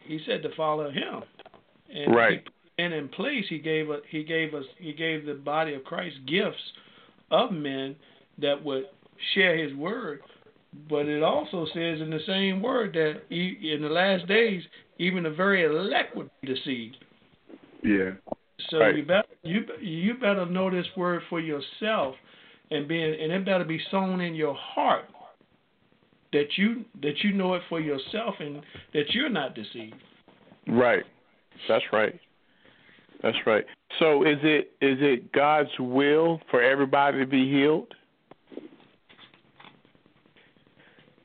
He 0.00 0.20
said 0.26 0.42
to 0.42 0.54
follow 0.56 0.90
Him. 0.90 1.22
And 1.94 2.14
Right. 2.14 2.42
He, 2.76 2.82
and 2.82 2.94
in 2.94 3.08
place, 3.08 3.44
He 3.50 3.58
gave 3.58 3.90
us 3.90 4.00
He 4.08 4.24
gave 4.24 4.54
us 4.54 4.64
He 4.78 4.94
gave 4.94 5.26
the 5.26 5.34
body 5.34 5.74
of 5.74 5.84
Christ 5.84 6.16
gifts 6.26 6.56
of 7.30 7.52
men 7.52 7.94
that 8.38 8.64
would 8.64 8.84
share 9.34 9.56
His 9.56 9.76
word. 9.76 10.20
But 10.88 11.06
it 11.06 11.22
also 11.22 11.66
says 11.66 12.00
in 12.00 12.08
the 12.08 12.20
same 12.26 12.62
word 12.62 12.94
that 12.94 13.20
in 13.30 13.82
the 13.82 13.90
last 13.90 14.26
days, 14.26 14.62
even 14.98 15.24
the 15.24 15.30
very 15.30 15.64
elect 15.64 16.16
would 16.16 16.30
be 16.40 16.54
deceived. 16.54 16.96
Yeah. 17.82 18.12
So 18.70 18.78
Right. 18.78 18.96
you 18.96 19.04
better 19.04 19.28
you 19.42 19.66
you 19.80 20.14
better 20.14 20.46
know 20.46 20.70
this 20.70 20.86
word 20.96 21.22
for 21.28 21.40
yourself, 21.40 22.14
and 22.70 22.86
being 22.86 23.20
and 23.20 23.32
it 23.32 23.44
better 23.44 23.64
be 23.64 23.80
sown 23.90 24.20
in 24.20 24.34
your 24.34 24.54
heart 24.54 25.04
that 26.32 26.46
you 26.56 26.84
that 27.02 27.22
you 27.22 27.32
know 27.32 27.54
it 27.54 27.62
for 27.68 27.80
yourself 27.80 28.34
and 28.40 28.62
that 28.94 29.10
you're 29.10 29.28
not 29.28 29.54
deceived. 29.54 29.96
Right. 30.66 31.04
That's 31.68 31.84
right. 31.92 32.18
That's 33.22 33.36
right. 33.46 33.64
So 33.98 34.22
is 34.22 34.38
it 34.42 34.72
is 34.80 34.98
it 35.00 35.32
God's 35.32 35.70
will 35.78 36.40
for 36.50 36.62
everybody 36.62 37.18
to 37.18 37.26
be 37.26 37.50
healed? 37.50 37.94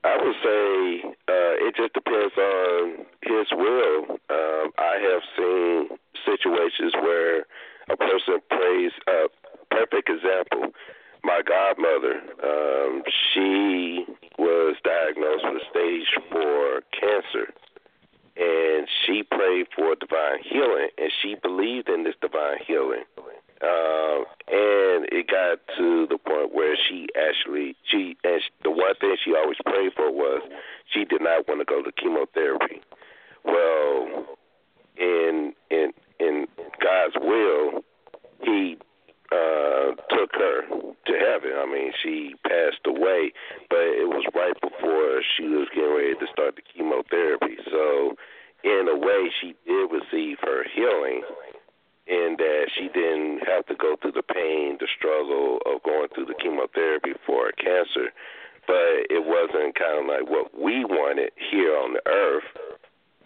I 0.03 0.15
would 0.23 0.35
say 0.43 1.09
uh, 1.27 1.67
it 1.67 1.75
just 1.75 1.93
depends 1.93 2.33
on 2.37 3.05
his 3.23 3.47
will. 3.51 4.17
Um, 4.29 4.71
I 4.77 4.95
have 5.01 5.21
seen 5.35 5.97
situations 6.25 6.93
where 7.01 7.45
a 7.89 7.97
person 7.97 8.39
prays. 8.49 8.91
A 9.07 9.27
perfect 9.69 10.09
example. 10.09 10.71
My 11.23 11.41
godmother, 11.45 12.21
um, 12.43 13.03
she 13.33 14.05
was 14.37 14.75
diagnosed 14.83 15.45
with 15.51 15.63
stage 15.69 16.07
four 16.31 16.81
cancer, 16.93 17.51
and 18.37 18.87
she 19.05 19.23
prayed 19.23 19.67
for 19.75 19.95
divine 19.95 20.39
healing, 20.43 20.89
and 20.97 21.11
she 21.21 21.35
believed 21.41 21.89
in 21.89 22.03
this 22.03 22.15
divine 22.21 22.57
healing. 22.65 23.03
Um, 23.59 24.25
and 24.47 25.09
it 25.11 25.27
got 25.27 25.59
to 25.77 26.05
the 26.07 26.19
point 26.19 26.53
where 26.53 26.77
she 26.87 27.07
actually 27.17 27.75
she 27.89 28.15
and 28.23 28.39
she, 28.41 28.49
the 28.63 28.69
one 28.69 28.93
thing 29.01 29.15
she 29.25 29.33
always 29.33 29.57
prayed 29.65 29.93
for 29.95 30.11
was 30.11 30.43
she 30.93 31.05
did 31.05 31.21
not 31.21 31.47
want 31.47 31.61
to 31.61 31.65
go 31.65 31.81
to 31.81 31.91
chemotherapy. 31.91 32.81
Well, 33.43 34.37
in 34.95 35.53
in 35.71 35.91
in 36.19 36.47
God's 36.81 37.15
will, 37.19 37.83
He 38.43 38.77
uh, 39.31 39.91
took 40.09 40.31
her 40.33 40.61
to 40.69 41.13
heaven. 41.13 41.51
I 41.57 41.65
mean, 41.65 41.91
she 42.03 42.35
passed 42.47 42.85
away, 42.85 43.33
but 43.69 43.83
it 43.83 44.07
was 44.07 44.23
right 44.33 44.55
before 44.61 45.21
she 45.35 45.47
was 45.47 45.67
getting 45.73 45.95
ready 45.95 46.15
to 46.15 46.27
start 46.31 46.55
the 46.55 46.61
chemotherapy. 46.61 47.57
So, 47.69 48.15
in 48.63 48.87
a 48.87 48.97
way, 48.97 49.29
she 49.41 49.55
did 49.65 49.91
receive 49.91 50.37
her 50.41 50.63
healing 50.73 51.23
in 52.07 52.35
that 52.39 52.71
she 52.73 52.87
didn't 52.87 53.43
have 53.45 53.65
to 53.67 53.75
go 53.75 53.95
through 54.01 54.13
the 54.13 54.23
pain, 54.23 54.77
the 54.79 54.87
struggle 54.97 55.59
of 55.65 55.83
going 55.83 56.07
through 56.15 56.25
the 56.25 56.39
chemotherapy 56.39 57.11
for 57.25 57.51
cancer. 57.51 58.15
But 58.65 59.11
it 59.11 59.23
wasn't 59.23 59.75
kind 59.75 59.99
of 59.99 60.05
like 60.07 60.27
what 60.29 60.55
we 60.55 60.83
wanted 60.83 61.31
here 61.35 61.75
on 61.75 61.93
the 61.93 62.03
earth, 62.07 62.47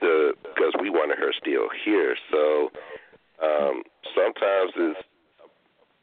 the 0.02 0.34
because 0.44 0.74
we 0.82 0.90
wanted 0.90 1.18
her 1.18 1.32
still 1.40 1.70
here. 1.86 2.16
So 2.32 2.70
um, 3.42 3.84
sometimes 4.16 4.72
it's 4.76 5.00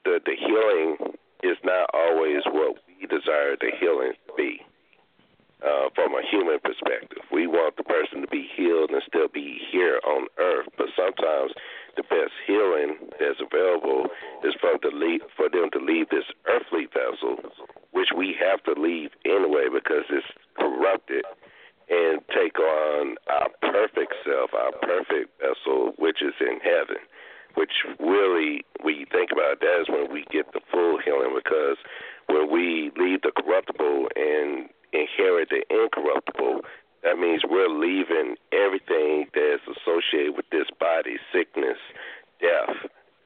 the 0.05 0.21
the 0.25 0.37
healing 0.39 1.15
is 1.43 1.59
not 1.65 1.91
always 1.95 2.43
what 2.47 2.77
we 2.87 3.07
desire 3.07 3.57
the 3.61 3.71
healing 3.79 4.13
to 4.27 4.33
be. 4.37 4.61
Uh, 5.59 5.91
from 5.93 6.15
a 6.15 6.23
human 6.31 6.61
perspective, 6.63 7.19
we 7.33 7.49
want 7.49 7.77
the 7.77 7.83
person 7.83 8.21
to 8.21 8.29
be 8.29 8.47
healed 8.55 8.91
and 8.91 9.03
still 9.09 9.27
be 9.27 9.59
here 9.73 9.99
on 10.07 10.29
earth. 10.39 10.69
But 10.79 10.87
sometimes 10.95 11.51
the 11.97 12.05
best 12.05 12.31
healing 12.47 13.11
that's 13.19 13.43
available 13.43 14.07
is 14.45 14.55
for 14.61 14.79
the 14.81 14.95
leave, 14.95 15.23
for 15.37 15.49
them 15.51 15.67
to 15.73 15.81
leave 15.83 16.09
this 16.11 16.31
earthly 16.47 16.87
vessel, 16.87 17.43
which 17.91 18.15
we 18.17 18.37
have 18.39 18.63
to 18.71 18.81
leave 18.81 19.11
anyway 19.27 19.67
because 19.67 20.07
it's 20.11 20.27
corrupted, 20.57 21.25
and 21.91 22.21
take 22.31 22.59
on 22.59 23.17
our 23.29 23.49
perfect 23.63 24.15
self, 24.25 24.55
our 24.55 24.71
perfect 24.83 25.35
vessel, 25.43 25.93
which 25.99 26.23
is 26.23 26.35
in 26.41 26.61
heaven. 26.63 27.03
Which 27.55 27.83
really, 27.99 28.63
when 28.83 28.95
you 28.95 29.07
think 29.11 29.33
about 29.33 29.59
it, 29.59 29.61
that 29.67 29.81
is 29.83 29.89
when 29.89 30.13
we 30.13 30.25
get 30.31 30.53
the 30.53 30.61
full 30.71 31.01
healing 31.03 31.35
because 31.35 31.79
when 32.29 32.53
we 32.53 32.93
leave 32.95 33.23
the 33.23 33.33
corruptible 33.35 34.07
and 34.15 34.69
inherit 34.93 35.49
the 35.51 35.65
incorruptible, 35.71 36.61
that 37.03 37.19
means 37.19 37.43
we're 37.49 37.69
leaving 37.73 38.37
everything 38.53 39.27
that's 39.35 39.63
associated 39.65 40.37
with 40.37 40.47
this 40.51 40.67
body, 40.79 41.17
sickness, 41.33 41.79
death, 42.41 42.75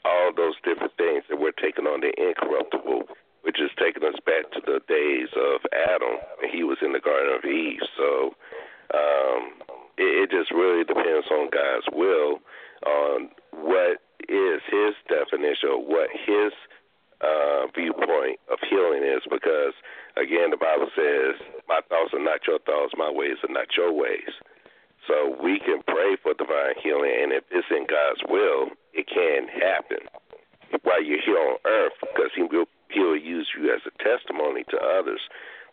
all 0.04 0.30
those 0.34 0.54
different 0.64 0.92
things 0.96 1.24
that 1.28 1.40
we're 1.40 1.56
taking 1.56 1.86
on 1.86 2.00
the 2.00 2.12
incorruptible, 2.20 3.08
which 3.42 3.60
is 3.60 3.70
taking 3.78 4.04
us 4.04 4.18
back 4.26 4.50
to 4.52 4.60
the 4.64 4.80
days 4.88 5.28
of 5.36 5.60
Adam 5.72 6.18
when 6.40 6.50
he 6.50 6.64
was 6.64 6.78
in 6.82 6.92
the 6.92 7.00
Garden 7.00 7.34
of 7.34 7.44
Eve. 7.44 7.82
So 7.96 8.34
um, 8.94 9.42
it, 9.98 10.28
it 10.28 10.30
just 10.30 10.50
really 10.50 10.84
depends 10.84 11.26
on 11.30 11.50
God's 11.50 11.86
will 11.92 12.38
on 12.86 13.30
what 13.54 14.02
is 14.28 14.60
his 14.70 14.94
definition 15.08 15.70
or 15.70 15.80
what 15.82 16.10
his 16.12 16.52
uh, 17.22 17.70
viewpoint 17.74 18.38
of 18.50 18.58
healing 18.68 19.06
is 19.06 19.22
because, 19.30 19.74
again, 20.18 20.50
the 20.50 20.58
Bible 20.58 20.90
says, 20.94 21.38
My 21.68 21.80
thoughts 21.88 22.10
are 22.12 22.22
not 22.22 22.42
your 22.46 22.58
thoughts, 22.66 22.94
my 22.98 23.10
ways 23.10 23.38
are 23.46 23.52
not 23.52 23.70
your 23.76 23.92
ways. 23.94 24.34
So 25.06 25.34
we 25.42 25.58
can 25.58 25.82
pray 25.86 26.16
for 26.22 26.34
divine 26.34 26.78
healing, 26.82 27.14
and 27.22 27.32
if 27.32 27.44
it's 27.50 27.66
in 27.70 27.86
God's 27.86 28.22
will, 28.28 28.70
it 28.94 29.06
can 29.06 29.48
happen 29.48 30.06
while 30.82 31.02
you're 31.02 31.22
here 31.22 31.38
on 31.38 31.58
earth 31.66 31.92
because 32.00 32.30
he 32.34 32.42
will, 32.42 32.66
he'll 32.90 33.16
use 33.16 33.48
you 33.56 33.72
as 33.72 33.82
a 33.86 33.94
testimony 34.02 34.64
to 34.70 34.78
others. 34.78 35.20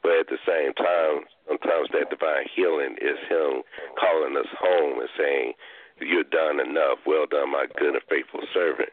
But 0.02 0.22
at 0.22 0.28
the 0.28 0.42
same 0.48 0.74
time, 0.74 1.26
sometimes 1.48 1.90
that 1.94 2.10
divine 2.10 2.46
healing 2.56 2.96
is 3.02 3.18
him 3.30 3.62
calling 4.00 4.38
us 4.38 4.50
home 4.58 5.00
and 5.00 5.10
saying, 5.18 5.54
You're 6.00 6.24
done 6.24 6.60
enough. 6.60 7.00
Well 7.06 7.26
done, 7.30 7.52
my 7.52 7.66
good 7.78 7.94
and 7.94 8.04
faithful 8.10 8.42
servant. 8.54 8.90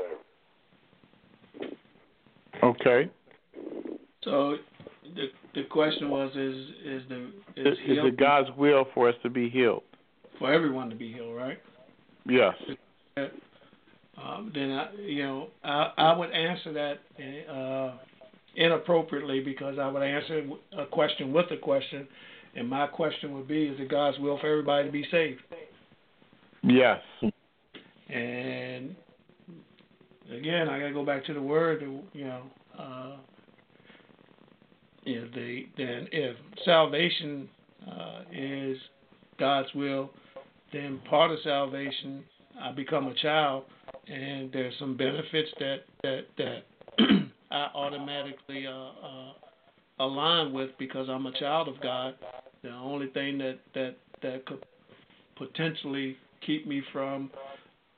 Okay. 2.62 3.10
So 4.22 4.56
the 5.14 5.26
the 5.54 5.64
question 5.64 6.10
was 6.10 6.30
is 6.34 6.56
is 6.84 7.02
the 7.08 7.30
Is, 7.56 7.66
is 7.66 7.72
is 7.72 7.78
healed 7.86 8.06
it 8.06 8.16
God's 8.18 8.48
will 8.56 8.86
for 8.94 9.08
us 9.08 9.14
to 9.22 9.30
be 9.30 9.48
healed? 9.48 9.82
for 10.38 10.52
everyone 10.52 10.90
to 10.90 10.96
be 10.96 11.12
healed, 11.12 11.34
right? 11.34 11.58
Yes. 12.26 12.54
Um, 13.16 14.50
then 14.54 14.72
I, 14.72 14.88
you 15.00 15.22
know, 15.22 15.48
I, 15.64 15.92
I 15.96 16.16
would 16.16 16.30
answer 16.30 16.72
that 16.74 17.50
uh, 17.50 17.96
inappropriately 18.54 19.40
because 19.40 19.78
I 19.78 19.88
would 19.88 20.02
answer 20.02 20.46
a 20.76 20.84
question 21.66 21.98
with 21.98 22.06
a 22.06 22.08
question, 22.08 22.08
and 22.54 22.68
my 22.68 22.86
question 22.86 23.34
would 23.34 23.48
be: 23.48 23.64
Is 23.66 23.80
it 23.80 23.90
God's 23.90 24.18
will 24.18 24.38
for 24.38 24.50
everybody 24.50 24.86
to 24.86 24.92
be 24.92 25.04
saved? 25.10 25.40
Yes. 26.62 27.00
And 28.08 28.94
again, 30.32 30.68
I 30.68 30.78
got 30.78 30.86
to 30.86 30.92
go 30.92 31.04
back 31.04 31.24
to 31.26 31.34
the 31.34 31.42
word. 31.42 31.82
You 32.12 32.24
know, 32.24 32.42
uh, 32.78 33.16
if 35.04 35.34
the 35.34 35.66
then 35.76 36.08
if 36.12 36.36
salvation 36.64 37.48
uh, 37.86 38.22
is 38.32 38.78
God's 39.38 39.68
will, 39.74 40.10
then 40.72 41.00
part 41.08 41.30
of 41.30 41.38
salvation, 41.44 42.24
I 42.60 42.72
become 42.72 43.06
a 43.08 43.14
child, 43.14 43.64
and 44.08 44.50
there's 44.52 44.74
some 44.78 44.96
benefits 44.96 45.50
that 45.58 45.76
that 46.02 46.20
that 46.38 46.62
I 47.50 47.68
automatically 47.74 48.66
uh, 48.66 48.72
uh, 48.72 49.32
align 49.98 50.52
with 50.52 50.70
because 50.78 51.08
I'm 51.08 51.26
a 51.26 51.38
child 51.38 51.68
of 51.68 51.80
God. 51.80 52.14
The 52.62 52.70
only 52.70 53.08
thing 53.08 53.38
that 53.38 53.58
that 53.74 53.96
that 54.22 54.46
could 54.46 54.64
potentially 55.36 56.16
keep 56.44 56.66
me 56.66 56.82
from 56.92 57.30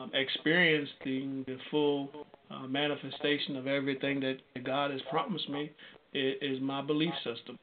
um, 0.01 0.11
experiencing 0.15 1.45
the 1.47 1.57
full 1.71 2.11
uh, 2.51 2.67
manifestation 2.67 3.57
of 3.57 3.67
everything 3.67 4.21
that 4.21 4.39
God 4.65 4.91
has 4.91 5.01
promised 5.11 5.49
me 5.49 5.71
is, 6.15 6.35
is 6.41 6.61
my 6.61 6.83
belief 6.83 7.13
system. 7.25 7.59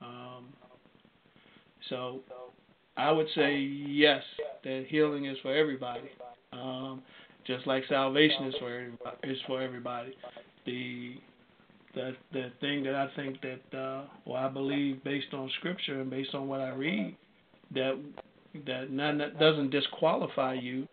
Um, 0.00 0.46
so 1.88 2.20
I 2.96 3.10
would 3.10 3.28
say 3.34 3.56
yes, 3.56 4.22
that 4.64 4.86
healing 4.88 5.26
is 5.26 5.36
for 5.42 5.54
everybody, 5.54 6.10
um, 6.52 7.02
just 7.46 7.66
like 7.66 7.84
salvation 7.88 8.46
is 8.46 8.54
for 8.58 8.74
everybody, 8.74 9.16
is 9.24 9.38
for 9.46 9.62
everybody. 9.62 10.14
The 10.66 11.16
the 11.94 12.12
the 12.32 12.50
thing 12.60 12.82
that 12.84 12.94
I 12.94 13.08
think 13.16 13.38
that 13.42 13.78
uh, 13.78 14.04
or 14.24 14.38
I 14.38 14.48
believe 14.48 15.02
based 15.04 15.32
on 15.32 15.50
scripture 15.58 16.00
and 16.00 16.10
based 16.10 16.34
on 16.34 16.48
what 16.48 16.60
I 16.60 16.70
read 16.70 17.16
that 17.74 18.00
that 18.66 18.90
none 18.90 19.18
that 19.18 19.38
doesn't 19.38 19.70
disqualify 19.70 20.54
you, 20.54 20.86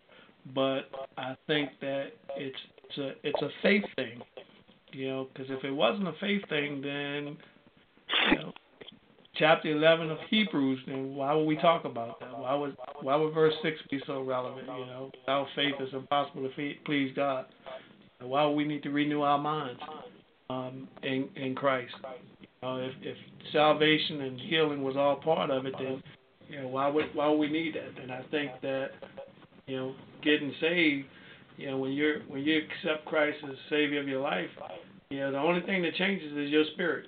but 0.54 0.82
I 1.18 1.36
think 1.48 1.72
that 1.82 2.12
it's 2.36 2.58
it's 2.84 2.98
a 2.98 3.28
it's 3.28 3.42
a 3.42 3.50
faith 3.62 3.84
thing, 3.96 4.22
you 4.92 5.08
know, 5.08 5.28
because 5.34 5.50
if 5.50 5.64
it 5.64 5.72
wasn't 5.72 6.08
a 6.08 6.14
faith 6.20 6.42
thing, 6.50 6.82
then 6.82 7.38
you 8.32 8.38
know, 8.38 8.54
chapter 9.36 9.70
11 9.70 10.10
of 10.10 10.18
Hebrews, 10.30 10.80
then 10.88 11.16
why 11.16 11.34
would 11.34 11.46
we 11.46 11.58
talk 11.58 11.86
about 11.86 12.20
that? 12.20 12.38
Why 12.38 12.56
would 12.56 12.76
why 13.02 13.16
would 13.16 13.34
verse 13.34 13.54
6 13.62 13.78
be 13.90 14.02
so 14.06 14.22
relevant? 14.24 14.68
You 14.68 14.86
know, 14.86 15.12
without 15.20 15.48
faith 15.56 15.76
it's 15.80 15.94
impossible 15.94 16.50
to 16.50 16.74
please 16.86 17.14
God. 17.16 17.46
Why 18.22 18.46
would 18.46 18.56
we 18.56 18.66
need 18.66 18.84
to 18.84 18.90
renew 18.90 19.22
our 19.22 19.38
minds 19.38 19.80
um, 20.50 20.88
in 21.04 21.30
in 21.36 21.56
Christ? 21.56 21.94
Uh, 22.62 22.76
if 22.78 22.94
if 23.02 23.18
salvation 23.54 24.22
and 24.22 24.40
healing 24.40 24.84
was 24.84 24.98
all 24.98 25.16
part 25.18 25.50
of 25.50 25.66
it, 25.66 25.74
then 25.80 26.04
you 26.50 26.62
know 26.62 26.68
why 26.68 26.88
would 26.88 27.06
why 27.14 27.30
would 27.30 27.40
we 27.40 27.50
need 27.50 27.76
that? 27.76 28.02
And 28.02 28.12
I 28.12 28.24
think 28.32 28.52
that 28.62 28.88
you 29.68 29.78
know 29.78 29.96
getting 30.24 30.54
saved, 30.60 31.08
you 31.58 31.68
know 31.72 31.78
when 31.78 31.92
you're 31.92 32.22
when 32.24 32.42
you 32.44 32.58
accept 32.58 33.06
Christ 33.06 33.38
as 33.44 33.56
Savior 33.70 34.02
of 34.02 34.08
your 34.08 34.22
life, 34.22 34.50
you 35.10 35.20
know 35.20 35.32
the 35.32 35.38
only 35.38 35.62
thing 35.62 35.82
that 35.84 35.96
changes 35.96 36.32
is 36.36 36.50
your 36.50 36.66
spirit. 36.74 37.08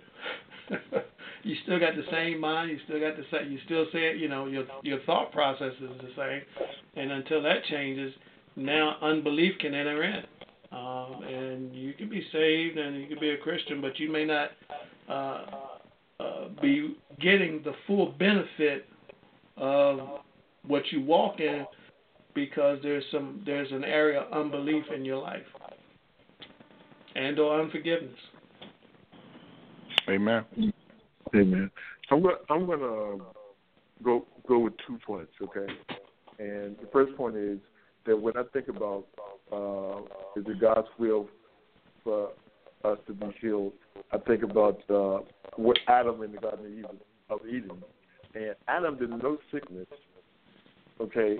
you 1.44 1.56
still 1.64 1.80
got 1.80 1.96
the 1.96 2.06
same 2.12 2.40
mind. 2.40 2.70
You 2.72 2.78
still 2.86 3.00
got 3.00 3.18
the 3.18 3.26
same. 3.32 3.52
You 3.52 3.60
still 3.66 3.86
say 3.92 4.16
you 4.16 4.30
know 4.30 4.48
your 4.48 4.64
your 4.84 5.00
thought 5.02 5.32
process 5.32 5.74
is 5.82 5.90
the 6.02 6.12
same, 6.16 6.42
and 6.96 7.12
until 7.12 7.42
that 7.44 7.66
changes, 7.70 8.14
now 8.56 8.98
unbelief 9.02 9.54
can 9.60 9.74
enter 9.74 10.04
in, 10.04 10.24
um, 10.72 11.24
and 11.24 11.76
you 11.76 11.94
can 11.94 12.10
be 12.10 12.26
saved 12.32 12.78
and 12.78 13.00
you 13.02 13.08
can 13.08 13.20
be 13.20 13.32
a 13.32 13.38
Christian, 13.38 13.82
but 13.82 14.00
you 14.00 14.12
may 14.12 14.26
not 14.26 14.50
uh, 15.10 15.46
uh, 16.20 16.48
be 16.62 16.96
getting 17.20 17.62
the 17.64 17.74
full 17.88 18.14
benefit 18.14 18.86
of 19.58 20.00
what 20.66 20.84
you 20.92 21.02
walk 21.02 21.40
in 21.40 21.66
because 22.34 22.80
there's 22.82 23.04
some 23.12 23.42
there's 23.46 23.72
an 23.72 23.84
area 23.84 24.22
of 24.22 24.32
unbelief 24.32 24.86
in 24.96 25.04
your 25.04 25.18
life 25.18 25.44
and 27.16 27.38
or 27.40 27.60
unforgiveness. 27.60 28.16
Amen. 30.10 30.46
Amen. 31.36 31.72
I'm 32.10 32.22
gonna 32.22 32.36
I'm 32.50 32.66
gonna 32.66 33.24
go 34.04 34.26
go 34.48 34.60
with 34.60 34.74
two 34.88 34.98
points, 35.06 35.34
okay? 35.42 35.72
And 36.40 36.78
the 36.78 36.88
first 36.92 37.16
point 37.16 37.36
is 37.36 37.60
that 38.06 38.20
when 38.20 38.36
I 38.38 38.44
think 38.54 38.68
about 38.68 39.06
uh, 39.52 40.00
is 40.40 40.46
it 40.48 40.60
God's 40.60 40.88
will 40.98 41.28
for 42.04 42.30
us 42.84 42.98
to 43.08 43.14
be 43.14 43.28
healed, 43.40 43.74
I 44.12 44.18
think 44.18 44.44
about 44.44 44.82
uh, 44.90 45.20
what 45.56 45.78
Adam 45.88 46.24
in 46.24 46.32
the 46.32 46.38
Garden 46.38 46.66
of 46.66 46.72
Eden, 46.72 46.98
of 47.30 47.40
Eden, 47.48 47.84
and 48.34 48.56
Adam 48.68 48.98
didn't 48.98 49.22
know 49.22 49.38
sickness. 49.52 49.88
Okay, 51.00 51.38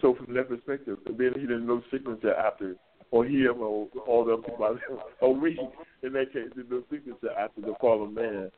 so 0.00 0.14
from 0.14 0.34
that 0.34 0.48
perspective, 0.48 0.98
then 1.06 1.32
he 1.34 1.42
didn't 1.42 1.66
know 1.66 1.82
sickness 1.90 2.18
after, 2.38 2.76
or 3.10 3.24
him, 3.26 3.60
or 3.60 3.88
all 4.06 4.24
the 4.24 4.32
other 4.32 4.42
people, 4.42 4.78
or 5.20 5.34
we, 5.34 5.58
in 6.02 6.12
that 6.12 6.32
case, 6.32 6.48
didn't 6.54 6.70
know 6.70 6.82
sickness 6.90 7.16
after 7.38 7.60
the 7.60 7.74
fall 7.80 8.04
of 8.04 8.12
man. 8.12 8.50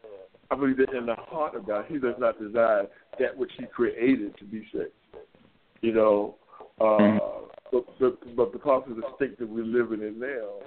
I 0.50 0.56
believe 0.56 0.76
that 0.76 0.92
in 0.92 1.06
the 1.06 1.14
heart 1.14 1.54
of 1.54 1.66
God, 1.66 1.86
He 1.88 1.98
does 1.98 2.14
not 2.18 2.40
desire 2.40 2.86
that 3.18 3.36
which 3.36 3.50
He 3.58 3.66
created 3.66 4.36
to 4.38 4.44
be 4.44 4.66
sick. 4.72 4.92
You 5.80 5.92
know, 5.92 6.36
uh, 6.80 6.84
mm-hmm. 6.84 7.18
but, 7.72 7.98
but 7.98 8.36
but 8.36 8.52
because 8.52 8.84
of 8.88 8.96
the 8.96 9.02
state 9.16 9.38
that 9.38 9.48
we're 9.48 9.64
living 9.64 10.02
in 10.02 10.18
now, 10.18 10.58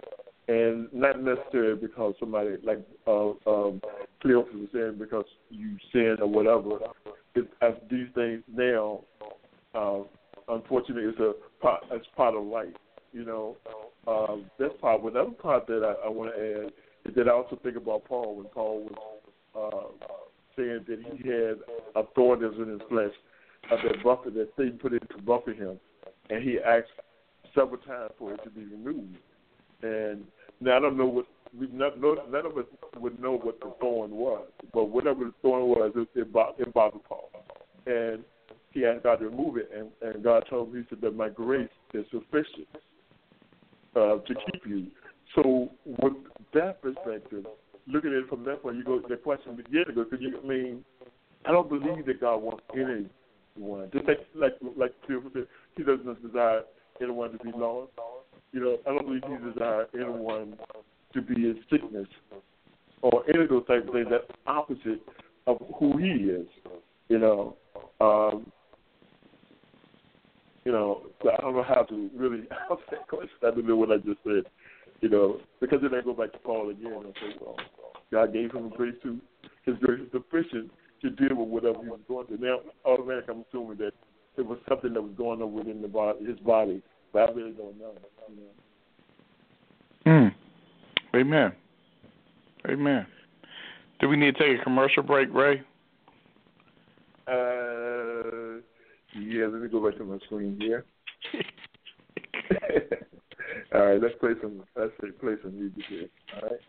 and 0.48 0.88
not 0.94 1.22
necessarily 1.22 1.76
because 1.76 2.16
somebody 2.20 2.56
like 2.64 2.80
uh, 3.06 3.30
um, 3.46 3.82
Cleophas 4.22 4.54
was 4.54 4.70
saying 4.74 4.96
because 4.98 5.26
you 5.50 5.78
sin 5.92 6.18
or 6.22 6.28
whatever. 6.28 6.80
It, 7.36 7.48
as 7.62 7.74
these 7.92 8.08
things 8.16 8.42
now, 8.52 9.02
uh, 9.76 10.00
unfortunately, 10.48 11.04
it's 11.04 11.20
a 11.20 11.34
part, 11.62 11.84
it's 11.92 12.08
part 12.16 12.36
of 12.36 12.44
life. 12.46 12.68
You 13.14 13.26
know, 13.26 13.58
um, 14.08 14.46
that's 14.58 14.74
part. 14.80 15.02
Another 15.04 15.32
part 15.32 15.68
that 15.68 15.84
I, 15.84 16.08
I 16.08 16.10
want 16.10 16.34
to 16.36 16.42
add 16.42 16.72
is 17.10 17.16
that 17.16 17.28
I 17.28 17.32
also 17.32 17.60
think 17.62 17.76
about 17.78 18.06
Paul 18.06 18.36
when 18.36 18.46
Paul 18.48 18.90
was 19.56 19.74
uh, 19.74 20.08
saying 20.56 20.86
that 20.88 21.00
he 21.00 21.30
had 21.30 21.58
a 21.96 22.08
thorn 22.16 22.44
in 22.44 22.70
his 22.70 22.82
flesh, 22.90 23.12
uh, 23.72 23.76
that 23.84 24.04
buffer 24.04 24.30
that 24.30 24.50
Satan 24.58 24.80
put 24.82 24.94
in 24.94 25.00
to 25.00 25.22
buffer 25.26 25.54
him, 25.54 25.80
and 26.30 26.44
he 26.44 26.60
asked 26.60 26.88
several 27.56 27.78
times 27.78 28.12
for 28.18 28.34
it 28.34 28.44
to 28.44 28.50
be 28.50 28.66
removed. 28.66 29.18
And 29.82 30.26
now 30.60 30.78
I 30.78 30.80
don't 30.80 30.98
know 30.98 31.08
what 31.08 31.26
we 31.58 31.68
none, 31.68 32.02
none 32.02 32.46
of 32.46 32.58
us 32.58 32.66
would 33.00 33.22
know 33.22 33.38
what 33.38 33.60
the 33.60 33.74
thorn 33.80 34.12
was, 34.12 34.48
but 34.74 34.86
whatever 34.86 35.26
the 35.26 35.34
thorn 35.42 35.68
was, 35.68 35.92
it, 35.96 36.08
it, 36.20 36.34
bothered 36.34 36.74
Paul, 36.74 37.30
and 37.86 38.24
he 38.72 38.86
asked 38.86 39.04
God 39.04 39.20
to 39.20 39.30
remove 39.30 39.58
it, 39.58 39.72
and, 39.76 39.90
and 40.02 40.24
God 40.24 40.46
told 40.50 40.70
him, 40.70 40.84
He 40.84 40.90
said 40.90 41.02
that 41.02 41.16
my 41.16 41.30
grace 41.30 41.70
is 41.94 42.06
sufficient 42.12 42.68
uh, 43.96 44.18
to 44.18 44.36
keep 44.52 44.66
you. 44.66 44.88
So 45.36 45.70
with 45.86 46.14
that 46.54 46.82
perspective, 46.82 47.46
looking 47.88 48.12
at 48.12 48.18
it 48.18 48.30
from 48.30 48.44
that 48.46 48.62
point, 48.62 48.78
you 48.78 48.84
go. 48.84 49.02
The 49.08 49.16
question 49.16 49.56
begins 49.56 49.88
to 49.88 49.94
go. 49.94 50.04
Because 50.04 50.20
you, 50.22 50.40
I 50.44 50.48
mean, 50.48 50.86
I 51.46 51.52
don't 51.52 51.70
believe 51.70 52.06
that 52.06 52.22
God 52.22 52.38
wants 52.38 52.64
anyone. 53.58 53.90
Just 53.94 54.08
like 54.08 54.20
like 54.36 54.54
like 54.76 54.94
He 55.76 55.84
doesn't 55.84 56.26
desire 56.26 56.62
anyone 57.02 57.32
to 57.32 57.38
be 57.40 57.52
lost. 57.56 57.92
You 58.52 58.62
know, 58.62 58.78
I 58.86 58.90
don't 58.90 59.06
believe 59.06 59.24
He 59.28 59.52
desires 59.52 59.88
anyone 59.94 60.58
to 61.14 61.22
be 61.22 61.36
in 61.36 61.60
sickness 61.70 62.08
or 63.02 63.24
any 63.30 63.44
of 63.44 63.50
those 63.50 63.68
types 63.68 63.88
of 63.88 63.94
things. 63.94 64.08
That's 64.10 64.24
opposite 64.46 65.02
of 65.46 65.58
who 65.80 65.98
He 65.98 66.30
is. 66.30 66.48
You 67.10 67.20
know. 67.20 67.56
Um, 68.00 68.52
you 70.66 70.74
know, 70.74 71.04
I 71.22 71.42
don't 71.42 71.56
know 71.56 71.64
how 71.64 71.84
to 71.84 72.10
really 72.14 72.40
answer 72.70 72.84
that 72.92 73.08
question. 73.08 73.30
I 73.42 73.52
don't 73.52 73.66
know 73.66 73.78
what 73.78 73.90
I 73.90 73.98
just 73.98 74.20
said. 74.26 74.44
You 75.00 75.08
know, 75.08 75.40
because 75.62 75.80
then 75.82 75.98
I 75.98 76.04
go 76.04 76.14
back 76.14 76.34
to 76.34 76.40
Paul 76.40 76.72
again 76.72 76.92
and 76.92 77.14
say, 77.22 77.38
well, 77.40 77.56
God 78.12 78.34
gave 78.34 78.52
him 78.52 78.66
a 78.66 78.70
grace 78.70 78.96
to 79.04 79.18
his 79.68 79.76
grace 79.82 80.02
is 80.02 80.12
sufficient 80.12 80.72
to 81.02 81.10
deal 81.10 81.36
with 81.36 81.48
whatever 81.48 81.84
he 81.84 81.90
was 81.90 82.00
going 82.08 82.28
through. 82.28 82.38
Now, 82.38 82.60
automatically, 82.86 83.36
I'm 83.36 83.46
assuming 83.50 83.78
that 83.78 83.94
it 84.38 84.46
was 84.46 84.60
something 84.68 84.94
that 84.94 85.02
was 85.02 85.14
going 85.18 85.42
on 85.42 85.54
within 85.54 85.82
the 85.82 85.88
body, 85.88 86.26
his 86.26 86.40
body, 86.40 86.82
but 87.12 87.30
I 87.30 87.32
really 87.34 87.52
don't 87.52 87.80
know. 87.80 87.94
You 88.30 88.36
know? 90.06 90.30
Hmm. 90.32 91.18
Amen. 91.18 91.52
Amen. 92.70 93.08
Do 94.00 94.08
we 94.10 94.18
need 94.18 94.36
to 94.36 94.44
take 94.44 94.60
a 94.60 94.64
commercial 94.64 95.04
break, 95.04 95.34
Ray? 95.34 95.62
Uh, 97.28 98.62
yeah. 99.20 99.48
Let 99.48 99.62
me 99.62 99.68
go 99.70 99.84
back 99.84 99.98
to 99.98 100.06
my 100.06 100.20
screen 100.26 100.58
here. 100.60 100.86
All 103.74 103.86
right, 103.86 104.02
let's 104.02 104.16
play 104.20 104.32
some. 104.42 104.64
Let's 104.76 104.94
play 105.20 105.36
some 105.42 105.56
music 105.56 105.84
here. 105.90 106.08
All 106.36 106.50
right. 106.50 106.62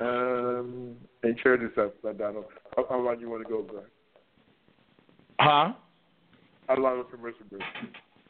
Um, 0.00 0.96
and 1.22 1.38
share 1.42 1.56
this 1.56 1.70
up, 1.78 1.94
Donald. 2.18 2.44
How, 2.76 2.86
how 2.88 3.00
long 3.00 3.20
you 3.20 3.28
want 3.28 3.42
to 3.46 3.48
go, 3.48 3.62
bro? 3.62 3.82
Huh? 5.40 5.72
How 6.68 6.76
long 6.76 7.00
a 7.00 7.04
commercial 7.04 7.44
break? 7.50 7.62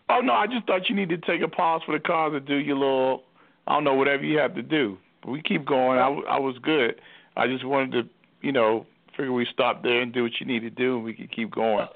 Oh 0.08 0.20
no, 0.20 0.32
I 0.32 0.46
just 0.46 0.66
thought 0.66 0.88
you 0.88 0.96
needed 0.96 1.22
to 1.22 1.30
take 1.32 1.42
a 1.42 1.48
pause 1.48 1.82
for 1.86 1.96
the 1.96 2.02
cars 2.02 2.32
and 2.34 2.44
do 2.46 2.56
your 2.56 2.76
little, 2.76 3.22
I 3.66 3.74
don't 3.74 3.84
know, 3.84 3.94
whatever 3.94 4.24
you 4.24 4.38
have 4.38 4.54
to 4.54 4.62
do. 4.62 4.98
But 5.22 5.30
we 5.30 5.42
keep 5.42 5.64
going. 5.64 5.98
I, 5.98 6.08
I 6.08 6.38
was 6.38 6.56
good. 6.62 7.00
I 7.36 7.46
just 7.46 7.64
wanted 7.64 7.92
to, 7.92 8.02
you 8.40 8.52
know, 8.52 8.86
figure 9.16 9.32
we 9.32 9.46
stop 9.52 9.82
there 9.82 10.00
and 10.00 10.12
do 10.12 10.24
what 10.24 10.32
you 10.40 10.46
need 10.46 10.60
to 10.60 10.70
do, 10.70 10.96
and 10.96 11.04
we 11.04 11.14
can 11.14 11.28
keep 11.28 11.50
going, 11.50 11.86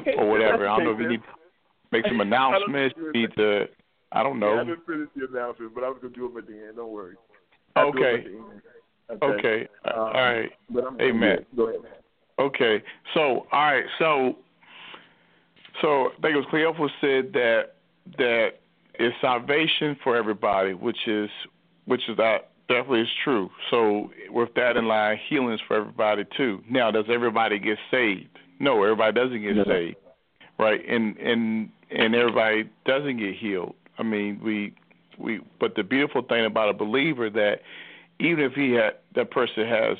Okay. 0.00 0.14
or 0.18 0.28
whatever. 0.28 0.68
I 0.68 0.76
don't 0.76 0.86
know 0.86 0.92
if 0.92 0.98
you 0.98 1.04
you 1.04 1.10
need 1.10 1.22
to 1.22 1.28
make 1.92 2.06
some 2.06 2.20
announcements. 2.26 2.94
You 2.96 3.12
need 3.12 3.30
to, 3.36 3.66
I 4.12 4.22
don't 4.22 4.40
Yeah, 4.40 4.46
I 4.48 4.54
know. 4.56 4.64
didn't 4.64 4.86
finish 4.86 5.08
the 5.14 5.26
announcement, 5.26 5.74
but 5.74 5.84
I 5.84 5.88
was 5.88 5.98
gonna 6.02 6.14
do 6.14 6.28
them 6.28 6.38
at 6.38 6.46
the 6.46 6.54
end. 6.54 6.76
Don't 6.76 6.90
worry. 6.90 7.14
I'll 7.76 7.92
do 7.92 8.02
'em 8.02 8.60
Okay. 9.10 9.14
at 9.14 9.20
the 9.20 9.26
end. 9.26 9.40
Okay. 9.40 9.68
Um, 9.84 9.98
All 9.98 10.12
right. 10.12 10.50
But 10.70 10.84
I'm, 10.86 11.00
Amen. 11.00 11.46
Go 11.56 11.68
ahead. 11.68 11.80
Okay. 12.38 12.82
So, 13.14 13.46
all 13.52 13.64
right. 13.64 13.84
So, 13.98 14.36
so 15.80 16.06
I 16.06 16.20
think 16.20 16.34
it 16.34 16.36
was 16.36 16.46
Cleophas 16.50 16.90
said 17.00 17.32
that 17.32 17.74
that 18.18 18.48
is 18.98 19.12
salvation 19.20 19.96
for 20.02 20.16
everybody, 20.16 20.74
which 20.74 21.06
is 21.06 21.30
which 21.86 22.08
is 22.08 22.16
that 22.16 22.50
definitely 22.68 23.02
is 23.02 23.08
true. 23.22 23.50
So, 23.70 24.10
with 24.30 24.50
that 24.56 24.76
in 24.76 24.86
line, 24.88 25.18
healing 25.28 25.54
is 25.54 25.60
for 25.66 25.76
everybody 25.76 26.24
too. 26.36 26.62
Now, 26.68 26.90
does 26.90 27.06
everybody 27.08 27.58
get 27.58 27.78
saved? 27.90 28.38
No, 28.58 28.82
everybody 28.82 29.12
doesn't 29.12 29.42
get 29.42 29.56
No. 29.56 29.64
saved, 29.64 29.96
right? 30.58 30.80
And 30.88 31.16
and 31.18 31.70
and 31.90 32.14
everybody 32.14 32.68
doesn't 32.84 33.18
get 33.18 33.34
healed. 33.36 33.74
I 33.98 34.02
mean, 34.02 34.40
we 34.42 34.74
we. 35.18 35.40
But 35.60 35.74
the 35.76 35.82
beautiful 35.82 36.22
thing 36.22 36.44
about 36.44 36.68
a 36.68 36.74
believer 36.74 37.30
that 37.30 37.60
even 38.18 38.44
if 38.44 38.52
he 38.52 38.72
had 38.72 38.94
that 39.14 39.30
person 39.30 39.66
has 39.66 39.98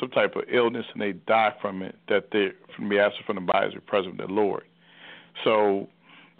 some 0.00 0.10
type 0.10 0.34
of 0.36 0.44
illness 0.52 0.86
and 0.92 1.02
they 1.02 1.12
die 1.12 1.54
from 1.60 1.82
it, 1.82 1.96
that 2.08 2.28
they 2.32 2.48
from 2.74 2.88
the 2.88 2.98
absent 2.98 3.24
from 3.26 3.36
the 3.36 3.42
body 3.42 3.68
is 3.68 3.74
the 3.74 3.80
of 4.06 4.16
the 4.16 4.26
Lord. 4.26 4.64
So, 5.44 5.88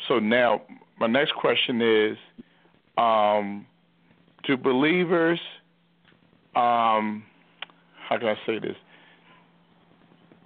so 0.09 0.19
now 0.19 0.63
my 0.99 1.07
next 1.07 1.35
question 1.35 1.81
is, 1.81 2.17
um, 2.97 3.67
believers, 4.57 5.41
um, 6.55 7.25
how 8.09 8.19
can 8.19 8.29
I 8.29 8.37
say 8.47 8.59
this? 8.59 8.77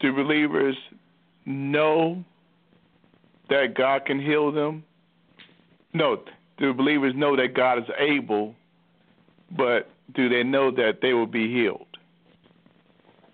Do 0.00 0.12
believers 0.12 0.76
know 1.46 2.22
that 3.48 3.74
God 3.74 4.04
can 4.04 4.20
heal 4.20 4.52
them? 4.52 4.84
No. 5.94 6.22
Do 6.58 6.74
believers 6.74 7.14
know 7.16 7.36
that 7.36 7.54
God 7.54 7.78
is 7.78 7.84
able, 7.98 8.54
but 9.56 9.90
do 10.14 10.28
they 10.28 10.42
know 10.42 10.70
that 10.70 11.00
they 11.02 11.12
will 11.12 11.26
be 11.26 11.52
healed? 11.52 11.86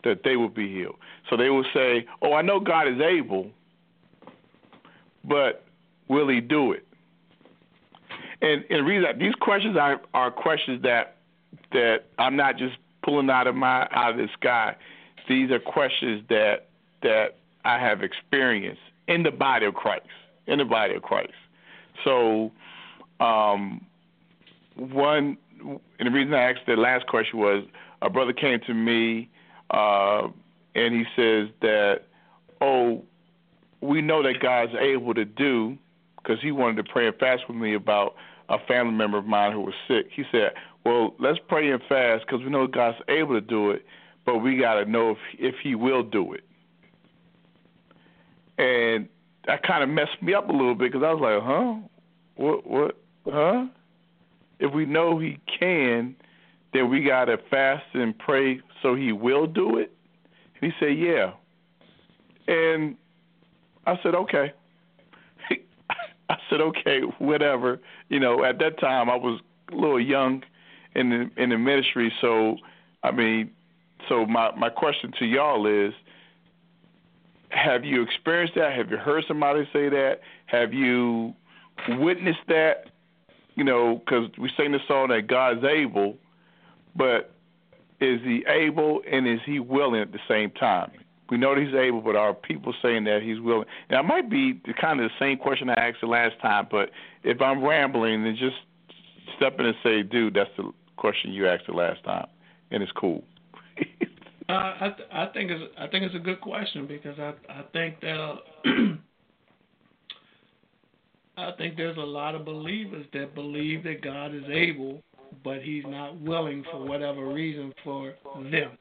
That 0.04 0.22
they 0.24 0.36
will 0.36 0.48
be 0.48 0.72
healed. 0.72 0.96
So 1.30 1.36
they 1.36 1.50
will 1.50 1.64
say, 1.74 2.06
Oh, 2.22 2.32
I 2.32 2.42
know 2.42 2.60
God 2.60 2.88
is 2.88 3.00
able, 3.00 3.50
but 5.24 5.64
will 6.08 6.28
he 6.28 6.40
do 6.40 6.72
it? 6.72 6.86
And, 8.40 8.64
and 8.70 8.86
reason 8.86 9.18
these 9.18 9.34
questions 9.34 9.76
are, 9.76 10.00
are 10.14 10.30
questions 10.30 10.82
that 10.82 11.16
that 11.72 12.04
I'm 12.18 12.36
not 12.36 12.58
just 12.58 12.76
pulling 13.02 13.30
out 13.30 13.46
of 13.46 13.54
my 13.54 13.88
out 13.92 14.10
of 14.10 14.16
the 14.16 14.28
sky. 14.34 14.76
These 15.28 15.50
are 15.50 15.60
questions 15.60 16.24
that 16.28 16.68
that 17.02 17.36
I 17.64 17.78
have 17.78 18.02
experienced 18.02 18.82
in 19.06 19.22
the 19.22 19.30
body 19.30 19.66
of 19.66 19.74
Christ. 19.74 20.06
In 20.46 20.58
the 20.58 20.64
body 20.64 20.94
of 20.94 21.02
Christ. 21.02 21.32
So 22.04 22.50
um, 23.20 23.86
one 24.76 25.38
and 25.98 26.06
the 26.06 26.10
reason 26.10 26.34
I 26.34 26.50
asked 26.50 26.66
the 26.66 26.76
last 26.76 27.06
question 27.06 27.38
was 27.38 27.64
a 28.00 28.10
brother 28.10 28.32
came 28.32 28.60
to 28.66 28.74
me 28.74 29.30
uh, 29.70 30.28
and 30.74 30.94
he 30.94 31.04
says 31.16 31.48
that, 31.60 32.02
oh, 32.60 33.02
we 33.80 34.00
know 34.00 34.22
that 34.22 34.40
God's 34.40 34.72
able 34.78 35.14
to 35.14 35.24
do 35.24 35.76
because 36.16 36.40
he 36.40 36.52
wanted 36.52 36.76
to 36.76 36.92
pray 36.92 37.06
and 37.06 37.16
fast 37.16 37.42
with 37.48 37.56
me 37.56 37.74
about 37.74 38.14
a 38.48 38.58
family 38.66 38.94
member 38.94 39.18
of 39.18 39.26
mine 39.26 39.52
who 39.52 39.60
was 39.60 39.74
sick. 39.88 40.08
He 40.14 40.24
said, 40.30 40.52
well, 40.84 41.14
let's 41.18 41.38
pray 41.48 41.70
and 41.70 41.82
fast 41.88 42.24
because 42.26 42.44
we 42.44 42.50
know 42.50 42.66
God's 42.66 42.98
able 43.08 43.34
to 43.34 43.40
do 43.40 43.70
it, 43.70 43.84
but 44.24 44.38
we 44.38 44.58
got 44.58 44.74
to 44.74 44.84
know 44.84 45.12
if 45.12 45.18
if 45.38 45.54
He 45.62 45.74
will 45.74 46.02
do 46.02 46.32
it. 46.32 46.44
And 48.58 49.08
that 49.46 49.62
kind 49.62 49.82
of 49.82 49.88
messed 49.88 50.22
me 50.22 50.34
up 50.34 50.48
a 50.48 50.52
little 50.52 50.74
bit 50.74 50.92
because 50.92 51.04
I 51.04 51.12
was 51.12 51.20
like, 51.20 51.42
huh, 51.42 51.74
what, 52.36 52.66
what, 52.66 52.96
huh? 53.26 53.66
If 54.62 54.72
we 54.72 54.86
know 54.86 55.18
He 55.18 55.38
can, 55.58 56.16
then 56.72 56.88
we 56.88 57.04
got 57.04 57.26
to 57.26 57.36
fast 57.50 57.84
and 57.92 58.16
pray 58.18 58.60
so 58.80 58.94
He 58.94 59.12
will 59.12 59.46
do 59.46 59.76
it. 59.76 59.92
He 60.60 60.70
said, 60.78 60.96
yeah. 60.96 61.32
And 62.46 62.96
I 63.86 63.98
said, 64.02 64.14
okay. 64.14 64.52
I 66.30 66.36
said, 66.48 66.60
okay, 66.60 67.00
whatever. 67.18 67.80
You 68.08 68.20
know, 68.20 68.44
at 68.44 68.58
that 68.60 68.78
time 68.78 69.10
I 69.10 69.16
was 69.16 69.40
a 69.70 69.74
little 69.74 70.00
young 70.00 70.42
in 70.94 71.10
the 71.10 71.42
in 71.42 71.50
the 71.50 71.58
ministry, 71.58 72.12
so 72.20 72.56
I 73.02 73.10
mean, 73.10 73.50
so 74.08 74.26
my 74.26 74.54
my 74.54 74.68
question 74.68 75.12
to 75.18 75.24
y'all 75.24 75.66
is, 75.66 75.94
have 77.48 77.84
you 77.84 78.02
experienced 78.02 78.54
that? 78.56 78.72
Have 78.76 78.90
you 78.90 78.98
heard 78.98 79.24
somebody 79.26 79.68
say 79.72 79.88
that? 79.88 80.20
Have 80.46 80.72
you 80.72 81.34
witnessed 81.88 82.46
that? 82.48 82.91
You 83.54 83.64
know, 83.64 83.98
because 83.98 84.30
we 84.38 84.50
sing 84.56 84.72
the 84.72 84.78
song 84.88 85.08
that 85.08 85.26
God's 85.26 85.64
able, 85.64 86.16
but 86.96 87.32
is 88.00 88.20
He 88.22 88.44
able 88.48 89.02
and 89.10 89.28
is 89.28 89.40
He 89.44 89.60
willing 89.60 90.00
at 90.00 90.12
the 90.12 90.20
same 90.28 90.50
time? 90.50 90.90
We 91.30 91.38
know 91.38 91.54
that 91.54 91.62
He's 91.62 91.74
able, 91.74 92.00
but 92.00 92.16
are 92.16 92.34
people 92.34 92.74
saying 92.82 93.04
that 93.04 93.22
He's 93.22 93.40
willing? 93.40 93.66
And 93.88 94.00
it 94.00 94.02
might 94.04 94.30
be 94.30 94.60
kind 94.80 95.00
of 95.00 95.10
the 95.10 95.24
same 95.24 95.38
question 95.38 95.68
I 95.70 95.74
asked 95.74 96.00
the 96.00 96.06
last 96.06 96.40
time, 96.40 96.66
but 96.70 96.90
if 97.22 97.40
I'm 97.40 97.62
rambling, 97.62 98.24
then 98.24 98.36
just 98.36 98.56
step 99.36 99.58
in 99.58 99.66
and 99.66 99.76
say, 99.82 100.02
"Dude, 100.02 100.34
that's 100.34 100.50
the 100.56 100.72
question 100.96 101.32
you 101.32 101.46
asked 101.46 101.66
the 101.66 101.74
last 101.74 102.02
time," 102.04 102.26
and 102.70 102.82
it's 102.82 102.92
cool. 102.92 103.24
Uh, 104.48 104.74
I 104.80 104.88
th- 104.96 105.08
I 105.10 105.26
think 105.26 105.50
it's 105.50 105.62
I 105.78 105.86
think 105.86 106.04
it's 106.04 106.14
a 106.14 106.18
good 106.18 106.40
question 106.40 106.86
because 106.86 107.18
I 107.18 107.32
I 107.48 107.62
think 107.72 108.00
that 108.00 108.18
uh, 108.18 108.36
I 111.36 111.52
think 111.56 111.76
there's 111.76 111.96
a 111.96 112.00
lot 112.00 112.34
of 112.34 112.44
believers 112.44 113.06
that 113.14 113.34
believe 113.34 113.84
that 113.84 114.02
God 114.02 114.34
is 114.34 114.44
able, 114.50 115.02
but 115.42 115.62
He's 115.62 115.84
not 115.86 116.20
willing 116.20 116.64
for 116.70 116.84
whatever 116.84 117.26
reason 117.26 117.72
for 117.82 118.14
them 118.50 118.76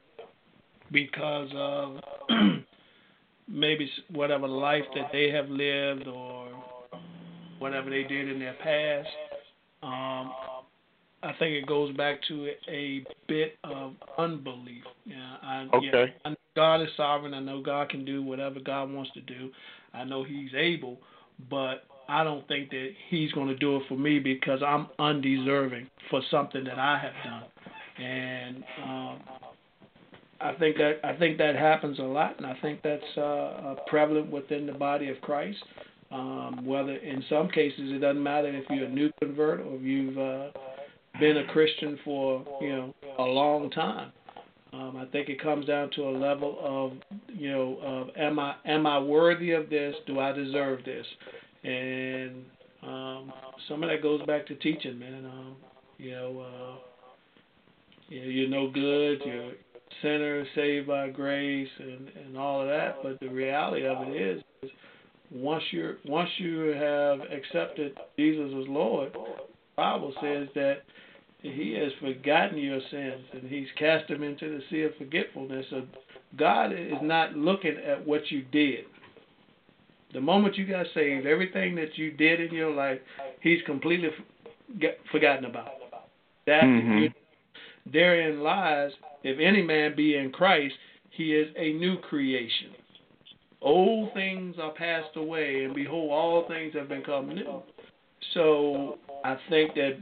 because 0.90 1.48
of 1.54 1.96
maybe 3.48 3.90
whatever 4.10 4.46
life 4.46 4.84
that 4.94 5.10
they 5.12 5.30
have 5.30 5.48
lived 5.48 6.06
or 6.06 6.48
whatever 7.58 7.88
they 7.88 8.02
did 8.02 8.28
in 8.28 8.38
their 8.38 8.54
past. 8.54 9.08
Um, 9.82 10.32
I 11.24 11.32
think 11.38 11.54
it 11.54 11.66
goes 11.66 11.96
back 11.96 12.18
to 12.28 12.50
a 12.68 13.04
bit 13.28 13.56
of 13.64 13.94
unbelief. 14.18 14.82
Yeah, 15.04 15.36
I, 15.42 15.68
yeah, 15.80 15.90
Okay. 15.90 16.14
I 16.24 16.30
know 16.30 16.36
God 16.56 16.82
is 16.82 16.88
sovereign. 16.96 17.32
I 17.32 17.40
know 17.40 17.62
God 17.62 17.88
can 17.88 18.04
do 18.04 18.22
whatever 18.22 18.58
God 18.60 18.90
wants 18.90 19.12
to 19.12 19.20
do. 19.20 19.50
I 19.94 20.04
know 20.04 20.24
He's 20.24 20.50
able, 20.56 20.98
but 21.48 21.84
I 22.08 22.24
don't 22.24 22.46
think 22.48 22.70
that 22.70 22.90
He's 23.08 23.32
going 23.32 23.48
to 23.48 23.56
do 23.56 23.76
it 23.76 23.82
for 23.88 23.96
me 23.96 24.18
because 24.18 24.60
I'm 24.66 24.88
undeserving 24.98 25.88
for 26.10 26.20
something 26.30 26.64
that 26.64 26.78
I 26.78 26.98
have 26.98 27.12
done. 27.24 28.04
And 28.04 28.64
um, 28.84 29.20
I 30.40 30.54
think 30.58 30.76
that 30.76 31.00
I 31.04 31.16
think 31.16 31.38
that 31.38 31.54
happens 31.54 31.98
a 31.98 32.02
lot, 32.02 32.36
and 32.36 32.46
I 32.46 32.54
think 32.60 32.80
that's 32.82 33.02
uh, 33.16 33.20
uh, 33.20 33.74
prevalent 33.86 34.30
within 34.30 34.66
the 34.66 34.72
body 34.72 35.08
of 35.08 35.20
Christ. 35.20 35.62
Um, 36.10 36.66
whether 36.66 36.94
in 36.96 37.24
some 37.30 37.48
cases 37.48 37.90
it 37.90 38.00
doesn't 38.00 38.22
matter 38.22 38.48
if 38.48 38.64
you're 38.68 38.84
a 38.84 38.90
new 38.90 39.10
convert 39.18 39.60
or 39.60 39.76
if 39.76 39.82
you've 39.82 40.18
uh, 40.18 40.48
been 41.18 41.38
a 41.38 41.46
Christian 41.46 41.98
for 42.04 42.44
you 42.60 42.68
know 42.68 42.94
a 43.18 43.22
long 43.22 43.70
time. 43.70 44.12
Um, 44.74 44.96
I 44.96 45.04
think 45.06 45.28
it 45.28 45.40
comes 45.40 45.66
down 45.66 45.90
to 45.96 46.02
a 46.02 46.10
level 46.10 46.58
of 46.60 47.18
you 47.28 47.50
know 47.50 47.78
of 47.82 48.08
am 48.16 48.38
I 48.38 48.56
am 48.66 48.86
I 48.86 48.98
worthy 48.98 49.52
of 49.52 49.70
this? 49.70 49.94
Do 50.06 50.18
I 50.18 50.32
deserve 50.32 50.84
this? 50.84 51.06
And 51.64 52.44
um, 52.82 53.32
some 53.68 53.82
of 53.82 53.90
that 53.90 54.02
goes 54.02 54.24
back 54.26 54.46
to 54.46 54.54
teaching, 54.56 54.98
man. 54.98 55.24
Um, 55.24 55.56
you 55.98 56.10
know, 56.10 56.40
uh, 56.40 56.78
you 58.08 58.20
know, 58.20 58.28
you're 58.28 58.48
no 58.48 58.70
good. 58.70 59.20
You're 59.24 59.50
a 59.50 59.52
sinner 60.02 60.44
saved 60.54 60.88
by 60.88 61.08
grace, 61.10 61.68
and 61.78 62.08
and 62.24 62.36
all 62.36 62.62
of 62.62 62.68
that. 62.68 62.96
But 63.02 63.20
the 63.20 63.28
reality 63.28 63.86
of 63.86 64.08
it 64.08 64.20
is, 64.20 64.42
once 65.30 65.62
you're 65.70 65.96
once 66.04 66.30
you 66.38 66.68
have 66.70 67.20
accepted 67.30 67.96
Jesus 68.18 68.50
as 68.60 68.68
Lord, 68.68 69.12
the 69.12 69.44
Bible 69.76 70.12
says 70.20 70.48
that 70.54 70.82
he 71.42 71.74
has 71.74 71.92
forgotten 72.00 72.58
your 72.58 72.80
sins 72.90 73.24
and 73.32 73.42
he's 73.50 73.66
cast 73.76 74.08
them 74.08 74.22
into 74.22 74.48
the 74.48 74.60
sea 74.70 74.82
of 74.82 74.94
forgetfulness. 74.96 75.66
So 75.70 75.82
God 76.36 76.72
is 76.72 76.92
not 77.02 77.34
looking 77.34 77.76
at 77.84 78.06
what 78.06 78.30
you 78.30 78.42
did. 78.52 78.84
The 80.12 80.20
moment 80.20 80.56
you 80.58 80.66
got 80.66 80.86
saved, 80.94 81.26
everything 81.26 81.74
that 81.76 81.96
you 81.96 82.10
did 82.12 82.40
in 82.40 82.54
your 82.54 82.70
life, 82.70 83.00
he's 83.40 83.62
completely 83.62 84.08
f- 84.08 84.94
forgotten 85.10 85.46
about. 85.46 85.72
That 86.46 86.64
Mhm. 86.64 87.12
therein 87.86 88.40
lies, 88.40 88.92
if 89.22 89.38
any 89.38 89.62
man 89.62 89.94
be 89.94 90.16
in 90.16 90.30
Christ, 90.30 90.76
he 91.10 91.34
is 91.34 91.52
a 91.56 91.72
new 91.74 91.96
creation. 91.98 92.74
old 93.64 94.12
things 94.12 94.58
are 94.58 94.72
passed 94.72 95.16
away, 95.16 95.62
and 95.62 95.72
behold, 95.72 96.10
all 96.10 96.42
things 96.48 96.74
have 96.74 96.88
become 96.88 97.28
new. 97.32 97.62
So 98.34 98.98
I 99.22 99.36
think 99.48 99.74
that 99.74 99.98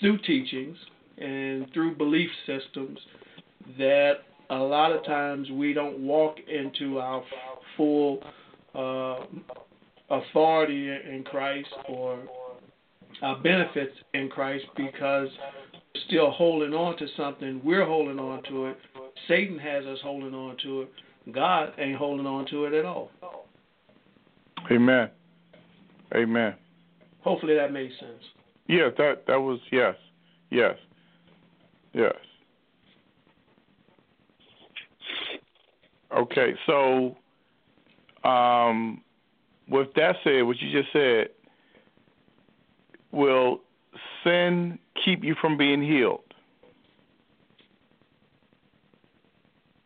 through 0.00 0.18
teachings 0.18 0.76
and 1.18 1.68
through 1.72 1.96
belief 1.96 2.30
systems, 2.46 2.98
that 3.78 4.18
a 4.50 4.56
lot 4.56 4.92
of 4.92 5.04
times 5.04 5.50
we 5.50 5.72
don't 5.72 5.98
walk 5.98 6.36
into 6.48 7.00
our 7.00 7.24
full 7.76 8.22
uh, 8.74 9.16
authority 10.10 10.90
in 10.90 11.24
Christ 11.24 11.68
or 11.88 12.18
our 13.22 13.40
benefits 13.40 13.94
in 14.14 14.28
Christ 14.28 14.64
because 14.76 15.28
we're 15.94 16.00
still 16.06 16.30
holding 16.30 16.72
on 16.74 16.96
to 16.98 17.06
something. 17.16 17.60
We're 17.64 17.86
holding 17.86 18.18
on 18.18 18.42
to 18.44 18.66
it. 18.66 18.78
Satan 19.28 19.58
has 19.58 19.84
us 19.84 19.98
holding 20.02 20.34
on 20.34 20.56
to 20.64 20.82
it. 20.82 20.92
God 21.32 21.72
ain't 21.78 21.96
holding 21.96 22.26
on 22.26 22.46
to 22.46 22.64
it 22.64 22.72
at 22.72 22.84
all. 22.84 23.10
Amen. 24.70 25.10
Amen. 26.14 26.54
Hopefully 27.20 27.54
that 27.54 27.72
made 27.72 27.90
sense. 28.00 28.22
Yeah, 28.68 28.88
that 28.98 29.26
that 29.26 29.36
was 29.36 29.58
yes, 29.70 29.94
yes, 30.50 30.76
yes. 31.92 32.14
Okay, 36.16 36.54
so 36.66 37.16
um, 38.24 39.02
with 39.68 39.88
that 39.94 40.16
said, 40.24 40.42
what 40.42 40.60
you 40.60 40.70
just 40.70 40.92
said, 40.92 41.28
will 43.10 43.60
sin 44.24 44.78
keep 45.04 45.24
you 45.24 45.34
from 45.40 45.56
being 45.56 45.82
healed? 45.82 46.20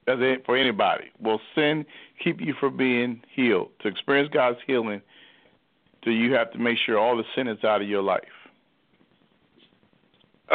As 0.09 0.19
it 0.21 0.45
for 0.47 0.57
anybody, 0.57 1.11
will 1.21 1.41
sin 1.55 1.85
keep 2.23 2.41
you 2.41 2.55
from 2.61 2.77
being 2.77 3.23
healed? 3.35 3.71
To 3.81 3.89
experience 3.89 4.31
God's 4.33 4.59
healing, 4.67 5.03
do 6.03 6.13
you 6.13 6.33
have 6.35 6.53
to 6.53 6.59
make 6.59 6.79
sure 6.79 6.97
all 6.99 7.17
the 7.17 7.25
sin 7.35 7.49
is 7.49 7.65
out 7.65 7.83
of 7.83 7.89
your 7.89 8.03
life? 8.03 8.23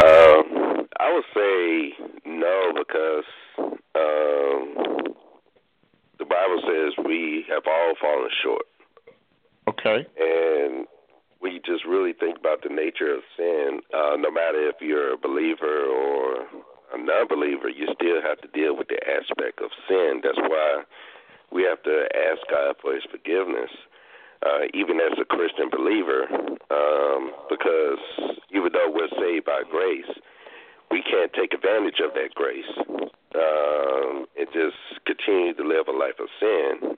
Um, 0.01 0.87
I 0.99 1.13
would 1.13 1.25
say 1.33 1.93
no 2.25 2.71
because 2.77 3.25
um, 3.93 4.90
the 6.21 6.29
Bible 6.29 6.61
says 6.61 6.93
we 7.03 7.43
have 7.49 7.65
all 7.65 7.93
fallen 7.97 8.29
short. 8.45 8.69
Okay. 9.67 10.05
And 10.21 10.85
we 11.41 11.59
just 11.65 11.83
really 11.85 12.13
think 12.13 12.37
about 12.37 12.61
the 12.61 12.69
nature 12.69 13.09
of 13.09 13.25
sin, 13.33 13.81
uh, 13.89 14.15
no 14.21 14.29
matter 14.29 14.69
if 14.69 14.77
you're 14.79 15.13
a 15.13 15.17
believer 15.17 15.89
or 15.89 16.45
a 16.93 16.97
non-believer, 17.01 17.69
you 17.69 17.89
still 17.97 18.21
have 18.21 18.37
to 18.45 18.47
deal 18.53 18.77
with 18.77 18.87
the 18.89 19.01
aspect 19.09 19.59
of 19.65 19.73
sin. 19.89 20.21
That's 20.21 20.37
why 20.37 20.83
we 21.51 21.63
have 21.63 21.81
to 21.83 22.05
ask 22.13 22.45
God 22.49 22.75
for 22.81 22.93
His 22.93 23.03
forgiveness 23.09 23.73
uh, 24.45 24.65
even 24.73 24.97
as 24.97 25.17
a 25.21 25.25
Christian 25.25 25.69
believer, 25.69 26.25
um, 26.71 27.31
because 27.49 28.01
even 28.49 28.71
though 28.73 28.89
we're 28.89 29.11
saved 29.19 29.45
by 29.45 29.61
grace, 29.69 30.09
we 30.89 31.01
can't 31.03 31.31
take 31.33 31.53
advantage 31.53 32.01
of 32.03 32.13
that 32.13 32.33
grace 32.33 32.67
um, 33.35 34.25
and 34.37 34.47
just 34.51 34.75
continue 35.05 35.53
to 35.53 35.63
live 35.63 35.87
a 35.87 35.91
life 35.91 36.10
of 36.21 36.29
sin 36.39 36.97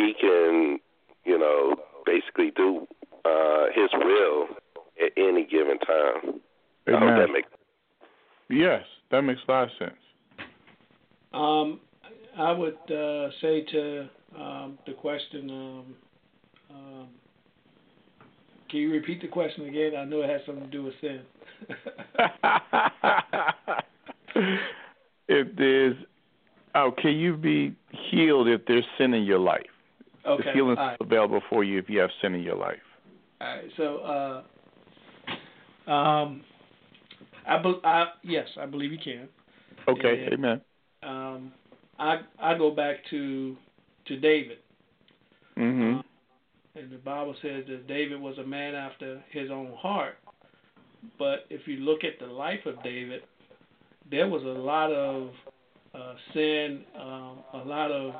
he 0.00 0.14
can, 0.20 0.78
you 1.24 1.38
know, 1.38 1.76
basically 2.06 2.50
do 2.56 2.86
uh, 3.24 3.66
his 3.74 3.88
will 3.94 4.48
at 5.04 5.12
any 5.16 5.44
given 5.44 5.78
time. 5.78 6.40
I 6.88 6.98
hope 6.98 7.18
that 7.18 7.30
makes 7.32 7.48
Yes, 8.48 8.82
that 9.10 9.22
makes 9.22 9.40
a 9.46 9.50
lot 9.50 9.64
of 9.64 9.70
sense. 9.78 9.92
Um, 11.32 11.80
I 12.36 12.50
would 12.50 12.74
uh, 12.90 13.30
say 13.40 13.62
to 13.70 14.08
um, 14.36 14.76
the 14.86 14.94
question, 14.94 15.48
um, 15.50 15.94
um, 16.70 17.08
can 18.68 18.80
you 18.80 18.90
repeat 18.90 19.22
the 19.22 19.28
question 19.28 19.68
again? 19.68 19.94
I 19.96 20.04
know 20.04 20.22
it 20.22 20.30
has 20.30 20.40
something 20.46 20.64
to 20.64 20.70
do 20.70 20.82
with 20.82 20.94
sin. 21.00 21.20
if 25.28 25.54
there's 25.56 25.94
Oh, 26.74 26.92
can 26.96 27.12
you 27.12 27.36
be 27.36 27.74
healed 28.10 28.48
if 28.48 28.62
there's 28.66 28.84
sin 28.96 29.14
in 29.14 29.24
your 29.24 29.38
life? 29.38 29.69
Okay. 30.40 30.50
The 30.50 30.54
healing 30.54 30.72
is 30.72 30.78
right. 30.78 30.96
available 31.00 31.40
for 31.48 31.64
you 31.64 31.78
if 31.78 31.88
you 31.88 31.98
have 32.00 32.10
sin 32.20 32.34
in 32.34 32.42
your 32.42 32.56
life. 32.56 32.78
All 33.40 33.48
right. 33.48 33.64
So, 33.76 34.44
uh, 35.88 35.90
um, 35.90 36.42
I, 37.46 37.62
be, 37.62 37.74
I 37.84 38.04
yes, 38.22 38.48
I 38.60 38.66
believe 38.66 38.92
you 38.92 38.98
can. 39.02 39.28
Okay. 39.88 40.24
And, 40.24 40.34
Amen. 40.34 40.60
Um, 41.02 41.52
I 41.98 42.20
I 42.38 42.56
go 42.56 42.70
back 42.70 42.96
to 43.10 43.56
to 44.06 44.16
David. 44.18 44.58
Mm-hmm. 45.56 45.98
Uh, 45.98 46.02
and 46.80 46.90
the 46.90 46.98
Bible 46.98 47.34
says 47.42 47.64
that 47.68 47.86
David 47.88 48.20
was 48.20 48.38
a 48.38 48.44
man 48.44 48.74
after 48.74 49.22
his 49.30 49.50
own 49.50 49.72
heart. 49.76 50.16
But 51.18 51.46
if 51.50 51.66
you 51.66 51.78
look 51.78 52.04
at 52.04 52.24
the 52.24 52.32
life 52.32 52.64
of 52.66 52.82
David, 52.82 53.22
there 54.10 54.28
was 54.28 54.42
a 54.42 54.46
lot 54.46 54.92
of 54.92 55.30
uh, 55.94 56.14
sin, 56.32 56.82
um, 56.96 57.38
a 57.54 57.62
lot 57.64 57.90
of 57.90 58.14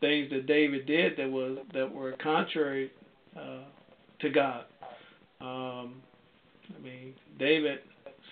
things 0.00 0.30
that 0.30 0.46
David 0.46 0.86
did 0.86 1.16
that 1.16 1.30
was 1.30 1.58
that 1.72 1.90
were 1.92 2.12
contrary 2.22 2.90
uh, 3.38 3.64
to 4.20 4.30
God. 4.30 4.64
Um, 5.40 5.94
I 6.74 6.82
mean, 6.82 7.14
David 7.38 7.78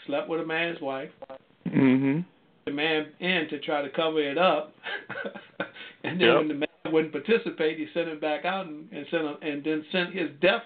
slept 0.07 0.29
with 0.29 0.41
a 0.41 0.47
man's 0.47 0.81
wife. 0.81 1.11
Mm-hmm. 1.69 2.21
The 2.67 2.71
man 2.73 3.07
in 3.21 3.47
to 3.51 3.59
try 3.61 3.83
to 3.83 3.91
cover 3.91 4.21
it 4.21 4.39
up, 4.39 4.75
and 6.05 6.19
then 6.21 6.29
Yep. 6.29 6.37
when 6.39 6.49
the 6.49 6.55
man 6.55 6.69
wouldn't 6.91 7.13
participate, 7.13 7.79
he 7.79 7.87
sent 7.93 8.09
him 8.09 8.21
back 8.21 8.45
out 8.47 8.67
and, 8.67 8.91
and 8.91 9.07
sent 9.11 9.23
him, 9.25 9.37
and 9.43 9.63
then 9.65 9.85
sent 9.93 10.15
his 10.15 10.31
death 10.41 10.63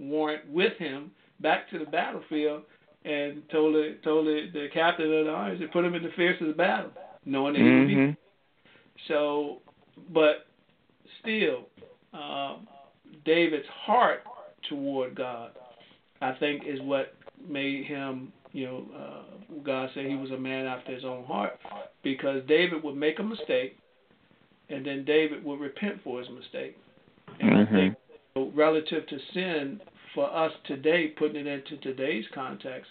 warrant 0.00 0.48
with 0.50 0.76
him 0.78 1.10
back 1.40 1.70
to 1.70 1.78
the 1.78 1.84
battlefield, 1.84 2.62
and 3.04 3.42
told 3.50 3.74
the 3.74 3.96
told 4.02 4.26
the, 4.26 4.48
the 4.52 4.66
captain 4.74 5.06
of 5.12 5.26
the 5.26 5.30
army 5.30 5.58
to 5.58 5.68
put 5.68 5.84
him 5.84 5.94
in 5.94 6.02
the 6.02 6.10
fiercest 6.16 6.56
battle, 6.56 6.90
knowing 7.24 7.52
that 7.54 7.60
he 7.60 7.64
would 7.64 7.86
be 7.88 7.94
Mm-hmm. 7.94 8.12
so, 9.08 9.58
but 10.12 10.46
still, 11.20 11.66
um, 12.12 12.66
David's 13.24 13.66
heart 13.68 14.22
toward 14.68 15.14
God, 15.14 15.50
I 16.20 16.32
think, 16.32 16.64
is 16.66 16.80
what 16.82 17.14
made 17.48 17.84
him, 17.84 18.32
you 18.52 18.66
know, 18.66 18.86
uh, 18.96 19.54
God 19.62 19.90
said 19.94 20.06
he 20.06 20.16
was 20.16 20.30
a 20.30 20.38
man 20.38 20.66
after 20.66 20.94
his 20.94 21.04
own 21.04 21.24
heart, 21.24 21.58
because 22.02 22.42
David 22.48 22.82
would 22.82 22.96
make 22.96 23.18
a 23.18 23.22
mistake, 23.22 23.76
and 24.68 24.84
then 24.84 25.04
David 25.04 25.44
would 25.44 25.60
repent 25.60 26.00
for 26.02 26.20
his 26.20 26.28
mistake. 26.30 26.76
And 27.40 27.54
I 27.54 27.64
Mhm. 27.64 27.72
think, 27.72 27.96
so 28.34 28.50
relative 28.54 29.06
to 29.06 29.18
sin, 29.32 29.80
for 30.14 30.32
us 30.32 30.52
today, 30.64 31.08
putting 31.08 31.36
it 31.36 31.46
into 31.46 31.76
today's 31.78 32.26
context, 32.28 32.90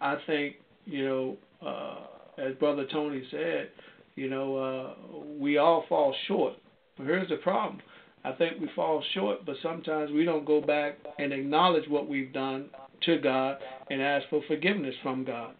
I 0.00 0.16
think, 0.26 0.56
you 0.86 1.04
know, 1.04 1.36
uh, 1.60 2.06
as 2.38 2.54
Brother 2.56 2.86
Tony 2.86 3.24
said, 3.30 3.70
you 4.14 4.28
know, 4.28 4.56
uh, 4.56 5.18
we 5.38 5.58
all 5.58 5.84
fall 5.88 6.14
short. 6.28 6.54
But 6.96 7.06
here's 7.06 7.28
the 7.28 7.36
problem. 7.36 7.80
I 8.24 8.32
think 8.32 8.60
we 8.60 8.68
fall 8.76 9.02
short, 9.14 9.44
but 9.44 9.56
sometimes 9.62 10.12
we 10.12 10.24
don't 10.24 10.44
go 10.44 10.60
back 10.60 10.94
and 11.18 11.32
acknowledge 11.32 11.88
what 11.88 12.08
we've 12.08 12.32
done 12.32 12.70
to 13.02 13.18
God 13.18 13.58
and 13.90 14.00
ask 14.00 14.28
for 14.28 14.42
forgiveness 14.46 14.94
from 15.02 15.24
God. 15.24 15.54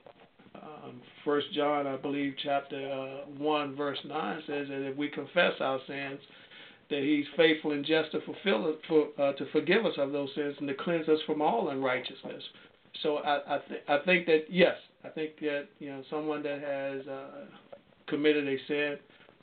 Um, 0.54 1.00
First 1.24 1.46
John, 1.54 1.86
I 1.86 1.96
believe, 1.96 2.34
chapter 2.42 2.76
uh, 2.78 3.30
one, 3.38 3.74
verse 3.74 3.98
nine 4.06 4.42
says 4.46 4.68
that 4.68 4.88
if 4.88 4.96
we 4.96 5.08
confess 5.08 5.54
our 5.60 5.80
sins, 5.88 6.20
that 6.90 7.02
He's 7.02 7.24
faithful 7.36 7.72
and 7.72 7.84
just 7.84 8.12
to 8.12 8.20
fulfill 8.20 8.68
it, 8.68 8.80
for 8.86 9.08
uh, 9.18 9.32
to 9.32 9.46
forgive 9.50 9.84
us 9.84 9.94
of 9.98 10.12
those 10.12 10.28
sins 10.34 10.54
and 10.60 10.68
to 10.68 10.74
cleanse 10.74 11.08
us 11.08 11.18
from 11.26 11.42
all 11.42 11.70
unrighteousness. 11.70 12.42
So 13.02 13.16
I 13.18 13.56
I, 13.56 13.58
th- 13.68 13.82
I 13.88 13.98
think 14.04 14.26
that 14.26 14.44
yes, 14.48 14.76
I 15.04 15.08
think 15.08 15.38
that 15.40 15.66
you 15.80 15.90
know 15.90 16.02
someone 16.10 16.42
that 16.44 16.60
has 16.60 17.06
uh, 17.08 17.71
committed 18.06 18.48
a 18.48 18.56
sin 18.66 18.96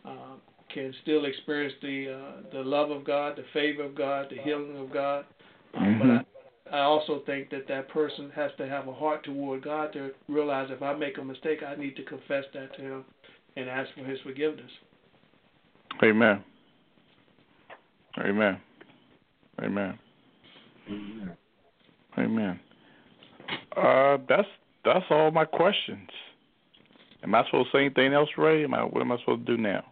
uh, 0.06 0.36
can 0.74 0.94
still 1.02 1.26
experience 1.26 1.74
the 1.82 2.14
uh, 2.14 2.52
the 2.52 2.62
love 2.62 2.92
of 2.92 3.04
God, 3.04 3.36
the 3.36 3.44
favor 3.54 3.84
of 3.84 3.96
God, 3.96 4.28
the 4.30 4.42
healing 4.42 4.78
of 4.78 4.92
God. 4.92 5.26
Uh, 5.74 5.80
Mhm. 5.80 6.00
But 6.00 6.72
I, 6.72 6.78
I 6.78 6.82
also 6.82 7.20
think 7.26 7.50
that 7.50 7.68
that 7.68 7.90
person 7.90 8.32
has 8.36 8.52
to 8.58 8.68
have 8.68 8.88
a 8.88 8.94
heart 8.94 9.24
toward 9.24 9.64
God 9.64 9.92
to 9.94 10.12
realize 10.28 10.70
if 10.70 10.82
I 10.82 10.94
make 10.94 11.18
a 11.18 11.24
mistake, 11.24 11.64
I 11.64 11.76
need 11.76 11.96
to 11.96 12.04
confess 12.04 12.46
that 12.54 12.76
to 12.76 12.82
Him 12.82 13.06
and 13.56 13.70
ask 13.70 13.90
for 13.96 14.04
His 14.04 14.20
forgiveness. 14.22 14.72
Amen. 16.04 16.44
Amen. 18.20 18.60
Amen. 19.62 20.00
Amen. 22.18 22.60
Uh, 23.76 24.18
that's 24.28 24.48
that's 24.86 25.06
all 25.10 25.32
my 25.32 25.46
questions. 25.46 26.10
Am 27.24 27.36
I 27.36 27.44
supposed 27.46 27.72
to 27.72 27.78
say 27.78 27.86
anything 27.86 28.14
else, 28.14 28.30
Ray? 28.38 28.64
Am 28.64 28.74
I, 28.74 28.84
what 28.84 29.02
am 29.02 29.12
I 29.12 29.18
supposed 29.20 29.46
to 29.46 29.56
do 29.58 29.62
now? 29.62 29.84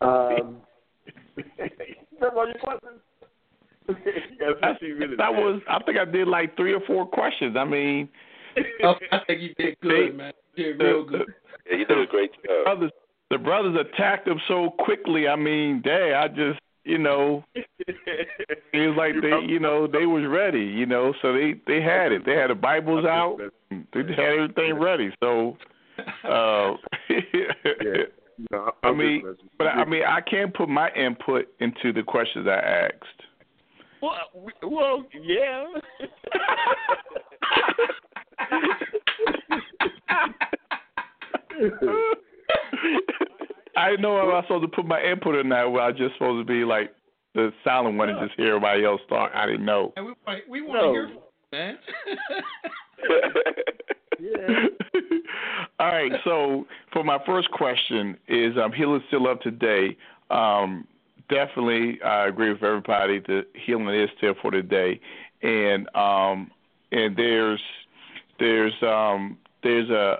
Um, 0.00 0.56
that's 1.36 2.34
all 2.36 2.46
your 2.46 2.54
questions? 2.62 3.00
you 3.88 3.94
got 4.38 4.60
That, 4.60 4.78
15 4.80 4.98
minutes. 4.98 5.18
that 5.18 5.32
man. 5.32 5.42
was. 5.42 5.60
I 5.68 5.82
think 5.82 5.98
I 5.98 6.04
did 6.04 6.28
like 6.28 6.56
three 6.56 6.72
or 6.72 6.80
four 6.86 7.06
questions. 7.06 7.56
I 7.58 7.64
mean, 7.64 8.08
Oh, 8.84 8.94
I 9.10 9.18
think 9.26 9.40
you 9.42 9.54
did 9.58 9.76
good, 9.80 10.16
man. 10.16 10.32
You 10.54 10.74
did 10.74 10.82
real 10.82 11.04
good. 11.04 11.26
Yeah, 11.70 11.78
you 11.78 11.84
did 11.86 11.98
a 11.98 12.06
great 12.06 12.30
job. 12.34 12.42
the 12.44 12.62
brothers, 12.64 12.90
the 13.30 13.38
brothers 13.38 13.76
attacked 13.80 14.28
him 14.28 14.40
so 14.46 14.70
quickly. 14.78 15.26
I 15.26 15.36
mean, 15.36 15.80
dang, 15.82 16.12
I 16.14 16.28
just, 16.28 16.60
you 16.84 16.98
know, 16.98 17.44
it 17.54 17.86
was 18.74 18.94
like 18.96 19.14
they, 19.22 19.50
you 19.50 19.58
know, 19.58 19.86
they 19.86 20.04
was 20.06 20.24
ready, 20.28 20.60
you 20.64 20.84
know, 20.86 21.14
so 21.22 21.32
they 21.32 21.54
they 21.66 21.80
had 21.80 22.12
it. 22.12 22.26
They 22.26 22.34
had 22.34 22.50
the 22.50 22.54
Bibles 22.54 23.04
out. 23.04 23.38
They 23.70 24.00
had 24.00 24.18
everything 24.18 24.74
ready. 24.80 25.10
So, 25.20 25.56
uh, 26.24 26.72
yeah. 27.10 28.04
No, 28.50 28.72
I 28.82 28.92
mean, 28.92 29.22
but 29.58 29.66
I 29.68 29.84
mean, 29.84 30.02
I 30.08 30.20
can't 30.20 30.52
put 30.54 30.68
my 30.68 30.90
input 30.92 31.46
into 31.60 31.92
the 31.92 32.02
questions 32.02 32.46
I 32.48 32.88
asked. 32.88 33.22
well, 34.00 34.14
well, 34.62 35.04
yeah. 35.22 35.64
I 43.76 43.90
didn't 43.90 44.02
know 44.02 44.16
if 44.18 44.22
I 44.24 44.26
was 44.26 44.44
supposed 44.46 44.70
to 44.70 44.76
put 44.76 44.86
my 44.86 45.02
input 45.02 45.34
in 45.36 45.48
that. 45.48 45.70
Where 45.70 45.82
I 45.82 45.92
just 45.92 46.14
supposed 46.14 46.46
to 46.46 46.52
be 46.52 46.64
like 46.64 46.92
the 47.34 47.52
silent 47.64 47.96
one 47.96 48.10
and 48.10 48.18
just 48.28 48.38
hear 48.38 48.48
everybody 48.56 48.84
else 48.84 49.00
talk. 49.08 49.30
I 49.34 49.46
didn't 49.46 49.64
know. 49.64 49.92
And 49.96 50.06
we 50.06 50.12
want 50.26 50.40
we 50.48 50.60
want 50.62 50.74
No. 50.74 50.82
to 50.82 50.92
hear 50.92 51.04
from 51.06 51.14
you, 51.14 51.22
man. 51.52 51.78
yeah. 54.18 54.66
All 55.78 55.88
right. 55.88 56.12
So 56.24 56.66
for 56.92 57.04
my 57.04 57.18
first 57.24 57.50
question 57.50 58.16
is 58.26 58.56
um, 58.56 58.72
healing 58.72 59.02
still 59.08 59.28
up 59.28 59.42
today. 59.42 59.96
Um, 60.30 60.86
definitely, 61.28 62.00
I 62.02 62.26
agree 62.26 62.52
with 62.52 62.62
everybody 62.62 63.20
that 63.20 63.46
healing 63.54 63.88
is 63.88 64.10
still 64.16 64.34
for 64.40 64.50
today, 64.50 65.00
and 65.42 65.94
um, 65.94 66.50
and 66.90 67.16
there's 67.16 67.60
there's 68.38 68.74
um, 68.82 69.38
there's 69.62 69.90
a 69.90 70.18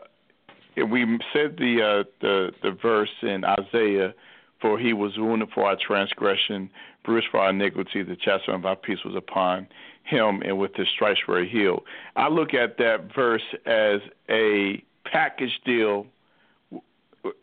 we 0.76 1.18
said 1.32 1.56
the 1.58 1.82
uh, 1.82 2.04
the 2.20 2.52
the 2.62 2.70
verse 2.70 3.10
in 3.22 3.44
Isaiah, 3.44 4.14
for 4.60 4.78
he 4.78 4.92
was 4.92 5.16
wounded 5.16 5.48
for 5.54 5.66
our 5.66 5.76
transgression, 5.76 6.70
bruised 7.04 7.28
for 7.30 7.40
our 7.40 7.50
iniquity, 7.50 8.02
the 8.02 8.16
chastisement 8.16 8.60
of 8.60 8.66
our 8.66 8.76
peace 8.76 8.98
was 9.04 9.14
upon 9.14 9.66
him, 10.04 10.42
and 10.42 10.58
with 10.58 10.74
his 10.74 10.88
stripes 10.88 11.20
we're 11.26 11.44
healed. 11.44 11.82
I 12.16 12.28
look 12.28 12.54
at 12.54 12.78
that 12.78 13.14
verse 13.14 13.42
as 13.66 14.00
a 14.28 14.82
package 15.04 15.60
deal, 15.64 16.06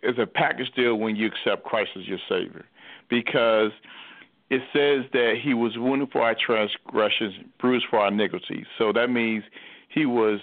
as 0.04 0.18
a 0.18 0.26
package 0.26 0.72
deal 0.76 0.96
when 0.96 1.16
you 1.16 1.28
accept 1.28 1.64
Christ 1.64 1.92
as 1.98 2.06
your 2.08 2.20
Savior, 2.28 2.66
because 3.10 3.72
it 4.50 4.62
says 4.74 5.10
that 5.14 5.36
he 5.42 5.54
was 5.54 5.78
wounded 5.78 6.12
for 6.12 6.22
our 6.22 6.36
transgressions, 6.36 7.36
bruised 7.60 7.86
for 7.90 8.00
our 8.00 8.08
iniquities. 8.08 8.66
So 8.78 8.92
that 8.94 9.10
means 9.10 9.44
he 9.90 10.06
was 10.06 10.40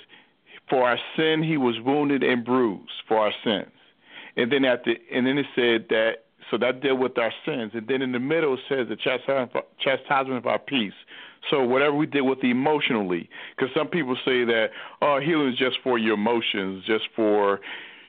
for 0.68 0.88
our 0.88 0.98
sin, 1.16 1.42
he 1.42 1.56
was 1.56 1.80
wounded 1.80 2.22
and 2.22 2.44
bruised 2.44 2.90
for 3.06 3.18
our 3.18 3.32
sins. 3.44 3.70
And 4.36 4.50
then 4.52 4.64
at 4.64 4.84
the 4.84 4.96
and 5.12 5.26
then 5.26 5.38
it 5.38 5.46
said 5.54 5.86
that 5.90 6.24
so 6.50 6.58
that 6.58 6.80
dealt 6.80 6.98
with 7.00 7.18
our 7.18 7.32
sins. 7.44 7.72
And 7.74 7.88
then 7.88 8.02
in 8.02 8.12
the 8.12 8.20
middle 8.20 8.54
it 8.54 8.60
says 8.68 8.88
the 8.88 8.96
chastisement 8.96 10.38
of 10.38 10.46
our 10.46 10.58
peace. 10.58 10.92
So 11.50 11.62
whatever 11.62 11.94
we 11.94 12.06
did 12.06 12.22
with 12.22 12.42
emotionally, 12.42 13.28
because 13.56 13.72
some 13.74 13.88
people 13.88 14.16
say 14.24 14.44
that 14.44 14.68
oh 15.02 15.20
healing 15.20 15.52
is 15.52 15.58
just 15.58 15.78
for 15.82 15.98
your 15.98 16.14
emotions, 16.14 16.84
just 16.86 17.04
for 17.14 17.60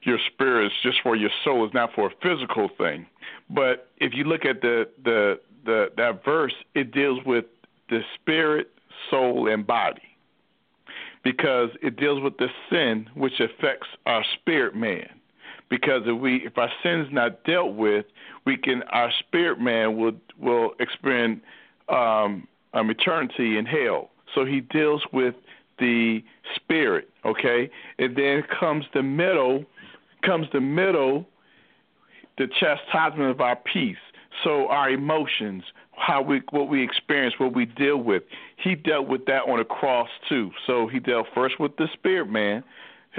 your 0.04 0.18
spirits, 0.34 0.74
just 0.84 0.98
for 1.04 1.16
your 1.16 1.30
soul. 1.44 1.66
It's 1.66 1.74
not 1.74 1.94
for 1.94 2.08
a 2.08 2.12
physical 2.22 2.70
thing. 2.78 3.06
But 3.50 3.90
if 3.98 4.14
you 4.14 4.24
look 4.24 4.46
at 4.46 4.62
the 4.62 4.88
the 5.04 5.40
the 5.66 5.92
that 5.98 6.24
verse, 6.24 6.54
it 6.76 6.92
deals 6.92 7.20
with 7.26 7.46
the 7.90 8.02
spirit, 8.16 8.70
soul, 9.10 9.48
and 9.52 9.66
body 9.66 10.02
because 11.24 11.70
it 11.82 11.98
deals 11.98 12.22
with 12.24 12.38
the 12.38 12.48
sin 12.70 13.10
which 13.14 13.40
affects 13.40 13.88
our 14.06 14.24
spirit 14.40 14.76
man. 14.76 15.10
Because 15.70 16.04
if 16.06 16.20
we 16.20 16.38
if 16.46 16.58
our 16.58 16.72
sin's 16.82 17.08
not 17.12 17.44
dealt 17.44 17.76
with, 17.76 18.06
we 18.46 18.56
can 18.56 18.84
our 18.84 19.12
spirit 19.20 19.60
man 19.60 19.98
will 19.98 20.14
will 20.40 20.72
experience 20.80 21.42
um, 21.90 22.48
um, 22.74 22.90
eternity 22.90 23.58
in 23.58 23.66
hell. 23.66 24.10
So 24.34 24.46
he 24.46 24.62
deals 24.62 25.04
with 25.12 25.36
the 25.80 26.24
spirit, 26.56 27.10
okay, 27.26 27.70
and 28.00 28.16
then 28.16 28.44
comes 28.60 28.86
the 28.94 29.04
middle, 29.04 29.64
comes 30.24 30.48
the 30.52 30.62
middle, 30.62 31.26
the 32.38 32.48
chastisement 32.60 33.30
of 33.30 33.42
our 33.42 33.56
peace. 33.56 33.98
So 34.44 34.68
our 34.68 34.90
emotions, 34.90 35.64
how 35.96 36.22
we 36.22 36.42
what 36.52 36.70
we 36.70 36.84
experience, 36.84 37.36
what 37.40 37.56
we 37.56 37.66
deal 37.66 37.98
with. 37.98 38.24
He 38.58 38.76
dealt 38.76 39.08
with 39.08 39.26
that 39.26 39.44
on 39.44 39.58
the 39.58 39.66
cross 39.66 40.10
too. 40.30 40.52
So 40.66 40.88
he 40.88 41.00
dealt 41.00 41.28
first 41.34 41.60
with 41.60 41.76
the 41.78 41.88
spirit 41.94 42.30
man. 42.30 42.64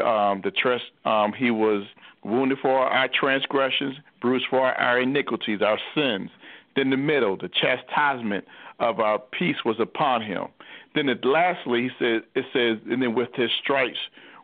Um, 0.05 0.43
the 0.45 0.53
trust 0.53 0.85
um, 1.05 1.33
he 1.33 1.51
was 1.51 1.85
wounded 2.25 2.59
for 2.61 2.79
our 2.79 3.09
transgressions, 3.09 3.97
bruised 4.21 4.47
for 4.49 4.61
our 4.61 5.01
iniquities, 5.01 5.61
our 5.63 5.79
sins. 5.95 6.31
Then 6.77 6.91
the 6.91 6.97
middle, 6.97 7.37
the 7.37 7.49
chastisement 7.49 8.45
of 8.79 9.01
our 9.01 9.19
peace 9.19 9.57
was 9.65 9.77
upon 9.81 10.23
him. 10.23 10.47
Then 10.95 11.09
it, 11.09 11.25
lastly, 11.25 11.83
he 11.83 11.89
says 11.99 12.23
it 12.35 12.45
says, 12.53 12.79
and 12.91 13.03
then 13.03 13.15
with 13.15 13.31
his 13.35 13.51
stripes 13.63 13.99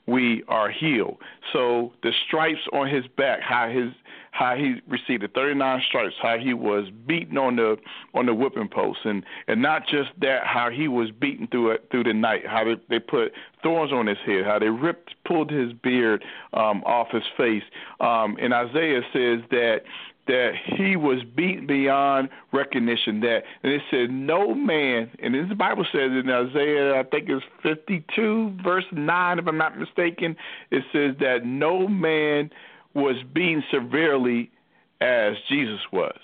we 0.07 0.43
are 0.49 0.71
healed. 0.71 1.17
So 1.53 1.93
the 2.03 2.13
stripes 2.27 2.61
on 2.73 2.89
his 2.89 3.07
back, 3.17 3.41
how 3.41 3.71
his 3.71 3.93
how 4.33 4.57
he 4.57 4.81
received 4.89 5.23
the 5.23 5.29
39 5.29 5.83
stripes, 5.89 6.15
how 6.21 6.37
he 6.39 6.55
was 6.55 6.91
beaten 7.07 7.39
on 7.39 7.57
the 7.57 7.77
on 8.15 8.27
the 8.27 8.35
whipping 8.35 8.69
post, 8.69 8.99
and 9.05 9.25
and 9.47 9.63
not 9.63 9.87
just 9.87 10.11
that, 10.21 10.45
how 10.45 10.71
he 10.71 10.89
was 10.89 11.11
beaten 11.11 11.47
through 11.47 11.71
it 11.71 11.87
through 11.91 12.05
the 12.05 12.13
night, 12.13 12.47
how 12.47 12.65
they, 12.65 12.75
they 12.91 12.99
put 12.99 13.33
thorns 13.63 13.93
on 13.93 14.07
his 14.07 14.19
head, 14.27 14.45
how 14.45 14.59
they 14.59 14.69
ripped 14.69 15.15
pulled 15.25 15.51
his 15.51 15.73
beard 15.73 16.23
um, 16.53 16.83
off 16.85 17.09
his 17.11 17.23
face. 17.37 17.63
Um, 18.01 18.37
and 18.41 18.53
Isaiah 18.53 19.03
says 19.13 19.41
that 19.51 19.83
that 20.27 20.53
he 20.77 20.97
was 20.97 21.23
beaten 21.37 21.67
beyond 21.67 22.29
recognition. 22.53 23.21
That 23.21 23.43
and 23.63 23.73
it 23.73 23.83
said 23.91 24.11
no 24.11 24.55
man, 24.55 25.11
and 25.23 25.51
the 25.51 25.55
Bible 25.55 25.85
says 25.93 26.11
in 26.13 26.31
Isaiah, 26.31 26.99
I 26.99 27.03
think 27.05 27.29
it's 27.29 27.45
52 27.63 28.59
verse 28.63 28.85
nine, 28.93 29.39
if 29.39 29.47
I'm 29.47 29.59
not 29.59 29.79
mistaken. 29.79 30.37
It 30.71 30.85
says 30.93 31.17
that 31.21 31.45
no 31.45 31.87
man 31.89 32.51
was 32.95 33.17
beaten 33.35 33.63
severely 33.71 34.51
as 35.01 35.35
Jesus 35.49 35.81
was. 35.93 36.19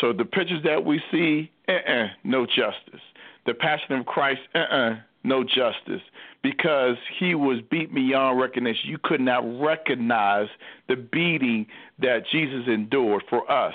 So 0.00 0.12
the 0.12 0.24
pictures 0.24 0.62
that 0.64 0.84
we 0.84 1.00
see, 1.10 1.50
uh-uh, 1.68 2.08
no 2.24 2.46
justice. 2.46 3.00
The 3.46 3.54
Passion 3.54 3.94
of 3.94 4.06
Christ, 4.06 4.40
uh-uh, 4.54 4.96
no 5.28 5.44
justice 5.44 6.02
because 6.42 6.96
he 7.18 7.34
was 7.34 7.58
beat 7.70 7.92
beyond 7.94 8.40
recognition. 8.40 8.88
You 8.88 8.98
could 9.02 9.20
not 9.20 9.42
recognize 9.60 10.48
the 10.88 10.96
beating 10.96 11.66
that 11.98 12.22
Jesus 12.30 12.64
endured 12.66 13.24
for 13.28 13.50
us. 13.50 13.74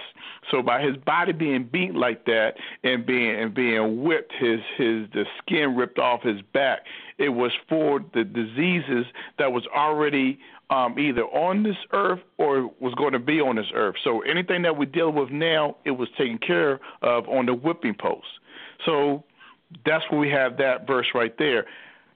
So 0.50 0.62
by 0.62 0.82
his 0.82 0.96
body 0.98 1.34
being 1.34 1.70
beat 1.72 1.94
like 1.94 2.26
that 2.26 2.54
and 2.84 3.06
being 3.06 3.36
and 3.36 3.54
being 3.54 4.04
whipped, 4.04 4.34
his 4.34 4.60
his 4.78 5.08
the 5.14 5.26
skin 5.40 5.76
ripped 5.76 6.00
off 6.00 6.24
his 6.24 6.42
back, 6.54 6.82
it 7.18 7.30
was 7.30 7.52
for 7.68 8.00
the 8.14 8.24
diseases 8.24 9.06
that 9.38 9.52
was 9.52 9.66
already 9.76 10.40
um, 10.70 10.98
either 10.98 11.24
on 11.24 11.64
this 11.64 11.76
earth 11.92 12.22
or 12.38 12.72
was 12.80 12.94
going 12.96 13.14
to 13.14 13.20
be 13.20 13.40
on 13.40 13.58
this 13.58 13.72
earth. 13.76 13.96
So 14.04 14.22
anything 14.22 14.62
that 14.64 14.78
we 14.78 14.86
deal 14.86 15.12
with 15.12 15.30
now, 15.30 15.76
it 15.86 15.92
was 15.92 16.10
taken 16.18 16.40
care 16.40 16.80
of 17.02 17.28
on 17.28 17.46
the 17.46 17.54
whipping 17.54 17.94
post. 17.94 18.28
So 18.86 19.24
that's 19.86 20.04
where 20.10 20.20
we 20.20 20.30
have 20.30 20.58
that 20.58 20.88
verse 20.88 21.08
right 21.14 21.38
there. 21.38 21.66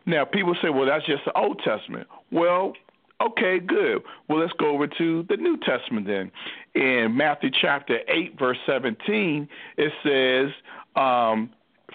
Now, 0.05 0.25
people 0.25 0.55
say, 0.61 0.69
well, 0.69 0.85
that's 0.85 1.05
just 1.05 1.25
the 1.25 1.37
Old 1.37 1.59
Testament. 1.63 2.07
Well, 2.31 2.73
okay, 3.21 3.59
good. 3.59 4.03
Well, 4.27 4.39
let's 4.39 4.53
go 4.53 4.69
over 4.69 4.87
to 4.87 5.25
the 5.29 5.37
New 5.37 5.57
Testament 5.57 6.07
then. 6.07 6.31
In 6.75 7.15
Matthew 7.15 7.49
chapter 7.51 7.99
8, 8.07 8.39
verse 8.39 8.57
17, 8.65 9.49
it 9.77 9.91
says, 10.03 10.53
um, 10.95 11.49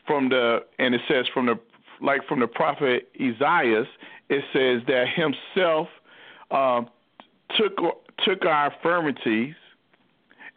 from 0.06 0.28
the, 0.28 0.64
and 0.78 0.94
it 0.94 1.00
says 1.08 1.26
from 1.32 1.46
the, 1.46 1.58
like 2.00 2.26
from 2.26 2.40
the 2.40 2.46
prophet 2.46 3.08
Isaiah, 3.20 3.84
it 4.28 4.44
says 4.52 4.82
that 4.88 5.06
himself 5.14 5.88
um, 6.50 6.88
took 7.56 7.78
took 8.24 8.44
our 8.44 8.72
infirmities 8.72 9.54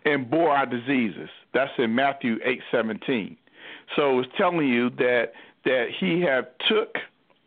and 0.05 0.29
bore 0.29 0.51
our 0.51 0.65
diseases. 0.65 1.29
That's 1.53 1.71
in 1.77 1.95
Matthew 1.95 2.37
eight 2.43 2.61
seventeen. 2.71 3.37
So 3.95 4.19
it's 4.19 4.29
telling 4.37 4.67
you 4.67 4.89
that 4.91 5.33
that 5.65 5.87
he 5.99 6.21
have 6.21 6.45
took 6.67 6.97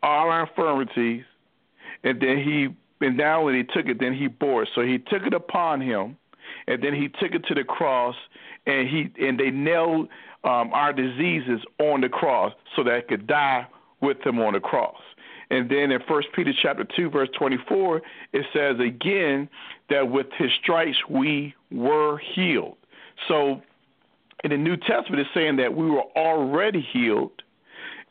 all 0.03 0.29
our 0.29 0.47
infirmities, 0.47 1.23
and 2.03 2.19
then 2.21 2.37
he 2.37 2.67
and 3.05 3.17
now 3.17 3.45
when 3.45 3.55
he 3.55 3.63
took 3.63 3.87
it, 3.87 3.99
then 3.99 4.13
he 4.13 4.27
bore 4.27 4.63
it. 4.63 4.69
So 4.75 4.81
he 4.81 4.97
took 4.97 5.23
it 5.23 5.33
upon 5.33 5.81
him, 5.81 6.17
and 6.67 6.83
then 6.83 6.93
he 6.93 7.07
took 7.07 7.33
it 7.33 7.45
to 7.47 7.53
the 7.53 7.63
cross, 7.63 8.15
and 8.65 8.87
he 8.87 9.11
and 9.25 9.39
they 9.39 9.51
nailed 9.51 10.09
um, 10.43 10.71
our 10.73 10.93
diseases 10.93 11.61
on 11.79 12.01
the 12.01 12.09
cross 12.09 12.53
so 12.75 12.83
that 12.83 12.95
it 12.95 13.07
could 13.07 13.27
die 13.27 13.67
with 14.01 14.25
him 14.25 14.39
on 14.39 14.53
the 14.53 14.59
cross. 14.59 15.01
And 15.51 15.69
then 15.69 15.91
in 15.91 15.99
First 16.07 16.27
Peter 16.33 16.53
chapter 16.61 16.85
two 16.95 17.09
verse 17.09 17.29
twenty 17.37 17.57
four, 17.67 18.01
it 18.33 18.45
says 18.53 18.79
again 18.79 19.49
that 19.89 20.09
with 20.09 20.27
his 20.37 20.51
stripes 20.61 20.97
we 21.09 21.55
were 21.71 22.17
healed. 22.19 22.77
So 23.27 23.61
in 24.43 24.51
the 24.51 24.57
New 24.57 24.77
Testament, 24.77 25.19
it's 25.19 25.29
saying 25.33 25.57
that 25.57 25.75
we 25.75 25.89
were 25.89 26.03
already 26.15 26.81
healed 26.93 27.41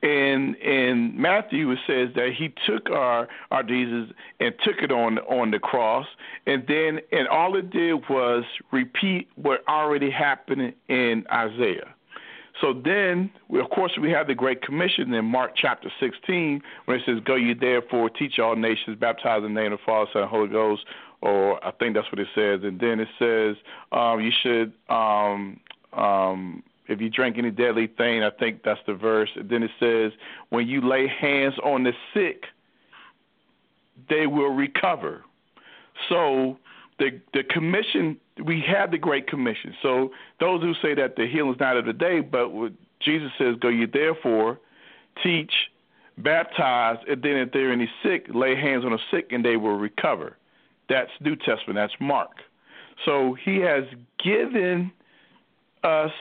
And 0.03 0.55
in 0.57 1.21
Matthew 1.21 1.73
it 1.73 1.79
says 1.87 2.11
that 2.15 2.31
he 2.39 2.55
took 2.67 2.89
our 2.91 3.27
our 3.51 3.65
diseases 3.65 4.15
and 4.39 4.55
took 4.63 4.77
it 4.81 4.93
on 4.93 5.19
on 5.21 5.51
the 5.51 5.59
cross, 5.59 6.07
and 6.47 6.65
then 6.69 7.01
and 7.11 7.27
all 7.27 7.57
it 7.57 7.71
did 7.71 8.09
was 8.09 8.45
repeat 8.71 9.29
what 9.35 9.67
already 9.69 10.11
happened 10.11 10.73
in 10.89 11.25
Isaiah. 11.33 11.95
So 12.61 12.73
then, 12.73 13.31
we, 13.49 13.61
of 13.61 13.71
course, 13.71 13.93
we 14.01 14.11
have 14.11 14.27
the 14.27 14.35
Great 14.35 14.63
Commission 14.63 15.15
in 15.15 15.25
Mark 15.25 15.53
chapter 15.57 15.91
16, 16.01 16.61
where 16.85 16.97
it 16.97 17.05
says, 17.07 17.21
"Go 17.25 17.37
ye 17.37 17.55
therefore, 17.55 18.11
teach 18.11 18.39
all 18.39 18.57
nations, 18.57 18.97
baptize 18.99 19.45
in 19.45 19.55
the 19.55 19.61
name 19.61 19.73
of 19.73 19.79
the 19.79 19.85
Father, 19.85 20.11
Son, 20.13 20.23
and 20.23 20.31
Holy 20.31 20.49
Ghost." 20.49 20.85
Or 21.23 21.65
I 21.67 21.73
think 21.73 21.95
that's 21.95 22.11
what 22.13 22.21
it 22.21 22.29
says. 22.35 22.63
And 22.63 22.79
then 22.79 23.01
it 23.01 23.09
says, 23.19 23.57
um, 23.91 24.21
"You 24.21 24.31
should 24.43 24.73
um, 24.89 25.59
um, 25.93 26.63
if 26.87 27.01
you 27.01 27.11
drink 27.11 27.37
any 27.39 27.51
deadly 27.51 27.87
thing, 27.87 28.23
I 28.23 28.31
think 28.31 28.63
that's 28.65 28.81
the 28.87 28.95
verse. 28.95 29.31
And 29.37 29.49
then 29.49 29.63
it 29.63 29.71
says, 29.79 30.13
when 30.51 30.67
you 30.67 30.81
lay 30.81 31.07
hands 31.07 31.55
on 31.63 31.85
the 31.85 31.93
sick, 32.15 32.45
they 34.09 34.27
will 34.27 34.55
recover. 34.55 35.25
So 36.09 36.59
the 36.99 37.21
the 37.33 37.43
commission 37.45 38.17
we 38.45 38.63
have 38.67 38.91
the 38.91 38.99
great 38.99 39.27
commission. 39.27 39.75
So 39.83 40.11
those 40.41 40.63
who 40.63 40.73
say 40.81 40.95
that 40.95 41.17
the 41.17 41.27
healing 41.27 41.55
is 41.55 41.61
not 41.61 41.77
of 41.77 41.87
the 41.87 41.93
day, 41.93 42.21
but 42.21 42.51
what 42.51 42.73
Jesus 43.01 43.31
says, 43.39 43.57
go 43.61 43.69
ye 43.69 43.87
therefore, 43.87 44.59
teach, 45.23 45.53
baptize, 46.19 46.99
and 47.09 47.23
then 47.23 47.37
if 47.37 47.53
they're 47.53 47.73
any 47.73 47.91
sick, 48.03 48.27
lay 48.33 48.55
hands 48.55 48.85
on 48.85 48.93
the 48.93 48.99
sick 49.11 49.33
and 49.33 49.45
they 49.45 49.57
will 49.57 49.77
recover. 49.77 50.37
That's 50.89 51.11
New 51.21 51.37
Testament. 51.37 51.75
That's 51.75 51.93
Mark. 52.01 52.31
So 53.05 53.37
he 53.45 53.59
has 53.59 53.85
given 54.23 54.91
us 55.85 56.13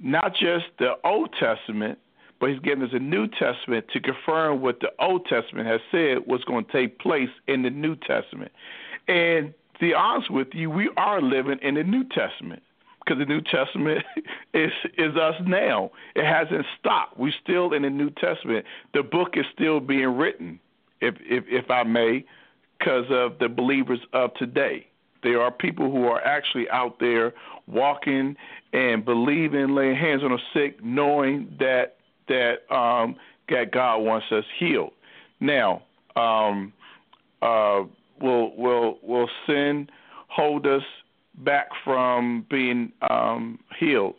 not 0.00 0.34
just 0.34 0.66
the 0.78 0.94
Old 1.04 1.34
Testament, 1.38 1.98
but 2.38 2.50
he's 2.50 2.60
given 2.60 2.84
us 2.84 2.90
a 2.92 2.98
New 2.98 3.26
Testament 3.26 3.86
to 3.92 4.00
confirm 4.00 4.60
what 4.60 4.80
the 4.80 4.90
Old 4.98 5.26
Testament 5.26 5.66
has 5.66 5.80
said 5.90 6.26
was 6.26 6.44
going 6.44 6.64
to 6.66 6.72
take 6.72 6.98
place 6.98 7.30
in 7.46 7.62
the 7.62 7.70
New 7.70 7.96
Testament. 7.96 8.52
And 9.08 9.54
to 9.74 9.80
be 9.80 9.94
honest 9.94 10.30
with 10.30 10.48
you, 10.52 10.70
we 10.70 10.90
are 10.96 11.22
living 11.22 11.58
in 11.62 11.74
the 11.74 11.82
New 11.82 12.04
Testament 12.04 12.62
because 13.06 13.18
the 13.18 13.26
New 13.26 13.40
Testament 13.40 14.04
is 14.54 14.72
is 14.98 15.16
us 15.16 15.34
now. 15.46 15.90
It 16.14 16.24
hasn't 16.24 16.66
stopped. 16.78 17.18
We're 17.18 17.32
still 17.42 17.72
in 17.72 17.82
the 17.82 17.90
New 17.90 18.10
Testament. 18.10 18.66
The 18.94 19.02
book 19.02 19.30
is 19.34 19.46
still 19.54 19.80
being 19.80 20.16
written, 20.16 20.60
if 21.00 21.14
if, 21.20 21.44
if 21.48 21.70
I 21.70 21.84
may, 21.84 22.24
because 22.78 23.06
of 23.10 23.38
the 23.38 23.48
believers 23.48 24.00
of 24.12 24.34
today. 24.34 24.88
There 25.26 25.42
are 25.42 25.50
people 25.50 25.90
who 25.90 26.04
are 26.04 26.24
actually 26.24 26.70
out 26.70 27.00
there 27.00 27.34
walking 27.66 28.36
and 28.72 29.04
believing, 29.04 29.74
laying 29.74 29.96
hands 29.96 30.22
on 30.22 30.30
the 30.30 30.38
sick, 30.54 30.84
knowing 30.84 31.52
that 31.58 31.96
that 32.28 32.72
um, 32.72 33.16
that 33.48 33.72
God 33.72 33.98
wants 33.98 34.26
us 34.30 34.44
healed. 34.56 34.92
Now, 35.40 35.82
um, 36.14 36.72
uh, 37.42 37.82
will 38.20 38.54
will 38.56 39.00
will 39.02 39.28
sin 39.48 39.90
hold 40.28 40.64
us 40.64 40.84
back 41.38 41.70
from 41.82 42.46
being 42.48 42.92
um, 43.10 43.58
healed? 43.80 44.14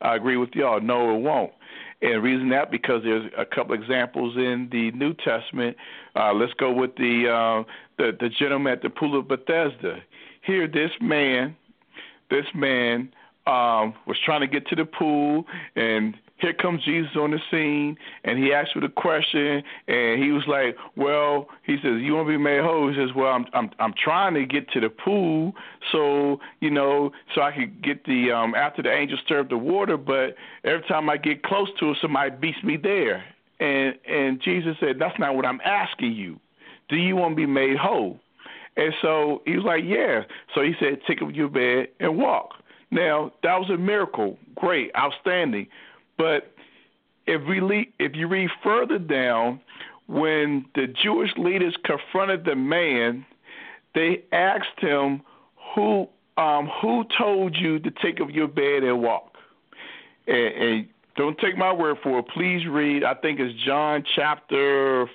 I 0.00 0.16
agree 0.16 0.38
with 0.38 0.54
y'all. 0.54 0.80
No, 0.80 1.14
it 1.14 1.20
won't. 1.20 1.52
And 2.00 2.22
reason 2.22 2.48
that 2.48 2.70
because 2.70 3.02
there's 3.02 3.30
a 3.36 3.44
couple 3.44 3.74
examples 3.74 4.36
in 4.36 4.68
the 4.72 4.90
New 4.92 5.12
Testament. 5.12 5.76
Uh, 6.14 6.32
let's 6.32 6.54
go 6.54 6.72
with 6.72 6.96
the, 6.96 7.28
uh, 7.28 7.70
the 7.98 8.16
the 8.18 8.30
gentleman 8.30 8.72
at 8.72 8.80
the 8.80 8.88
pool 8.88 9.18
of 9.18 9.28
Bethesda. 9.28 10.02
Here, 10.46 10.68
this 10.68 10.92
man, 11.00 11.56
this 12.30 12.46
man 12.54 13.12
um, 13.46 13.94
was 14.06 14.16
trying 14.24 14.40
to 14.40 14.46
get 14.46 14.66
to 14.68 14.76
the 14.76 14.84
pool, 14.84 15.44
and 15.74 16.14
here 16.38 16.52
comes 16.52 16.84
Jesus 16.84 17.12
on 17.16 17.30
the 17.30 17.40
scene, 17.50 17.96
and 18.24 18.38
he 18.38 18.52
asked 18.52 18.72
for 18.74 18.80
the 18.80 18.88
question, 18.88 19.62
and 19.88 20.22
he 20.22 20.30
was 20.30 20.44
like, 20.46 20.76
"Well," 20.94 21.48
he 21.64 21.76
says, 21.82 22.00
"You 22.00 22.14
want 22.14 22.28
to 22.28 22.32
be 22.32 22.36
made 22.36 22.62
whole?" 22.62 22.88
He 22.88 22.94
says, 22.94 23.14
"Well, 23.14 23.32
I'm 23.32 23.46
I'm 23.54 23.70
I'm 23.78 23.94
trying 23.94 24.34
to 24.34 24.44
get 24.44 24.70
to 24.72 24.80
the 24.80 24.90
pool, 24.90 25.54
so 25.92 26.40
you 26.60 26.70
know, 26.70 27.12
so 27.34 27.40
I 27.40 27.52
could 27.52 27.82
get 27.82 28.04
the 28.04 28.32
um 28.32 28.54
after 28.54 28.82
the 28.82 28.92
angel 28.92 29.18
stirred 29.24 29.48
the 29.48 29.56
water, 29.56 29.96
but 29.96 30.36
every 30.64 30.86
time 30.86 31.08
I 31.08 31.16
get 31.16 31.42
close 31.42 31.68
to 31.80 31.90
it, 31.90 31.98
somebody 32.00 32.30
beats 32.30 32.62
me 32.62 32.76
there." 32.76 33.24
And 33.58 33.94
and 34.06 34.40
Jesus 34.42 34.76
said, 34.78 34.98
"That's 34.98 35.18
not 35.18 35.34
what 35.34 35.46
I'm 35.46 35.60
asking 35.64 36.12
you. 36.12 36.38
Do 36.88 36.96
you 36.96 37.16
want 37.16 37.32
to 37.32 37.36
be 37.36 37.46
made 37.46 37.78
whole?" 37.78 38.20
And 38.76 38.92
so 39.00 39.42
he 39.46 39.56
was 39.56 39.64
like, 39.64 39.84
"Yeah." 39.84 40.24
So 40.54 40.62
he 40.62 40.74
said, 40.78 41.00
"Take 41.06 41.22
up 41.22 41.34
your 41.34 41.48
bed 41.48 41.88
and 42.00 42.18
walk." 42.18 42.54
Now 42.90 43.32
that 43.42 43.58
was 43.58 43.70
a 43.70 43.76
miracle, 43.76 44.38
great, 44.54 44.90
outstanding. 44.96 45.68
But 46.18 46.52
if 47.26 47.42
we 47.46 47.90
if 47.98 48.14
you 48.14 48.28
read 48.28 48.50
further 48.62 48.98
down, 48.98 49.60
when 50.06 50.66
the 50.74 50.86
Jewish 50.86 51.30
leaders 51.36 51.76
confronted 51.84 52.44
the 52.44 52.54
man, 52.54 53.26
they 53.94 54.22
asked 54.32 54.78
him, 54.78 55.22
"Who 55.74 56.08
um, 56.36 56.68
who 56.80 57.04
told 57.16 57.56
you 57.56 57.78
to 57.78 57.90
take 57.90 58.20
up 58.20 58.28
your 58.30 58.48
bed 58.48 58.84
and 58.84 59.02
walk?" 59.02 59.32
And, 60.26 60.54
and 60.54 60.88
don't 61.16 61.38
take 61.38 61.56
my 61.56 61.72
word 61.72 61.96
for 62.02 62.18
it. 62.18 62.28
Please 62.28 62.66
read. 62.66 63.02
I 63.04 63.14
think 63.14 63.40
it's 63.40 63.58
John 63.64 64.04
chapter 64.14 65.08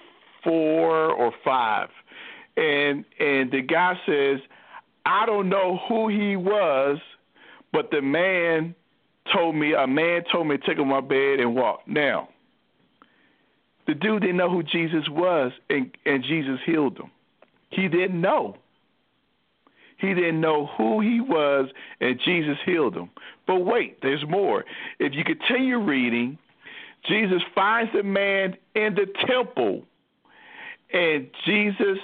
four 0.44 1.12
or 1.12 1.32
five, 1.44 1.90
and 2.58 3.06
and 3.20 3.52
the 3.52 3.62
guy 3.62 4.00
says, 4.06 4.40
I 5.06 5.26
don't 5.26 5.50
know 5.50 5.80
who 5.88 6.10
he 6.10 6.36
was, 6.36 7.00
but 7.74 7.92
the 7.92 8.02
man 8.02 8.76
told 9.34 9.56
me, 9.56 9.74
a 9.74 9.88
man 9.88 10.24
told 10.32 10.48
me 10.48 10.58
to 10.58 10.66
take 10.66 10.80
on 10.80 10.88
my 10.88 11.02
bed 11.02 11.40
and 11.40 11.56
walk. 11.56 11.82
Now, 11.88 12.30
the 13.88 13.94
dude 13.94 14.22
didn't 14.22 14.38
know 14.38 14.50
who 14.50 14.64
Jesus 14.64 15.08
was, 15.10 15.52
and, 15.70 15.96
and 16.06 16.24
Jesus 16.24 16.60
healed 16.66 16.98
him. 16.98 17.12
He 17.70 17.88
didn't 17.88 18.20
know. 18.20 18.58
He 19.98 20.14
didn't 20.14 20.42
know 20.42 20.68
who 20.78 21.00
he 21.00 21.22
was, 21.22 21.70
and 22.00 22.20
Jesus 22.26 22.58
healed 22.66 22.96
him. 22.96 23.10
But 23.46 23.58
wait, 23.58 24.02
there's 24.02 24.26
more. 24.28 24.66
If 25.00 25.14
you 25.14 25.24
continue 25.24 25.80
reading, 25.80 26.38
Jesus 27.08 27.42
finds 27.54 27.92
the 27.94 28.04
man 28.04 28.56
in 28.76 28.96
the 28.96 29.08
temple, 29.28 29.84
and 30.94 31.28
Jesus 31.46 31.98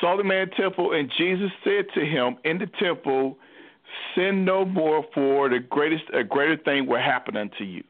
saw 0.00 0.16
the 0.16 0.24
man 0.24 0.50
temple, 0.50 0.92
and 0.92 1.10
Jesus 1.16 1.50
said 1.64 1.86
to 1.94 2.04
him 2.04 2.36
in 2.44 2.58
the 2.58 2.66
temple, 2.80 3.38
Sin 4.14 4.44
no 4.44 4.64
more, 4.64 5.04
for 5.12 5.48
the 5.48 5.58
greatest 5.58 6.04
a 6.14 6.24
greater 6.24 6.56
thing 6.56 6.86
will 6.86 6.98
happen 6.98 7.36
unto 7.36 7.64
you. 7.64 7.84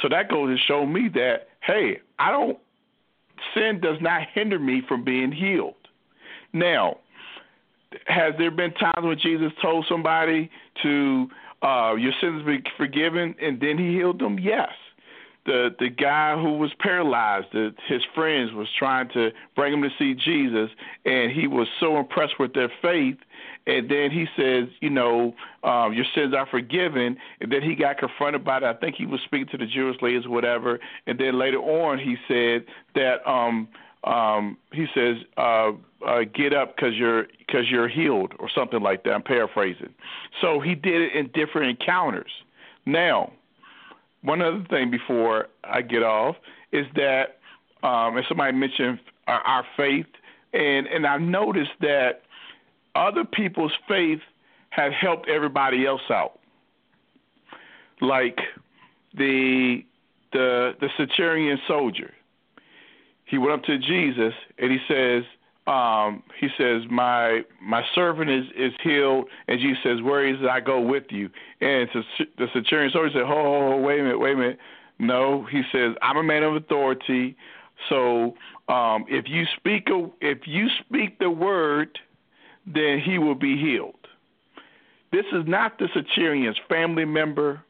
So 0.00 0.08
that 0.08 0.28
goes 0.28 0.56
to 0.56 0.64
show 0.66 0.86
me 0.86 1.08
that 1.14 1.48
hey, 1.60 2.00
I 2.18 2.30
don't 2.30 2.58
sin 3.54 3.80
does 3.80 3.98
not 4.00 4.22
hinder 4.34 4.58
me 4.58 4.82
from 4.86 5.04
being 5.04 5.32
healed. 5.32 5.74
Now, 6.52 6.98
has 8.06 8.34
there 8.38 8.50
been 8.50 8.72
times 8.74 9.02
when 9.02 9.18
Jesus 9.18 9.52
told 9.60 9.86
somebody 9.88 10.50
to 10.82 11.28
uh, 11.62 11.94
your 11.94 12.12
sins 12.20 12.44
be 12.44 12.62
forgiven 12.76 13.34
and 13.40 13.60
then 13.60 13.78
he 13.78 13.92
healed 13.92 14.20
them? 14.20 14.38
Yes. 14.38 14.70
The 15.44 15.74
the 15.78 15.88
guy 15.88 16.40
who 16.40 16.58
was 16.58 16.70
paralyzed, 16.78 17.48
the, 17.52 17.74
his 17.88 18.02
friends 18.14 18.52
was 18.52 18.68
trying 18.78 19.08
to 19.10 19.30
bring 19.56 19.72
him 19.72 19.82
to 19.82 19.90
see 19.98 20.14
Jesus, 20.14 20.70
and 21.04 21.32
he 21.32 21.48
was 21.48 21.66
so 21.80 21.98
impressed 21.98 22.38
with 22.38 22.54
their 22.54 22.70
faith 22.80 23.16
and 23.66 23.88
then 23.88 24.10
he 24.10 24.26
says, 24.36 24.68
you 24.80 24.90
know, 24.90 25.34
um, 25.62 25.92
your 25.92 26.04
sins 26.14 26.34
are 26.34 26.46
forgiven. 26.46 27.16
And 27.40 27.52
then 27.52 27.62
he 27.62 27.74
got 27.74 27.98
confronted 27.98 28.44
by 28.44 28.58
it. 28.58 28.62
I 28.64 28.74
think 28.74 28.96
he 28.96 29.06
was 29.06 29.20
speaking 29.24 29.48
to 29.48 29.58
the 29.58 29.66
Jewish 29.66 30.00
leaders, 30.02 30.26
whatever. 30.26 30.80
And 31.06 31.18
then 31.18 31.38
later 31.38 31.58
on, 31.58 31.98
he 31.98 32.16
said 32.26 32.64
that 32.94 33.26
um, 33.28 33.68
um, 34.04 34.58
he 34.72 34.86
says, 34.94 35.18
uh, 35.36 35.72
uh, 36.04 36.24
"Get 36.34 36.52
up, 36.52 36.74
because 36.74 36.94
you're 36.96 37.26
because 37.38 37.70
you're 37.70 37.86
healed," 37.86 38.34
or 38.40 38.50
something 38.52 38.80
like 38.80 39.04
that. 39.04 39.12
I'm 39.12 39.22
paraphrasing. 39.22 39.94
So 40.40 40.58
he 40.58 40.74
did 40.74 41.00
it 41.00 41.12
in 41.12 41.28
different 41.28 41.78
encounters. 41.80 42.32
Now, 42.84 43.32
one 44.22 44.40
other 44.40 44.64
thing 44.70 44.90
before 44.90 45.48
I 45.64 45.82
get 45.82 46.02
off 46.02 46.36
is 46.72 46.86
that, 46.94 47.38
um, 47.82 48.16
and 48.16 48.24
somebody 48.28 48.56
mentioned 48.56 49.00
our, 49.26 49.40
our 49.40 49.64
faith, 49.76 50.06
and 50.52 50.86
and 50.86 51.06
I 51.06 51.18
noticed 51.18 51.72
that 51.80 52.22
other 52.94 53.24
people's 53.24 53.72
faith 53.88 54.20
had 54.70 54.92
helped 54.92 55.28
everybody 55.28 55.86
else 55.86 56.02
out. 56.10 56.38
Like 58.00 58.38
the 59.14 59.84
the 60.32 60.74
the 60.80 60.88
centurion 60.96 61.58
soldier. 61.66 62.12
He 63.24 63.38
went 63.38 63.52
up 63.52 63.64
to 63.64 63.78
Jesus 63.78 64.34
and 64.58 64.70
he 64.70 64.78
says, 64.86 65.24
um, 65.66 66.22
he 66.40 66.48
says, 66.58 66.82
My 66.90 67.42
my 67.60 67.82
servant 67.94 68.30
is, 68.30 68.44
is 68.56 68.72
healed 68.82 69.26
and 69.48 69.60
Jesus 69.60 69.78
says, 69.82 70.02
Where 70.02 70.26
is 70.26 70.40
it 70.40 70.48
I 70.48 70.60
go 70.60 70.80
with 70.80 71.04
you? 71.10 71.30
And 71.60 71.88
the 72.36 72.46
centurion 72.52 72.90
soldier 72.92 73.10
said, 73.14 73.26
Ho, 73.26 73.34
ho, 73.34 73.70
ho, 73.70 73.76
wait 73.78 74.00
a 74.00 74.02
minute, 74.02 74.18
wait 74.18 74.32
a 74.32 74.36
minute. 74.36 74.58
No, 74.98 75.46
he 75.50 75.62
says, 75.72 75.94
I'm 76.02 76.16
a 76.16 76.22
man 76.22 76.42
of 76.42 76.54
authority. 76.54 77.36
So 77.88 78.34
um, 78.68 79.04
if 79.08 79.26
you 79.28 79.44
speak 79.56 79.88
a, 79.90 80.08
if 80.20 80.46
you 80.46 80.68
speak 80.86 81.18
the 81.18 81.30
word 81.30 81.98
then 82.66 83.00
he 83.00 83.18
will 83.18 83.34
be 83.34 83.56
healed. 83.56 83.94
This 85.10 85.26
is 85.32 85.44
not 85.46 85.78
the 85.78 85.88
centurion's 85.92 86.58
family 86.68 87.04
member. 87.04 87.62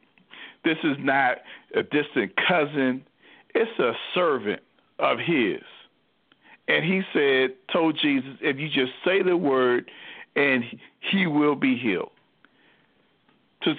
This 0.63 0.77
is 0.83 0.95
not 0.99 1.39
a 1.75 1.83
distant 1.83 2.33
cousin. 2.47 3.03
It's 3.53 3.79
a 3.79 3.93
servant 4.13 4.61
of 4.99 5.19
his. 5.19 5.61
And 6.67 6.85
he 6.85 7.01
said, 7.13 7.55
told 7.71 7.97
Jesus, 8.01 8.31
if 8.41 8.57
you 8.57 8.67
just 8.69 8.93
say 9.05 9.21
the 9.21 9.35
word, 9.35 9.89
and 10.35 10.63
he 11.11 11.27
will 11.27 11.55
be 11.55 11.77
healed. 11.77 12.11
To, 13.63 13.75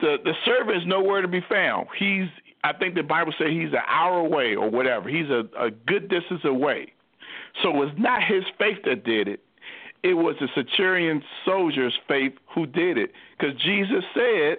the 0.00 0.16
the 0.24 0.32
servant 0.44 0.78
is 0.78 0.86
nowhere 0.86 1.20
to 1.22 1.28
be 1.28 1.42
found. 1.48 1.88
He's 1.98 2.28
I 2.64 2.72
think 2.72 2.94
the 2.94 3.02
Bible 3.02 3.32
says 3.38 3.48
he's 3.50 3.72
an 3.72 3.82
hour 3.86 4.20
away 4.20 4.54
or 4.54 4.70
whatever. 4.70 5.08
He's 5.08 5.28
a, 5.28 5.44
a 5.58 5.70
good 5.70 6.08
distance 6.08 6.40
away. 6.44 6.92
So 7.62 7.82
it's 7.82 7.98
not 7.98 8.22
his 8.22 8.44
faith 8.58 8.78
that 8.84 9.04
did 9.04 9.28
it 9.28 9.40
it 10.02 10.14
was 10.14 10.36
the 10.40 10.48
centurion 10.54 11.22
soldier's 11.44 11.98
faith 12.06 12.32
who 12.54 12.66
did 12.66 12.98
it. 12.98 13.12
Because 13.38 13.54
Jesus 13.62 14.04
said, 14.14 14.58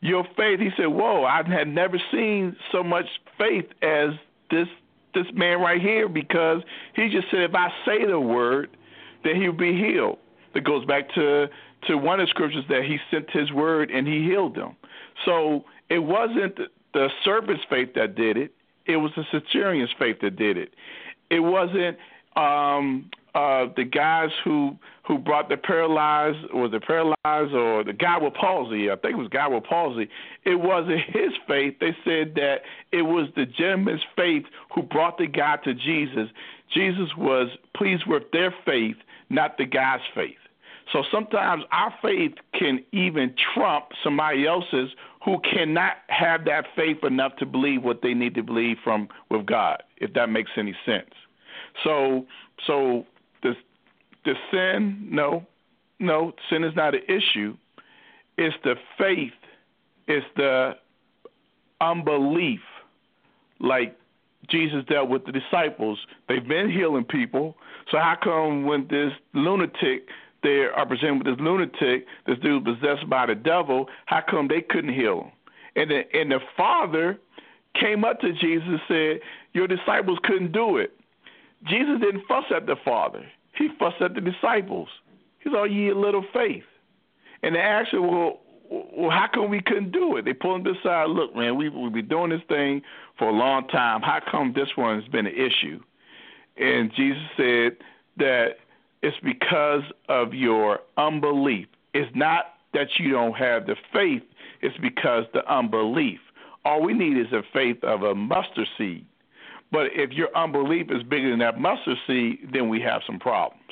Your 0.00 0.24
faith, 0.36 0.60
he 0.60 0.70
said, 0.76 0.86
Whoa, 0.86 1.24
I 1.24 1.42
had 1.46 1.68
never 1.68 2.00
seen 2.10 2.56
so 2.72 2.82
much 2.82 3.06
faith 3.38 3.66
as 3.82 4.10
this 4.50 4.68
this 5.14 5.26
man 5.34 5.60
right 5.60 5.80
here 5.80 6.08
because 6.08 6.62
he 6.94 7.08
just 7.08 7.30
said 7.30 7.40
if 7.40 7.54
I 7.54 7.68
say 7.84 8.04
the 8.06 8.20
word, 8.20 8.76
then 9.24 9.40
he'll 9.40 9.52
be 9.52 9.76
healed. 9.76 10.18
That 10.54 10.64
goes 10.64 10.84
back 10.84 11.12
to 11.14 11.48
to 11.88 11.96
one 11.96 12.20
of 12.20 12.26
the 12.26 12.30
scriptures 12.30 12.64
that 12.68 12.84
he 12.84 12.98
sent 13.10 13.30
his 13.30 13.52
word 13.52 13.90
and 13.90 14.06
he 14.06 14.22
healed 14.24 14.54
them. 14.54 14.76
So 15.24 15.64
it 15.88 16.00
wasn't 16.00 16.58
the 16.92 17.08
servant's 17.24 17.62
faith 17.70 17.94
that 17.94 18.14
did 18.14 18.36
it; 18.36 18.52
it 18.86 18.96
was 18.96 19.12
the 19.16 19.24
centurion's 19.30 19.90
faith 19.98 20.16
that 20.22 20.36
did 20.36 20.56
it. 20.56 20.74
It 21.30 21.40
wasn't 21.40 21.96
um, 22.36 23.10
uh, 23.34 23.66
the 23.76 23.84
guys 23.84 24.30
who 24.44 24.76
who 25.06 25.18
brought 25.18 25.48
the 25.48 25.56
paralyzed 25.56 26.50
or 26.52 26.68
the 26.68 26.80
paralyzed 26.80 27.52
or 27.52 27.82
the 27.82 27.92
guy 27.92 28.16
with 28.18 28.34
palsy. 28.34 28.90
I 28.90 28.96
think 28.96 29.14
it 29.14 29.18
was 29.18 29.28
guy 29.28 29.48
with 29.48 29.64
palsy. 29.64 30.08
It 30.44 30.60
wasn't 30.60 31.00
his 31.08 31.32
faith. 31.48 31.76
They 31.80 31.96
said 32.04 32.34
that 32.36 32.58
it 32.92 33.02
was 33.02 33.28
the 33.34 33.46
gentleman's 33.46 34.04
faith 34.14 34.44
who 34.74 34.82
brought 34.82 35.18
the 35.18 35.26
guy 35.26 35.56
to 35.64 35.74
Jesus. 35.74 36.28
Jesus 36.72 37.10
was 37.16 37.48
pleased 37.76 38.04
with 38.06 38.22
their 38.32 38.54
faith, 38.64 38.96
not 39.30 39.58
the 39.58 39.64
guy's 39.64 40.00
faith. 40.14 40.36
So 40.92 41.02
sometimes 41.10 41.64
our 41.72 41.94
faith 42.02 42.34
can 42.56 42.84
even 42.92 43.34
trump 43.54 43.86
somebody 44.02 44.46
else's 44.46 44.90
who 45.24 45.40
cannot 45.40 45.94
have 46.08 46.44
that 46.46 46.66
faith 46.74 47.04
enough 47.04 47.36
to 47.36 47.46
believe 47.46 47.82
what 47.82 48.02
they 48.02 48.14
need 48.14 48.34
to 48.34 48.42
believe 48.42 48.78
from 48.82 49.08
with 49.30 49.46
God, 49.46 49.82
if 49.98 50.12
that 50.14 50.30
makes 50.30 50.50
any 50.56 50.74
sense. 50.84 51.10
So 51.84 52.26
so 52.66 53.06
the 54.24 54.34
sin, 54.50 55.08
no, 55.10 55.46
no, 55.98 56.32
sin 56.50 56.64
is 56.64 56.74
not 56.76 56.94
an 56.94 57.02
issue. 57.08 57.56
It's 58.36 58.56
the 58.64 58.74
faith, 58.98 59.32
it's 60.06 60.26
the 60.36 60.76
unbelief. 61.80 62.60
Like 63.58 63.98
Jesus 64.48 64.84
dealt 64.88 65.08
with 65.10 65.26
the 65.26 65.32
disciples. 65.32 65.98
They've 66.28 66.46
been 66.46 66.70
healing 66.70 67.04
people. 67.04 67.56
So 67.90 67.98
how 67.98 68.16
come 68.22 68.64
when 68.64 68.86
this 68.88 69.12
lunatic 69.34 70.08
they 70.42 70.64
are 70.74 70.86
presented 70.86 71.18
with 71.18 71.26
this 71.26 71.44
lunatic, 71.44 72.06
this 72.26 72.38
dude 72.38 72.64
possessed 72.64 73.08
by 73.10 73.26
the 73.26 73.34
devil, 73.34 73.88
how 74.06 74.22
come 74.26 74.48
they 74.48 74.62
couldn't 74.62 74.94
heal 74.94 75.24
him? 75.24 75.32
And 75.76 75.90
the 75.90 76.02
and 76.18 76.30
the 76.30 76.40
father 76.56 77.18
came 77.78 78.04
up 78.04 78.20
to 78.20 78.32
Jesus 78.32 78.66
and 78.66 78.80
said, 78.88 79.20
Your 79.52 79.66
disciples 79.66 80.18
couldn't 80.24 80.52
do 80.52 80.78
it. 80.78 80.96
Jesus 81.66 82.00
didn't 82.00 82.26
fuss 82.26 82.44
at 82.54 82.66
the 82.66 82.76
father. 82.84 83.24
He 83.60 83.68
fussed 83.78 84.00
at 84.00 84.14
the 84.14 84.22
disciples. 84.22 84.88
He's 85.40 85.52
all 85.54 85.66
ye 85.66 85.92
little 85.92 86.24
faith. 86.32 86.64
And 87.42 87.54
they 87.54 87.60
asked 87.60 87.92
him, 87.92 88.06
well, 88.06 88.40
well, 88.70 89.10
how 89.10 89.28
come 89.32 89.50
we 89.50 89.60
couldn't 89.60 89.92
do 89.92 90.16
it? 90.16 90.24
They 90.24 90.32
pulled 90.32 90.66
him 90.66 90.74
aside. 90.74 91.10
Look, 91.10 91.36
man, 91.36 91.56
we 91.56 91.68
we've 91.68 91.92
been 91.92 92.08
doing 92.08 92.30
this 92.30 92.40
thing 92.48 92.80
for 93.18 93.28
a 93.28 93.32
long 93.32 93.68
time. 93.68 94.00
How 94.00 94.20
come 94.30 94.54
this 94.54 94.68
one's 94.78 95.06
been 95.08 95.26
an 95.26 95.34
issue? 95.34 95.78
And 96.56 96.90
Jesus 96.96 97.22
said 97.36 97.76
that 98.16 98.56
it's 99.02 99.16
because 99.22 99.82
of 100.08 100.32
your 100.32 100.78
unbelief. 100.96 101.66
It's 101.92 102.10
not 102.14 102.54
that 102.72 102.88
you 102.98 103.10
don't 103.10 103.34
have 103.34 103.66
the 103.66 103.76
faith. 103.92 104.22
It's 104.62 104.76
because 104.78 105.24
the 105.34 105.46
unbelief. 105.52 106.20
All 106.64 106.82
we 106.82 106.94
need 106.94 107.18
is 107.18 107.32
a 107.32 107.42
faith 107.52 107.84
of 107.84 108.04
a 108.04 108.14
mustard 108.14 108.68
seed. 108.78 109.04
But 109.72 109.88
if 109.94 110.10
your 110.10 110.28
unbelief 110.36 110.90
is 110.90 111.02
bigger 111.04 111.30
than 111.30 111.38
that 111.40 111.60
mustard 111.60 111.96
seed, 112.06 112.50
then 112.52 112.68
we 112.68 112.80
have 112.80 113.02
some 113.06 113.18
problems. 113.18 113.62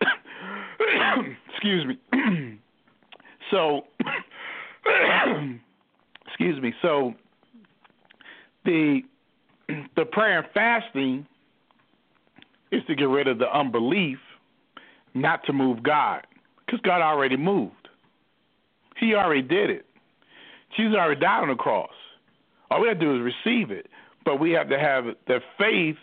excuse 1.50 1.86
me. 1.86 1.98
so, 3.50 3.84
excuse 6.26 6.60
me. 6.60 6.74
So, 6.82 7.14
the 8.64 9.02
the 9.96 10.04
prayer 10.04 10.40
and 10.40 10.48
fasting 10.52 11.26
is 12.70 12.82
to 12.86 12.94
get 12.94 13.08
rid 13.08 13.28
of 13.28 13.38
the 13.38 13.56
unbelief, 13.56 14.18
not 15.14 15.44
to 15.46 15.52
move 15.52 15.82
God, 15.82 16.26
because 16.66 16.80
God 16.80 17.00
already 17.00 17.36
moved. 17.36 17.88
He 18.96 19.14
already 19.14 19.42
did 19.42 19.70
it. 19.70 19.86
Jesus 20.76 20.96
already 20.96 21.20
died 21.20 21.42
on 21.42 21.48
the 21.48 21.54
cross. 21.54 21.90
All 22.70 22.80
we 22.80 22.88
have 22.88 22.98
to 22.98 23.04
do 23.04 23.16
is 23.16 23.34
receive 23.44 23.70
it, 23.70 23.86
but 24.24 24.40
we 24.40 24.52
have 24.52 24.68
to 24.70 24.78
have 24.78 25.04
the 25.26 25.40
faith 25.58 25.96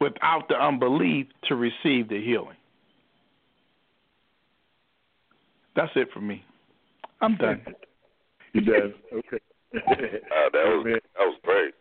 without 0.00 0.48
the 0.48 0.54
unbelief 0.54 1.26
to 1.48 1.56
receive 1.56 2.08
the 2.08 2.22
healing. 2.22 2.56
That's 5.74 5.92
it 5.94 6.08
for 6.12 6.20
me. 6.20 6.44
I'm 7.20 7.36
done. 7.36 7.62
you 8.52 8.60
done? 8.62 8.94
Okay. 9.12 9.38
uh, 9.74 9.80
that 10.52 10.64
was 10.64 10.86
that 10.86 11.02
was 11.18 11.38
great. 11.42 11.74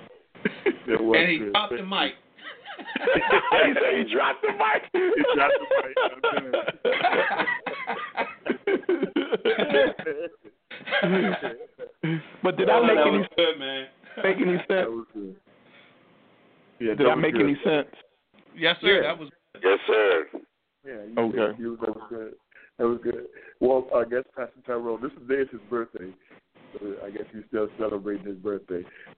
That 0.87 1.01
was 1.01 1.17
and 1.19 1.29
he 1.29 1.37
good. 1.37 1.51
dropped 1.53 1.73
the 1.77 1.83
mic. 1.83 2.13
he 3.05 3.73
said 3.73 3.93
he 3.97 4.13
dropped 4.13 4.41
the 4.41 4.51
mic. 4.51 4.83
He 4.91 5.23
dropped 5.35 5.53
the 5.59 5.67
mic. 5.81 5.95
I'm 11.01 11.35
but 12.43 12.57
did 12.57 12.69
I 12.69 12.81
make 12.81 12.97
any 12.97 13.23
sense, 13.35 13.59
man. 13.59 13.87
Make 14.23 14.37
any 14.37 14.57
that 14.57 14.67
sense? 14.67 14.87
was 14.89 15.05
good. 15.13 15.35
Yeah, 16.79 16.87
Did 16.95 16.99
that 16.99 17.11
I 17.11 17.15
make 17.15 17.33
good. 17.33 17.43
any 17.43 17.57
sense? 17.63 17.87
Yes, 18.55 18.75
sir. 18.81 19.01
Yeah. 19.01 19.01
That 19.03 19.19
was. 19.19 19.29
Yes, 19.63 19.79
sir. 19.87 20.25
Yeah, 20.85 20.93
you 21.07 21.15
Okay. 21.17 21.57
You, 21.61 21.77
that 21.81 21.89
was 21.95 22.03
good. 22.09 22.33
That 22.77 22.87
was 22.87 22.99
good. 23.03 23.25
Well, 23.61 23.87
I 23.95 24.03
guess 24.03 24.23
Pastor 24.35 24.59
Tyrone, 24.65 25.01
this 25.01 25.11
is 25.13 25.27
day 25.27 25.35
is 25.35 25.47
his 25.51 25.61
birthday. 25.69 26.11
So 26.73 26.93
I 27.05 27.09
guess 27.09 27.23
he's 27.33 27.43
still 27.47 27.69
celebrating 27.79 28.25
his 28.25 28.35
birthday. 28.37 28.83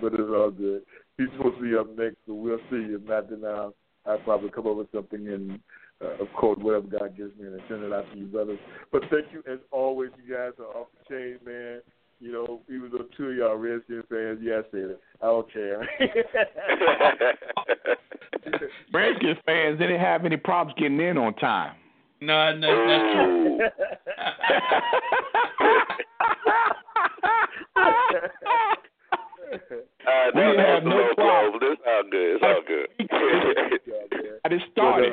But 0.00 0.12
it's 0.12 0.30
all 0.30 0.50
good. 0.50 0.82
He's 1.16 1.28
supposed 1.36 1.56
to 1.56 1.62
be 1.62 1.76
up 1.76 1.88
next, 1.96 2.16
so 2.26 2.34
we'll 2.34 2.58
see. 2.70 2.92
If 2.92 3.02
not, 3.02 3.30
then 3.30 3.42
I'll, 3.44 3.74
I'll 4.04 4.18
probably 4.18 4.50
come 4.50 4.66
up 4.66 4.76
with 4.76 4.92
something 4.92 5.26
and, 5.26 5.58
uh, 6.04 6.22
of 6.22 6.30
course, 6.34 6.58
whatever 6.60 6.86
God 6.86 7.16
gives 7.16 7.36
me 7.38 7.46
and 7.46 7.58
send 7.68 7.82
it 7.82 7.92
out 7.92 8.04
to 8.12 8.18
you, 8.18 8.26
brothers. 8.26 8.58
But 8.92 9.02
thank 9.10 9.32
you, 9.32 9.42
as 9.50 9.58
always. 9.70 10.10
You 10.22 10.34
guys 10.34 10.52
are 10.58 10.66
off 10.78 10.88
the 11.08 11.14
chain, 11.14 11.38
man. 11.46 11.80
You 12.18 12.32
know, 12.32 12.62
even 12.68 12.90
though 12.90 13.04
two 13.16 13.28
of 13.30 13.36
y'all 13.36 13.56
Redskins 13.56 14.04
fans, 14.08 14.38
yeah, 14.42 14.60
I 14.60 14.62
said 14.70 14.90
it. 14.90 15.00
I 15.20 15.26
don't 15.26 15.52
care. 15.52 15.86
Redskins 18.92 19.38
fans 19.44 19.78
didn't 19.78 20.00
have 20.00 20.24
any 20.24 20.36
problems 20.38 20.74
getting 20.78 20.98
in 21.00 21.18
on 21.18 21.34
time. 21.34 21.76
No, 22.22 22.54
no, 22.56 22.86
that's 22.86 23.12
true. 23.12 23.60
Uh, 30.06 30.30
We 30.34 30.40
no, 30.40 30.56
have 30.58 30.84
no 30.84 31.10
a 31.10 31.14
problem. 31.14 31.60
it's 31.62 31.82
all 31.86 32.02
good. 32.10 32.28
It's 32.34 32.42
all 32.42 32.60
good. 32.66 32.88
I 34.44 34.48
just 34.48 34.64
started 34.72 35.12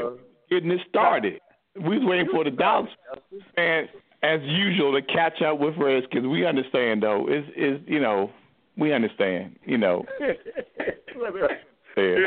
getting 0.50 0.72
it 0.72 0.82
started. 0.90 1.40
We 1.76 1.98
was 1.98 2.06
waiting 2.08 2.28
for 2.32 2.44
the 2.44 2.52
Dallas 2.52 2.90
fans, 3.56 3.90
as 4.24 4.40
usual, 4.44 4.94
to 4.94 5.02
catch 5.02 5.42
up 5.42 5.60
with 5.60 5.76
Redskins. 5.78 6.26
We 6.28 6.46
understand 6.46 7.04
though. 7.04 7.28
Is 7.28 7.46
is 7.56 7.82
you 7.86 8.00
know 8.00 8.32
we 8.78 8.94
understand. 8.94 9.58
You 9.66 9.78
know. 9.78 10.06
Yeah. 11.96 12.26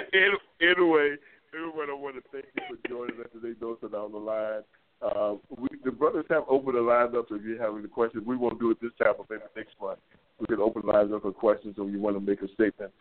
Anyway, 0.63 1.17
everyone, 1.53 1.91
I 1.91 1.95
want 1.95 2.15
to 2.15 2.23
thank 2.31 2.47
you 2.55 2.63
for 2.69 2.89
joining 2.89 3.21
us 3.21 3.27
today. 3.35 3.59
Those 3.61 3.79
are 3.83 3.89
down 3.89 4.13
the 4.13 4.19
line. 4.19 4.63
Uh, 5.03 5.35
we, 5.59 5.69
the 5.85 5.91
brothers 5.91 6.25
have 6.31 6.45
opened 6.49 6.77
the 6.77 6.81
lines 6.81 7.13
up, 7.17 7.27
so 7.29 7.35
if 7.35 7.43
you 7.43 7.59
have 7.59 7.75
any 7.77 7.89
questions, 7.89 8.25
we 8.25 8.37
won't 8.37 8.61
do 8.61 8.71
it 8.71 8.81
this 8.81 8.93
time, 9.03 9.15
but 9.19 9.29
maybe 9.29 9.43
next 9.57 9.75
month. 9.81 9.99
We 10.39 10.47
can 10.47 10.61
open 10.61 10.83
lines 10.83 11.11
up 11.13 11.23
for 11.23 11.33
questions, 11.33 11.75
so 11.77 11.87
you 11.87 12.01
want 12.01 12.17
to 12.17 12.21
make 12.21 12.43
a 12.43 12.49
statement. 12.55 12.93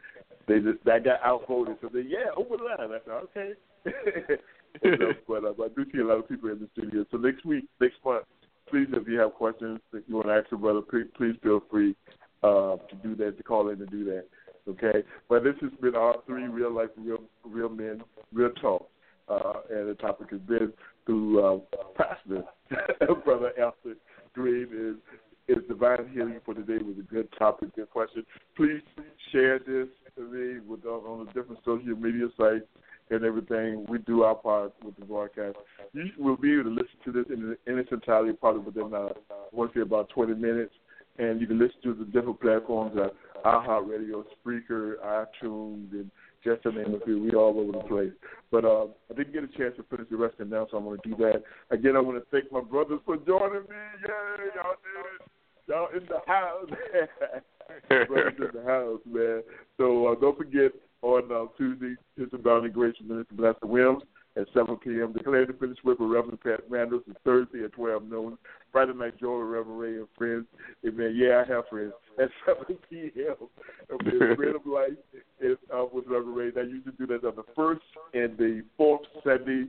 They 0.47 0.59
just 0.59 0.83
that 0.85 1.03
got 1.03 1.21
outvoted, 1.23 1.77
so 1.81 1.89
they 1.93 2.01
yeah, 2.01 2.33
open 2.35 2.57
the 2.57 2.63
line. 2.63 2.91
I 2.91 2.99
said 3.05 3.13
okay. 3.29 4.35
but 5.27 5.43
uh, 5.43 5.53
I 5.63 5.67
do 5.75 5.85
see 5.91 5.99
a 5.99 6.05
lot 6.05 6.19
of 6.19 6.27
people 6.27 6.49
in 6.49 6.59
the 6.59 6.69
studio. 6.73 7.05
So 7.11 7.17
next 7.17 7.45
week, 7.45 7.65
next 7.79 7.97
month, 8.03 8.25
please, 8.75 8.87
if 8.91 9.07
you 9.07 9.17
have 9.19 9.33
questions 9.33 9.79
that 9.93 10.03
you 10.05 10.15
want 10.15 10.27
to 10.27 10.33
ask 10.33 10.51
your 10.51 10.59
brother, 10.59 10.81
please, 10.81 11.05
please 11.15 11.35
feel 11.41 11.61
free 11.71 11.95
uh, 12.43 12.75
to 12.75 12.95
do 13.01 13.15
that, 13.15 13.37
to 13.37 13.43
call 13.43 13.69
in 13.69 13.77
to 13.77 13.85
do 13.85 14.03
that. 14.03 14.25
Okay, 14.67 15.01
but 15.29 15.45
this 15.45 15.53
has 15.61 15.71
been 15.79 15.95
our 15.95 16.15
three 16.25 16.43
real 16.47 16.73
life, 16.73 16.89
real 16.97 17.19
real 17.45 17.69
men, 17.69 18.03
real 18.33 18.49
talk, 18.61 18.89
uh, 19.29 19.53
and 19.69 19.87
the 19.87 19.93
topic 19.93 20.31
has 20.31 20.41
been 20.41 20.73
through 21.05 21.41
uh, 21.41 21.59
Pastor 21.95 22.43
Brother 23.23 23.51
Alfred 23.57 23.97
Green 24.33 24.67
is 25.47 25.57
is 25.57 25.63
divine 25.69 26.09
healing 26.11 26.39
for 26.43 26.53
today 26.53 26.83
was 26.83 26.97
a 26.99 27.13
good 27.13 27.29
topic, 27.37 27.73
good 27.75 27.89
question. 27.91 28.25
Please 28.57 28.81
share 29.31 29.59
this 29.59 29.87
to 30.15 30.21
me 30.21 30.59
with 30.65 30.85
uh, 30.85 30.89
on 30.89 31.25
the 31.25 31.31
different 31.33 31.59
social 31.65 31.95
media 31.95 32.27
sites 32.37 32.65
and 33.09 33.23
everything. 33.23 33.85
We 33.87 33.99
do 33.99 34.23
our 34.23 34.35
part 34.35 34.73
with 34.83 34.95
the 34.97 35.05
broadcast. 35.05 35.57
You 35.93 36.09
will 36.17 36.37
be 36.37 36.53
able 36.53 36.63
to 36.63 36.69
listen 36.69 36.97
to 37.05 37.11
this 37.11 37.25
in, 37.29 37.55
in 37.67 37.79
its 37.79 37.91
entirety, 37.91 38.33
probably 38.33 38.61
within 38.61 38.93
uh, 38.93 39.09
I 39.29 39.55
want 39.55 39.73
to 39.73 39.79
say 39.79 39.81
about 39.81 40.09
20 40.09 40.33
minutes 40.33 40.73
and 41.17 41.39
you 41.39 41.47
can 41.47 41.59
listen 41.59 41.77
to 41.83 41.93
the 41.93 42.05
different 42.05 42.41
platforms 42.41 42.97
at 42.97 43.13
iHeartRadio, 43.43 44.23
Spreaker, 44.45 44.95
iTunes, 45.03 45.91
and 45.91 46.11
just 46.43 46.63
to 46.63 46.71
name 46.71 46.99
a 47.01 47.05
few. 47.05 47.21
We 47.21 47.31
all 47.31 47.57
over 47.57 47.71
the 47.71 47.87
place. 47.87 48.11
But 48.51 48.65
uh, 48.65 48.85
I 49.09 49.15
didn't 49.15 49.33
get 49.33 49.43
a 49.43 49.47
chance 49.47 49.75
to 49.77 49.83
finish 49.89 50.09
the 50.09 50.17
rest 50.17 50.39
of 50.39 50.49
now, 50.49 50.67
so 50.69 50.77
I'm 50.77 50.83
going 50.83 50.99
to 51.01 51.09
do 51.09 51.15
that. 51.17 51.43
Again, 51.71 51.95
I 51.95 52.01
want 52.01 52.17
to 52.17 52.25
thank 52.31 52.51
my 52.51 52.61
brothers 52.61 52.99
for 53.05 53.17
joining 53.17 53.61
me. 53.61 53.81
Yay, 54.01 54.51
y'all 54.55 54.75
did 54.83 55.05
it. 55.13 55.21
Y'all 55.67 55.87
in 55.95 56.05
the 56.05 56.19
house. 56.27 57.41
brothers 57.89 58.33
in 58.39 58.59
the 58.61 58.65
house, 58.65 58.99
man. 59.05 59.41
So 59.77 60.07
uh, 60.07 60.15
don't 60.19 60.37
forget 60.37 60.71
on 61.01 61.31
uh, 61.31 61.45
Tuesday, 61.57 61.95
His 62.17 62.27
Abounding 62.33 62.71
Grace 62.71 62.95
from 62.97 63.09
Minister 63.09 63.35
Vanester 63.35 63.67
Williams 63.69 64.03
at 64.37 64.47
7 64.53 64.75
p.m. 64.77 65.13
Declare 65.13 65.45
to 65.45 65.53
finish 65.53 65.77
with 65.83 65.97
Reverend 65.99 66.41
Pat 66.41 66.61
Randall 66.69 66.99
is 67.07 67.15
Thursday 67.23 67.63
at 67.63 67.73
12 67.73 68.03
noon. 68.09 68.37
Friday 68.71 68.93
night, 68.93 69.17
Joel 69.19 69.43
Reverend 69.43 69.79
Ray 69.79 69.95
and 69.97 70.07
friends. 70.17 70.45
Amen. 70.85 71.13
Yeah, 71.15 71.43
I 71.45 71.53
have 71.53 71.63
friends. 71.69 71.93
At 72.21 72.29
7 72.45 72.77
p.m. 72.89 74.35
Bread 74.35 74.55
of 74.55 74.65
Life 74.65 74.91
is 75.39 75.57
uh, 75.73 75.85
with 75.91 76.05
Reverend 76.07 76.35
Ray. 76.35 76.51
I 76.57 76.65
usually 76.65 76.93
do 76.97 77.07
that 77.07 77.23
on 77.25 77.35
the 77.35 77.43
first 77.55 77.81
and 78.13 78.37
the 78.37 78.63
fourth 78.77 79.01
Sunday. 79.23 79.65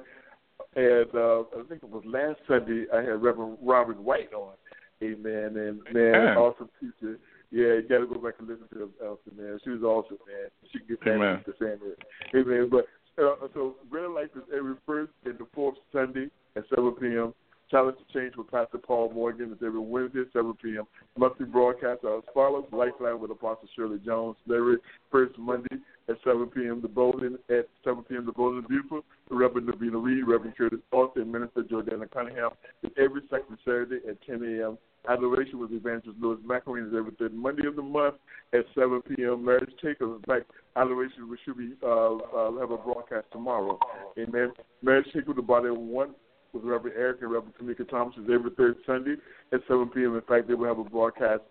And 0.75 1.07
uh, 1.15 1.41
I 1.43 1.63
think 1.69 1.83
it 1.83 1.89
was 1.89 2.03
last 2.07 2.39
Sunday 2.49 2.87
I 2.93 2.99
had 2.99 3.23
Reverend 3.23 3.59
Robert 3.63 4.01
White 4.01 4.33
on. 4.33 4.55
Amen. 5.03 5.57
And 5.57 5.79
man, 5.93 6.13
Yeah. 6.15 6.37
awesome 6.37 6.71
teacher. 6.81 7.19
Yeah, 7.51 7.79
you 7.79 7.87
got 7.89 7.99
to 7.99 8.07
go 8.07 8.21
back 8.21 8.35
and 8.39 8.49
listen 8.49 8.67
to 8.73 8.91
Elsa, 9.05 9.31
man. 9.37 9.59
She 9.63 9.71
was 9.71 9.83
awesome, 9.83 10.19
man. 10.27 10.51
She 10.73 10.79
can 10.81 10.89
get 10.89 11.07
Amen. 11.07 11.45
to 11.45 11.53
family. 11.55 11.95
Amen. 12.35 12.69
But 12.71 12.87
uh, 13.23 13.49
so 13.55 13.77
of 13.83 14.13
Life 14.13 14.31
is 14.37 14.43
every 14.55 14.75
first 14.85 15.13
and 15.25 15.39
the 15.39 15.47
fourth 15.55 15.77
Sunday 15.93 16.29
at 16.57 16.65
7 16.75 16.93
p.m. 16.93 17.33
Challenge 17.71 17.97
to 17.99 18.19
Change 18.19 18.37
with 18.37 18.51
Pastor 18.51 18.79
Paul 18.79 19.13
Morgan 19.13 19.51
is 19.51 19.59
every 19.65 19.81
Wednesday 19.81 20.21
at 20.21 20.33
7 20.33 20.55
p.m. 20.63 20.85
Monthly 21.19 21.47
broadcast 21.47 22.05
are 22.05 22.19
as 22.19 22.25
follows. 22.33 22.65
Lifeline 22.71 23.19
with 23.19 23.33
Apostle 23.33 23.69
Shirley 23.75 23.99
Jones 24.05 24.37
every 24.47 24.77
first 25.11 25.37
Monday 25.37 25.77
at 26.09 26.17
7 26.25 26.47
p.m. 26.47 26.81
The 26.81 26.89
Bowling 26.89 27.39
at 27.51 27.69
7 27.85 28.05
p.m. 28.05 28.25
The 28.27 28.33
Bowling 28.33 28.65
Beautiful. 28.69 29.03
The 29.29 29.35
Reverend 29.35 29.67
Novena 29.67 29.99
Reed, 29.99 30.29
Reverend 30.29 30.57
Curtis 30.57 30.79
Alston, 30.93 31.33
Minister 31.33 31.63
Jordana 31.63 32.09
Cunningham 32.11 32.51
is 32.85 32.93
every 32.97 33.23
second 33.31 33.59
Saturday 33.65 33.99
at 34.09 34.25
10 34.25 34.37
a.m. 34.45 34.79
Adoration 35.09 35.59
with 35.59 35.73
Evangelist 35.73 36.21
Lewis 36.21 36.39
McIlwain 36.47 36.89
is 36.89 36.95
every 36.97 37.13
third 37.19 37.35
Monday 37.35 37.67
of 37.67 37.77
the 37.77 37.83
month 37.83 38.17
at 38.53 38.65
7 38.75 39.03
p.m. 39.03 39.45
Marriage 39.45 39.71
Takeover. 39.83 40.17
In 40.17 40.23
fact, 40.23 40.51
Adoration 40.77 41.29
we 41.31 41.39
should 41.45 41.57
be 41.57 41.73
uh, 41.83 42.15
uh, 42.17 42.59
have 42.59 42.71
a 42.71 42.77
broadcast 42.77 43.27
tomorrow. 43.33 43.79
Amen. 44.19 44.53
Marriage 44.83 45.07
Takeover, 45.15 45.37
the 45.37 45.43
body 45.43 45.69
of 45.69 45.77
one 45.79 46.15
with 46.53 46.65
Reverend 46.65 46.97
Eric 46.97 47.23
and 47.23 47.31
Reverend 47.31 47.55
Temeka 47.61 47.89
Thompson 47.89 48.25
is 48.25 48.31
every 48.33 48.51
third 48.57 48.77
Sunday 48.87 49.15
at 49.53 49.61
7 49.69 49.89
p.m. 49.89 50.17
In 50.17 50.23
fact, 50.23 50.49
they 50.49 50.55
will 50.55 50.67
have 50.67 50.79
a 50.79 50.85
broadcast 50.85 51.43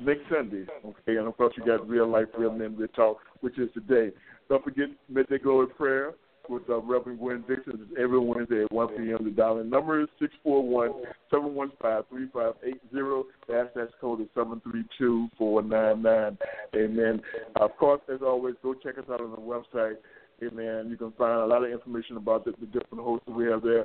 next 0.00 0.22
Sunday. 0.32 0.66
Okay, 0.84 1.16
and 1.16 1.26
of 1.26 1.36
course 1.36 1.54
you 1.56 1.64
got 1.64 1.88
Real 1.88 2.08
Life, 2.08 2.26
Real 2.36 2.52
Men, 2.52 2.76
Real 2.76 2.88
Talk, 2.88 3.18
which 3.40 3.58
is 3.58 3.68
today. 3.74 4.10
Don't 4.48 4.62
forget 4.64 4.88
Midday 5.08 5.38
Glory 5.38 5.68
Prayer 5.68 6.14
with 6.48 6.62
uh, 6.68 6.80
Reverend 6.80 7.18
Gwen 7.18 7.44
Dixon 7.48 7.74
is 7.74 7.88
every 7.98 8.18
Wednesday 8.18 8.64
at 8.64 8.72
1 8.72 8.88
p.m. 8.88 9.24
The 9.24 9.30
dialing 9.30 9.70
number 9.70 10.02
is 10.02 10.08
641-715-3580. 10.46 13.24
The 13.48 13.54
access 13.54 13.88
code 14.00 14.20
is 14.20 14.26
732-499. 14.36 16.36
Amen. 16.76 17.22
Of 17.56 17.76
course, 17.76 18.00
as 18.12 18.20
always, 18.22 18.54
go 18.62 18.74
check 18.74 18.98
us 18.98 19.04
out 19.10 19.20
on 19.20 19.30
the 19.30 19.36
website. 19.36 19.96
Amen. 20.42 20.88
You 20.90 20.96
can 20.96 21.12
find 21.12 21.40
a 21.40 21.46
lot 21.46 21.62
of 21.64 21.70
information 21.70 22.16
about 22.16 22.44
the, 22.44 22.52
the 22.60 22.66
different 22.66 23.04
hosts 23.04 23.24
that 23.26 23.34
we 23.34 23.44
have 23.46 23.62
there. 23.62 23.84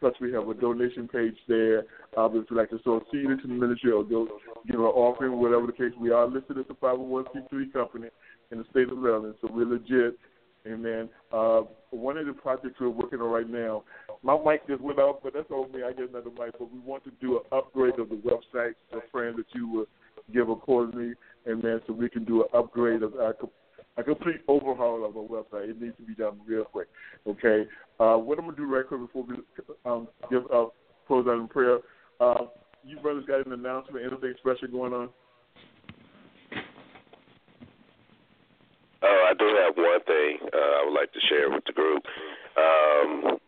Plus, 0.00 0.14
we 0.20 0.32
have 0.32 0.48
a 0.48 0.54
donation 0.54 1.06
page 1.08 1.36
there. 1.46 1.84
Uh, 2.16 2.24
if 2.26 2.46
you'd 2.50 2.56
like 2.56 2.70
to 2.70 2.80
sow 2.82 3.02
seed 3.12 3.26
into 3.26 3.46
the 3.46 3.52
ministry 3.52 3.92
or 3.92 4.02
go 4.02 4.26
give 4.66 4.80
an 4.80 4.86
offering, 4.86 5.38
whatever 5.38 5.66
the 5.66 5.72
case, 5.72 5.92
we 6.00 6.10
are 6.10 6.26
listed 6.26 6.58
as 6.58 6.64
a 6.70 6.74
501c3 6.74 7.72
company 7.72 8.08
in 8.50 8.58
the 8.58 8.64
state 8.70 8.88
of 8.88 8.98
Maryland, 8.98 9.34
so 9.40 9.48
we're 9.52 9.66
legit. 9.66 10.18
Amen. 10.66 11.08
Uh, 11.32 11.62
one 11.90 12.18
of 12.18 12.26
the 12.26 12.32
projects 12.32 12.76
we're 12.80 12.90
working 12.90 13.20
on 13.20 13.30
right 13.30 13.48
now, 13.48 13.82
my 14.22 14.38
mic 14.44 14.66
just 14.66 14.80
went 14.82 14.98
out, 14.98 15.20
but 15.22 15.32
that's 15.32 15.50
on 15.50 15.72
me. 15.72 15.82
I 15.82 15.92
get 15.92 16.10
another 16.10 16.30
mic, 16.30 16.58
but 16.58 16.70
we 16.70 16.78
want 16.80 17.02
to 17.04 17.10
do 17.20 17.38
an 17.38 17.44
upgrade 17.50 17.98
of 17.98 18.10
the 18.10 18.16
website. 18.16 18.74
So, 18.90 19.00
friend, 19.10 19.38
that 19.38 19.46
you 19.52 19.68
will 19.68 19.86
give 20.32 20.50
accordingly, 20.50 21.14
amen, 21.48 21.80
so 21.86 21.94
we 21.94 22.10
can 22.10 22.24
do 22.24 22.42
an 22.42 22.48
upgrade 22.52 23.02
of 23.02 23.14
a 23.14 24.02
complete 24.02 24.40
overhaul 24.48 25.04
of 25.04 25.16
our 25.16 25.22
website. 25.22 25.70
It 25.70 25.80
needs 25.80 25.96
to 25.96 26.02
be 26.02 26.14
done 26.14 26.40
real 26.46 26.64
quick. 26.64 26.88
Okay. 27.26 27.66
Uh, 27.98 28.16
what 28.16 28.38
I'm 28.38 28.44
gonna 28.44 28.56
do 28.56 28.66
right 28.66 28.86
quick 28.86 29.00
before 29.00 29.24
we 29.24 29.36
um, 29.84 30.08
give 30.30 30.44
uh, 30.52 30.66
close 31.06 31.26
out 31.26 31.38
in 31.38 31.48
prayer. 31.48 31.78
Uh, 32.20 32.46
you 32.84 32.98
brothers 33.00 33.24
got 33.26 33.46
an 33.46 33.52
announcement? 33.52 34.04
Anything 34.04 34.34
special 34.38 34.68
going 34.68 34.92
on? 34.92 35.08
Oh, 39.02 39.20
I 39.30 39.32
do 39.32 39.48
have 39.64 39.76
one 39.76 40.02
thing 40.04 40.38
uh, 40.52 40.56
I 40.56 40.84
would 40.84 40.94
like 40.94 41.12
to 41.12 41.20
share 41.20 41.48
with 41.48 41.64
the 41.64 41.72
group. 41.72 42.04
Um, 42.56 43.40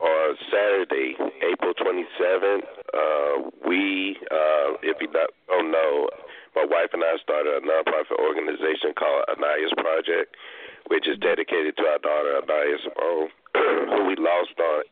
on 0.00 0.36
Saturday, 0.48 1.16
April 1.44 1.72
27th, 1.76 2.64
uh, 2.96 3.50
we, 3.68 4.16
uh, 4.30 4.80
if 4.80 4.96
you 5.00 5.08
not, 5.12 5.28
don't 5.48 5.70
know, 5.70 6.08
my 6.54 6.64
wife 6.64 6.90
and 6.92 7.04
I 7.04 7.16
started 7.20 7.60
a 7.60 7.60
nonprofit 7.60 8.16
organization 8.16 8.96
called 8.96 9.24
Anaya's 9.28 9.72
Project, 9.76 10.36
which 10.88 11.08
is 11.08 11.18
dedicated 11.18 11.76
to 11.76 11.82
our 11.84 11.98
daughter 11.98 12.40
Anaya's 12.40 12.80
Simone, 12.88 13.28
who 13.92 14.08
we 14.08 14.16
lost 14.16 14.56
on 14.56 14.82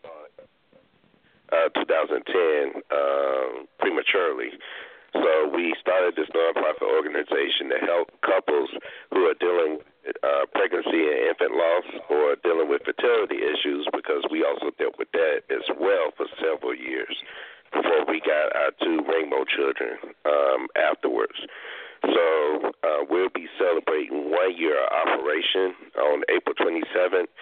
uh, 1.52 1.68
2010 1.80 2.82
um, 2.92 3.68
prematurely. 3.78 4.52
So 5.14 5.48
we 5.48 5.74
started 5.80 6.16
this 6.16 6.28
nonprofit 6.34 6.84
organization 6.92 7.70
to 7.70 7.78
help 7.86 8.10
couples 8.20 8.68
who 9.12 9.24
are 9.30 9.38
dealing 9.40 9.78
uh, 10.22 10.44
pregnancy 10.52 11.08
and 11.08 11.32
infant 11.32 11.52
loss 11.56 11.86
or 12.10 12.36
dealing 12.44 12.68
with 12.68 12.82
fertility 12.84 13.40
issues 13.40 13.88
because 13.92 14.24
we 14.30 14.44
also 14.44 14.70
dealt 14.78 14.98
with 14.98 15.08
that 15.12 15.42
as 15.50 15.64
well 15.80 16.12
for 16.16 16.26
several 16.40 16.74
years 16.74 17.16
before 17.72 18.04
we 18.06 18.20
got 18.20 18.54
our 18.54 18.70
two 18.80 19.02
rainbow 19.08 19.44
children 19.44 19.98
um, 20.24 20.68
afterwards. 20.76 21.36
So 22.04 22.70
uh, 22.84 23.02
we'll 23.08 23.32
be 23.34 23.48
celebrating 23.58 24.30
one 24.30 24.54
year 24.56 24.76
of 24.76 24.88
operation 24.92 25.74
on 25.96 26.22
April 26.28 26.54
27th. 26.54 27.32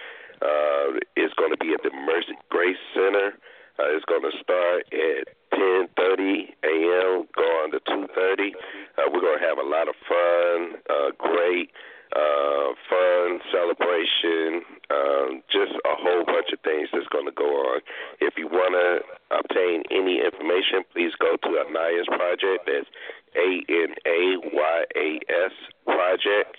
Uh, 0.41 0.99
it's 1.15 1.33
going 1.35 1.51
to 1.51 1.59
be 1.59 1.73
at 1.73 1.83
the 1.83 1.91
Mercy 1.91 2.35
Grace 2.49 2.79
Center. 2.95 3.35
Uh, 3.79 3.89
it's 3.91 4.05
going 4.05 4.23
to 4.23 4.31
start 4.39 4.85
at 4.93 5.33
10:30 5.51 6.53
a.m. 6.63 7.27
go 7.35 7.43
on 7.63 7.71
to 7.71 7.79
2:30. 7.89 8.53
Uh, 8.97 9.09
we're 9.11 9.21
going 9.21 9.39
to 9.39 9.45
have 9.45 9.57
a 9.57 9.67
lot 9.67 9.87
of 9.87 9.95
fun, 10.07 10.77
uh, 10.89 11.09
great 11.17 11.71
uh, 12.15 12.67
fun 12.89 13.39
celebration, 13.51 14.61
um, 14.89 15.41
just 15.49 15.73
a 15.73 15.95
whole 15.97 16.25
bunch 16.25 16.53
of 16.53 16.59
things 16.61 16.89
that's 16.93 17.07
going 17.09 17.25
to 17.25 17.33
go 17.35 17.49
on. 17.73 17.81
If 18.21 18.37
you 18.37 18.47
want 18.47 18.77
to 18.77 19.01
obtain 19.33 19.83
any 19.89 20.21
information, 20.21 20.85
please 20.93 21.13
go 21.17 21.37
to 21.37 21.49
Anayas 21.65 22.05
Project. 22.07 22.69
That's 22.69 22.89
A 23.35 23.49
N 23.65 23.91
A 24.05 24.19
Y 24.53 24.77
A 24.95 25.07
S 25.25 25.55
Project 25.85 26.57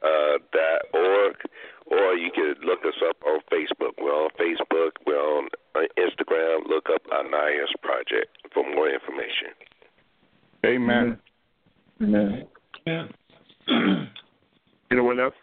uh, 0.00 0.40
dot 0.52 0.80
org, 0.92 1.36
or 1.86 2.14
you 2.16 2.30
can 2.32 2.54
look 2.64 2.80
us 2.84 2.96
up 3.06 3.16
on 3.26 3.40
Facebook. 3.52 4.00
We're 4.00 4.12
on 4.12 4.30
Facebook. 4.40 4.92
We're 5.06 5.20
on 5.20 5.48
Instagram. 5.98 6.66
Look 6.68 6.88
up 6.92 7.02
Anayas 7.12 7.72
Project 7.82 8.36
for 8.52 8.64
more 8.64 8.88
information. 8.88 9.52
Amen. 10.64 11.18
Amen. 12.00 12.46
Yeah. 12.86 13.06
Anyone 14.94 15.18
else? 15.18 15.34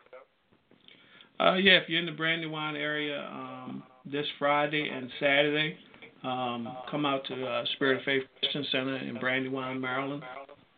Uh, 1.37 1.55
yeah, 1.55 1.73
if 1.73 1.89
you're 1.89 1.99
in 1.99 2.05
the 2.05 2.13
Brandywine 2.13 2.77
area, 2.77 3.27
um, 3.29 3.83
this 4.05 4.25
Friday 4.39 4.87
and 4.87 5.09
Saturday, 5.19 5.75
um, 6.23 6.69
come 6.89 7.05
out 7.05 7.25
to 7.25 7.45
uh, 7.45 7.65
Spirit 7.75 7.97
of 7.97 8.03
Faith 8.05 8.23
Christian 8.39 8.65
Center 8.71 8.95
in 8.95 9.19
Brandywine, 9.19 9.81
Maryland. 9.81 10.23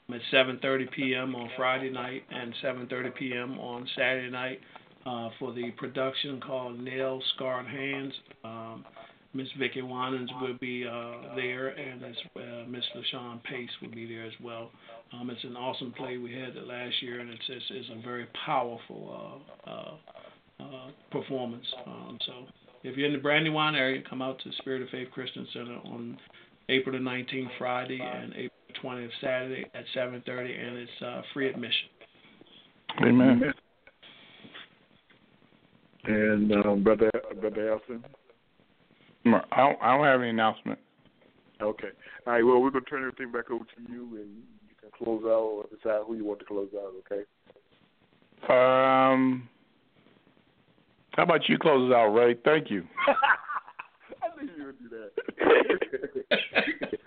At 0.09 0.21
7:30 0.31 0.91
p.m. 0.91 1.35
on 1.35 1.49
Friday 1.55 1.91
night 1.91 2.23
and 2.31 2.53
7:30 2.63 3.15
p.m. 3.15 3.59
on 3.59 3.87
Saturday 3.95 4.31
night 4.31 4.59
uh, 5.05 5.29
for 5.37 5.53
the 5.53 5.69
production 5.77 6.41
called 6.41 6.79
Nails 6.79 7.23
Scarred 7.35 7.67
Hands. 7.67 8.13
Um, 8.43 8.85
Miss 9.33 9.47
Vickie 9.59 9.81
Winans 9.81 10.29
will 10.41 10.57
be 10.61 10.85
uh, 10.85 11.35
there, 11.35 11.69
and 11.69 12.03
as 12.03 12.15
uh, 12.35 12.69
Miss 12.69 12.83
LaShun 12.95 13.43
Pace 13.43 13.69
will 13.81 13.89
be 13.89 14.05
there 14.05 14.25
as 14.25 14.33
well. 14.43 14.69
Um, 15.11 15.29
it's 15.31 15.43
an 15.43 15.55
awesome 15.55 15.91
play. 15.93 16.17
We 16.17 16.33
had 16.33 16.55
it 16.55 16.67
last 16.67 17.01
year, 17.01 17.19
and 17.19 17.29
it's 17.29 17.43
it's, 17.49 17.65
it's 17.71 17.89
a 17.97 18.01
very 18.03 18.27
powerful 18.45 19.41
uh, 19.67 19.69
uh, 19.69 20.63
uh, 20.63 20.91
performance. 21.11 21.65
Um, 21.87 22.19
so 22.25 22.33
if 22.83 22.95
you're 22.95 23.07
in 23.07 23.13
the 23.13 23.19
Brandywine 23.19 23.75
area, 23.75 24.03
come 24.07 24.21
out 24.21 24.39
to 24.43 24.51
Spirit 24.59 24.83
of 24.83 24.89
Faith 24.89 25.07
Christian 25.11 25.47
Center 25.51 25.79
on 25.85 26.17
April 26.69 26.97
the 26.97 27.03
19th, 27.03 27.49
Friday, 27.57 27.99
and 27.99 28.33
April 28.33 28.49
20th, 28.83 29.09
Saturday 29.19 29.65
at 29.73 29.83
7:30, 29.95 30.67
and 30.67 30.77
it's 30.77 31.01
uh, 31.03 31.21
free 31.33 31.49
admission. 31.49 31.89
Amen. 33.03 33.53
And 36.05 36.51
um, 36.51 36.83
brother, 36.83 37.09
brother 37.39 37.71
Elston. 37.71 38.03
I 39.25 39.29
don't, 39.57 39.81
I 39.81 39.95
don't 39.95 40.05
have 40.05 40.21
any 40.21 40.29
announcement. 40.29 40.79
Okay. 41.61 41.89
All 42.27 42.33
right. 42.33 42.43
Well, 42.43 42.61
we're 42.61 42.71
gonna 42.71 42.85
turn 42.85 43.01
everything 43.01 43.31
back 43.31 43.49
over 43.51 43.63
to 43.63 43.91
you, 43.91 44.01
and 44.17 44.43
you 44.67 44.75
can 44.79 44.89
close 44.97 45.23
out 45.25 45.29
or 45.29 45.65
decide 45.75 46.01
who 46.05 46.15
you 46.15 46.25
want 46.25 46.39
to 46.39 46.45
close 46.45 46.69
out. 46.75 46.93
Okay. 47.05 47.23
Um, 48.49 49.47
how 51.11 51.23
about 51.23 51.47
you 51.47 51.57
close 51.57 51.89
us 51.89 51.95
out, 51.95 52.07
Ray? 52.09 52.35
Thank 52.43 52.69
you. 52.69 52.83
I 53.07 54.43
knew 54.43 54.51
you 54.57 54.65
would 54.65 54.79
do 54.79 54.89
that. 54.89 55.11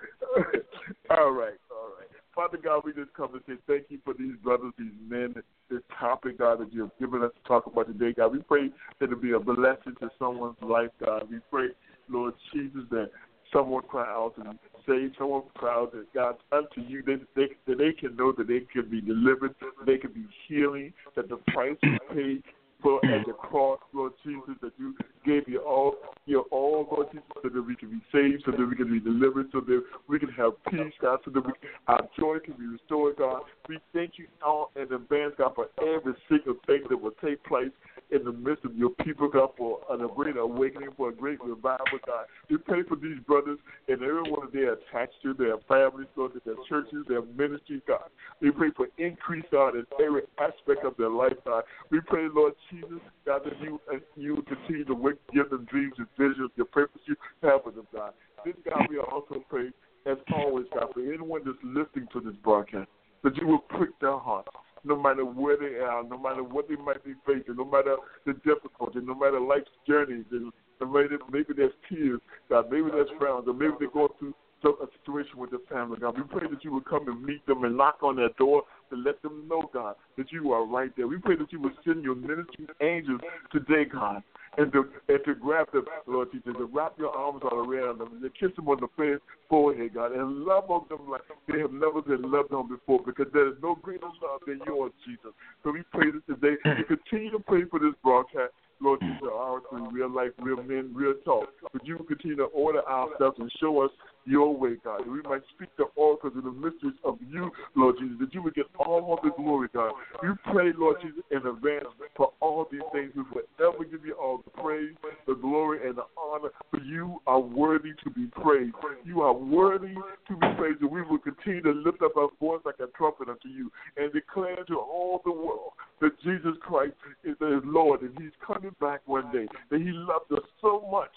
all 1.11 1.33
right, 1.33 1.59
all 1.71 1.91
right. 1.99 2.09
Father 2.35 2.59
God, 2.63 2.83
we 2.85 2.93
just 2.93 3.13
come 3.15 3.35
and 3.35 3.43
say 3.47 3.55
thank 3.67 3.87
you 3.89 3.99
for 4.05 4.15
these 4.15 4.37
brothers, 4.43 4.73
these 4.79 4.93
men, 5.09 5.35
this 5.71 5.81
topic, 5.99 6.39
God, 6.39 6.61
that 6.61 6.73
you 6.73 6.83
have 6.83 6.99
given 7.01 7.23
us 7.23 7.33
to 7.35 7.49
talk 7.49 7.67
about 7.67 7.89
today, 7.89 8.13
God. 8.13 8.33
We 8.33 8.39
pray 8.39 8.71
that 9.01 9.07
it 9.07 9.15
will 9.15 9.21
be 9.21 9.33
a 9.33 9.41
blessing 9.41 9.95
to 10.01 10.11
someone's 10.19 10.57
life, 10.63 10.91
God. 11.05 11.29
We 11.31 11.41
pray, 11.51 11.69
Lord 12.09 12.35
Jesus, 12.53 12.83
that 12.91 13.11
someone 13.53 13.83
cry 13.85 14.07
out 14.07 14.35
and 14.39 14.59
say, 14.87 15.15
someone 15.19 15.43
cry 15.55 15.75
out 15.75 15.93
that 15.93 16.13
God 16.15 16.37
unto 16.53 16.81
you, 16.81 17.03
that 17.05 17.21
they, 17.35 17.49
that 17.67 17.79
they 17.79 17.93
can 17.93 18.17
know 18.17 18.33
that 18.33 18.49
they 18.49 18.61
can 18.73 18.89
be 18.91 19.01
delivered, 19.01 19.55
that 19.61 19.87
they 19.87 19.99
can 19.99 20.13
be 20.13 20.27
healing, 20.49 20.93
that 21.15 21.29
the 21.29 21.37
price 21.53 21.77
was 21.83 21.99
paid 22.15 22.43
for 22.83 23.05
at 23.07 23.27
the 23.27 23.33
cross, 23.33 23.81
Lord 23.93 24.13
Jesus, 24.25 24.55
that 24.61 24.73
you 24.79 24.95
gave 25.25 25.49
your 25.49 25.63
all, 25.63 25.97
your 26.27 26.43
all, 26.51 26.87
Lord 26.91 27.09
Jesus, 27.11 27.27
so 27.43 27.49
that 27.49 27.63
we 27.63 27.75
can 27.75 27.91
be 27.91 28.01
saved, 28.13 28.43
so 28.45 28.53
that 28.53 28.65
we 28.65 28.77
can 28.77 28.93
be 28.93 29.01
delivered, 29.01 29.49
so 29.53 29.61
that 29.61 29.83
we 30.09 30.19
can 30.19 30.29
have 30.31 30.53
peace, 30.71 30.93
God, 31.01 31.21
so 31.25 31.31
that 31.31 31.45
we, 31.45 31.53
our 31.89 32.07
joy 32.19 32.39
can 32.39 32.55
be 32.55 32.67
restored, 32.67 33.17
God. 33.17 33.43
We 33.69 33.79
thank 33.93 34.19
you 34.19 34.27
all 34.45 34.71
in 34.77 34.83
advance, 34.83 35.35
God, 35.39 35.55
for 35.55 35.69
every 35.81 36.15
single 36.29 36.57
thing 36.67 36.83
that 36.89 37.01
will 37.01 37.15
take 37.25 37.43
place 37.45 37.73
in 38.11 38.25
the 38.25 38.33
midst 38.33 38.65
of 38.65 38.77
your 38.77 38.91
people, 39.05 39.29
God, 39.29 39.51
for 39.57 39.81
a 39.91 39.97
great 40.09 40.37
awakening, 40.37 40.91
for 40.97 41.09
a 41.09 41.13
great 41.13 41.43
revival, 41.43 41.99
God. 42.07 42.27
We 42.49 42.59
pray 42.59 42.83
for 42.89 42.97
these 42.97 43.19
brothers 43.27 43.59
and 43.89 44.03
everyone 44.03 44.49
they 44.53 44.61
are 44.61 44.75
attached 44.75 45.15
to, 45.23 45.35
their 45.35 45.57
families, 45.67 46.07
Lord, 46.15 46.33
their 46.45 46.55
churches, 46.69 47.05
their 47.09 47.23
ministries, 47.23 47.83
God. 47.87 48.09
We 48.41 48.51
pray 48.53 48.71
for 48.77 48.87
increase, 48.99 49.45
God, 49.51 49.75
in 49.75 49.87
every 50.01 50.23
aspect 50.39 50.85
of 50.85 50.97
their 50.97 51.11
life, 51.11 51.35
God. 51.45 51.65
We 51.91 52.01
pray, 52.01 52.29
Lord 52.33 52.55
Jesus, 52.71 53.01
God, 53.25 53.43
that 53.45 53.61
you 53.61 53.81
you 54.17 54.43
continue 54.47 54.85
to 54.85 54.95
work, 54.95 55.19
give 55.33 55.51
them 55.51 55.67
dreams 55.71 55.95
and 55.99 56.07
visions, 56.17 56.51
your 56.57 56.67
purpose 56.67 57.01
you 57.07 57.17
have 57.43 57.65
for 57.65 57.73
them, 57.73 57.87
God. 57.93 58.13
This 58.45 58.55
God, 58.69 58.87
we 58.89 58.99
also 58.99 59.45
pray, 59.49 59.71
as 60.07 60.17
always, 60.33 60.67
God, 60.73 60.93
for 60.95 61.01
anyone 61.01 61.43
that's 61.45 61.59
listening 61.65 62.07
to 62.13 62.21
this 62.21 62.37
broadcast, 62.45 62.89
that 63.25 63.37
you 63.37 63.47
will 63.47 63.59
prick 63.59 63.91
their 64.01 64.19
hearts 64.19 64.49
no 64.87 64.97
matter 64.97 65.25
where 65.25 65.57
they 65.57 65.77
are, 65.81 66.03
no 66.05 66.19
matter 66.19 66.43
what 66.43 66.69
they 66.69 66.77
might 66.77 67.05
be 67.05 67.15
facing, 67.27 67.57
no 67.57 67.65
matter 67.65 67.97
the 68.25 68.33
difficulty, 68.45 69.01
no 69.03 69.15
matter 69.15 69.41
life's 69.41 69.71
journeys, 69.87 70.25
and 70.31 70.53
maybe, 70.81 71.17
maybe 71.31 71.53
there's 71.57 71.73
tears, 71.89 72.21
God, 72.49 72.71
maybe 72.71 72.91
there's 72.91 73.09
frowns, 73.19 73.49
or 73.49 73.55
maybe 73.55 73.75
they're 73.79 73.91
going 73.91 74.09
through 74.19 74.35
a 74.65 74.87
situation 74.99 75.39
with 75.39 75.51
their 75.51 75.61
family, 75.71 75.97
God. 76.01 76.17
We 76.17 76.25
pray 76.25 76.49
that 76.51 76.65
you 76.65 76.73
would 76.73 76.87
come 76.87 77.07
and 77.07 77.23
meet 77.25 77.47
them 77.47 77.63
and 77.63 77.77
knock 77.77 77.99
on 78.03 78.17
their 78.17 78.31
door 78.37 78.63
to 78.91 78.97
let 78.97 79.23
them 79.23 79.47
know, 79.49 79.71
God, 79.73 79.95
that 80.19 80.33
you 80.33 80.53
are 80.53 80.67
right 80.67 80.91
there. 80.97 81.07
We 81.07 81.19
pray 81.19 81.37
that 81.37 81.53
you 81.53 81.61
would 81.61 81.75
send 81.85 82.03
your 82.03 82.17
ministering 82.17 82.69
angels 82.81 83.21
today, 83.53 83.85
God, 83.85 84.25
and 84.57 84.73
to 84.73 84.85
and 85.09 85.21
to 85.25 85.35
grab 85.35 85.71
them, 85.73 85.85
Lord 86.07 86.29
Jesus, 86.33 86.55
to 86.57 86.65
wrap 86.67 86.95
your 86.99 87.11
arms 87.11 87.43
all 87.45 87.59
around 87.59 87.99
them, 87.99 88.09
and 88.13 88.23
to 88.23 88.31
kiss 88.31 88.55
them 88.57 88.69
on 88.69 88.79
the 88.81 88.89
face, 88.97 89.21
forehead, 89.49 89.95
God, 89.95 90.13
and 90.13 90.45
love 90.45 90.71
on 90.71 90.87
them 90.89 91.09
like 91.11 91.23
they 91.49 91.61
have 91.61 91.73
never 91.73 92.03
been 92.03 92.31
loved 92.31 92.53
on 92.53 92.69
before, 92.69 93.01
because 93.05 93.27
there 93.33 93.49
is 93.49 93.55
no 93.63 93.75
greater 93.75 94.07
love 94.23 94.41
than 94.47 94.61
yours, 94.67 94.93
Jesus. 95.07 95.33
So 95.63 95.73
we 95.73 95.83
pray 95.93 96.11
this 96.11 96.23
today. 96.29 96.57
We 96.65 96.97
continue 96.97 97.31
to 97.33 97.39
pray 97.41 97.65
for 97.71 97.79
this 97.79 97.95
broadcast. 98.03 98.53
Lord 98.79 99.01
Jesus, 99.01 99.23
our 99.33 99.63
real 99.91 100.11
life, 100.11 100.33
real 100.39 100.63
men, 100.63 100.91
real 100.93 101.15
talk. 101.25 101.49
But 101.73 101.87
you 101.87 101.97
continue 102.07 102.37
to 102.37 102.45
order 102.45 102.83
our 102.83 103.09
steps 103.17 103.39
and 103.39 103.51
show 103.59 103.81
us 103.81 103.91
your 104.27 104.55
way, 104.57 104.77
God. 104.85 105.01
That 105.01 105.11
we 105.11 105.23
might 105.23 105.43
speak 105.55 105.71
the 105.79 105.85
oracles 105.95 106.33
and 106.35 106.45
the 106.45 106.53
mysteries 106.53 106.99
of 107.05 107.19
you, 107.31 107.51
Lord 107.75 107.97
Jesus, 107.99 108.17
that 108.21 108.35
you 108.35 108.43
would 108.43 108.55
get 108.55 108.67
all 108.79 109.15
of 109.15 109.21
the 109.23 109.31
glory, 109.41 109.69
God. 109.73 109.93
We 110.23 110.29
pray, 110.53 110.73
Lord 110.77 110.97
Jesus, 111.03 111.23
in 111.31 111.39
advance 111.47 111.87
for 112.17 112.33
all 112.41 112.67
these 112.71 112.83
things. 112.93 113.13
We 113.17 113.23
forever 113.57 113.85
give 113.85 114.05
you 114.05 114.15
all 114.15 114.43
the 114.45 114.51
praise, 114.63 114.95
the 115.27 115.35
glory, 115.35 115.87
and 115.87 115.97
the 115.97 116.05
honor, 116.17 116.51
for 116.71 116.81
you 116.81 117.21
are 117.27 117.41
worthy 117.41 117.93
to 118.05 118.11
be 118.11 118.27
praised. 118.27 118.75
You 119.05 119.23
are 119.23 119.33
worthy 119.33 119.95
to 119.95 120.37
be 120.37 120.47
praised, 120.57 120.81
and 120.81 120.91
we 120.91 121.03
will 121.03 121.19
continue 121.19 121.63
to 121.63 121.73
lift 121.73 122.03
up 122.03 122.17
our 122.17 122.29
voice 122.41 122.61
like 122.65 122.81
a 122.81 122.87
trumpet 122.97 123.29
unto 123.29 123.49
you 123.49 123.71
and 123.97 124.13
declare 124.13 124.65
to 124.65 124.77
all 124.77 125.23
the 125.25 125.33
world 125.33 125.73
that 126.01 126.19
Jesus 126.23 126.57
Christ 126.61 126.95
is 127.25 127.37
his 127.41 127.63
Lord, 127.65 128.03
and 128.03 128.17
he's 128.19 128.33
coming 128.47 128.75
back 128.81 129.01
one 129.07 129.31
day, 129.33 129.47
that 129.71 129.81
he 129.81 129.91
loved 129.93 130.33
us 130.33 130.47
so 130.61 130.87
much 130.91 131.11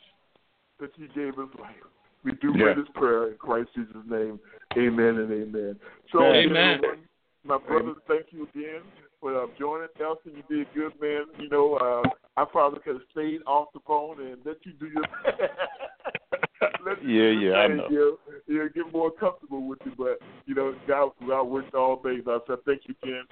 that 0.80 0.92
he 0.96 1.08
gave 1.08 1.36
his 1.36 1.60
life. 1.60 1.76
We 2.24 2.34
do 2.34 2.54
Yeah. 2.56 2.64
pray 2.64 2.74
this 2.76 2.90
prayer 2.94 3.28
in 3.28 3.38
Christ 3.38 3.70
Jesus' 3.76 3.96
name. 4.06 4.40
Amen 4.78 5.18
and 5.18 5.32
amen. 5.32 5.80
So, 6.12 6.24
Amen. 6.24 6.76
everyone, 6.76 7.08
my 7.44 7.58
brothers, 7.58 7.98
thank 8.08 8.32
you 8.32 8.44
again 8.54 8.82
for 9.22 9.44
uh, 9.44 9.48
joining. 9.58 9.88
Nelson, 10.00 10.34
you 10.36 10.44
did 10.50 10.68
good, 10.74 11.00
man. 11.02 11.26
You 11.40 11.50
know, 11.50 11.76
uh, 11.76 12.10
I 12.38 12.46
probably 12.46 12.80
could 12.82 12.96
have 12.96 13.06
stayed 13.12 13.42
off 13.48 13.70
the 13.74 13.80
phone 13.88 14.20
and 14.22 14.38
let 14.46 14.58
you 14.66 14.74
do 14.74 14.88
your. 14.88 15.04
let 16.86 17.02
you 17.04 17.10
Yeah, 17.10 17.50
yeah, 17.52 17.58
I 17.58 17.68
know. 17.68 17.88
yo. 17.90 18.18
you 18.48 18.58
know, 18.60 18.70
get 18.74 18.92
more 18.92 19.12
comfortable 19.12 19.68
with 19.68 19.80
you. 19.86 19.94
But 19.98 20.20
you 20.46 20.56
know, 20.56 20.76
God, 20.88 21.12
God 21.26 21.44
works 21.44 21.72
all 21.74 22.02
things. 22.02 22.24
I 22.28 22.40
said 22.48 22.58
thank 22.66 22.82
you 22.88 22.96
again, 23.04 23.24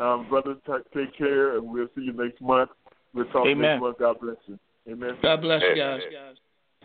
um, 0.00 0.28
brother. 0.28 0.54
T- 0.66 0.72
take 0.94 1.16
care, 1.16 1.56
and 1.56 1.68
we'll 1.68 1.88
see 1.96 2.02
you 2.02 2.12
next 2.12 2.40
month. 2.40 2.70
We'll 3.12 3.26
talk 3.26 3.46
Amen. 3.46 3.62
next 3.62 3.80
month. 3.80 3.98
God 3.98 4.20
bless 4.20 4.36
you. 4.46 4.58
Amen. 4.88 5.16
God 5.22 5.40
bless 5.40 5.62
you 5.62 5.76
guys. 5.76 6.00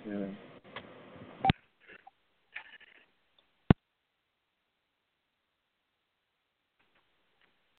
Yeah. 0.08 0.26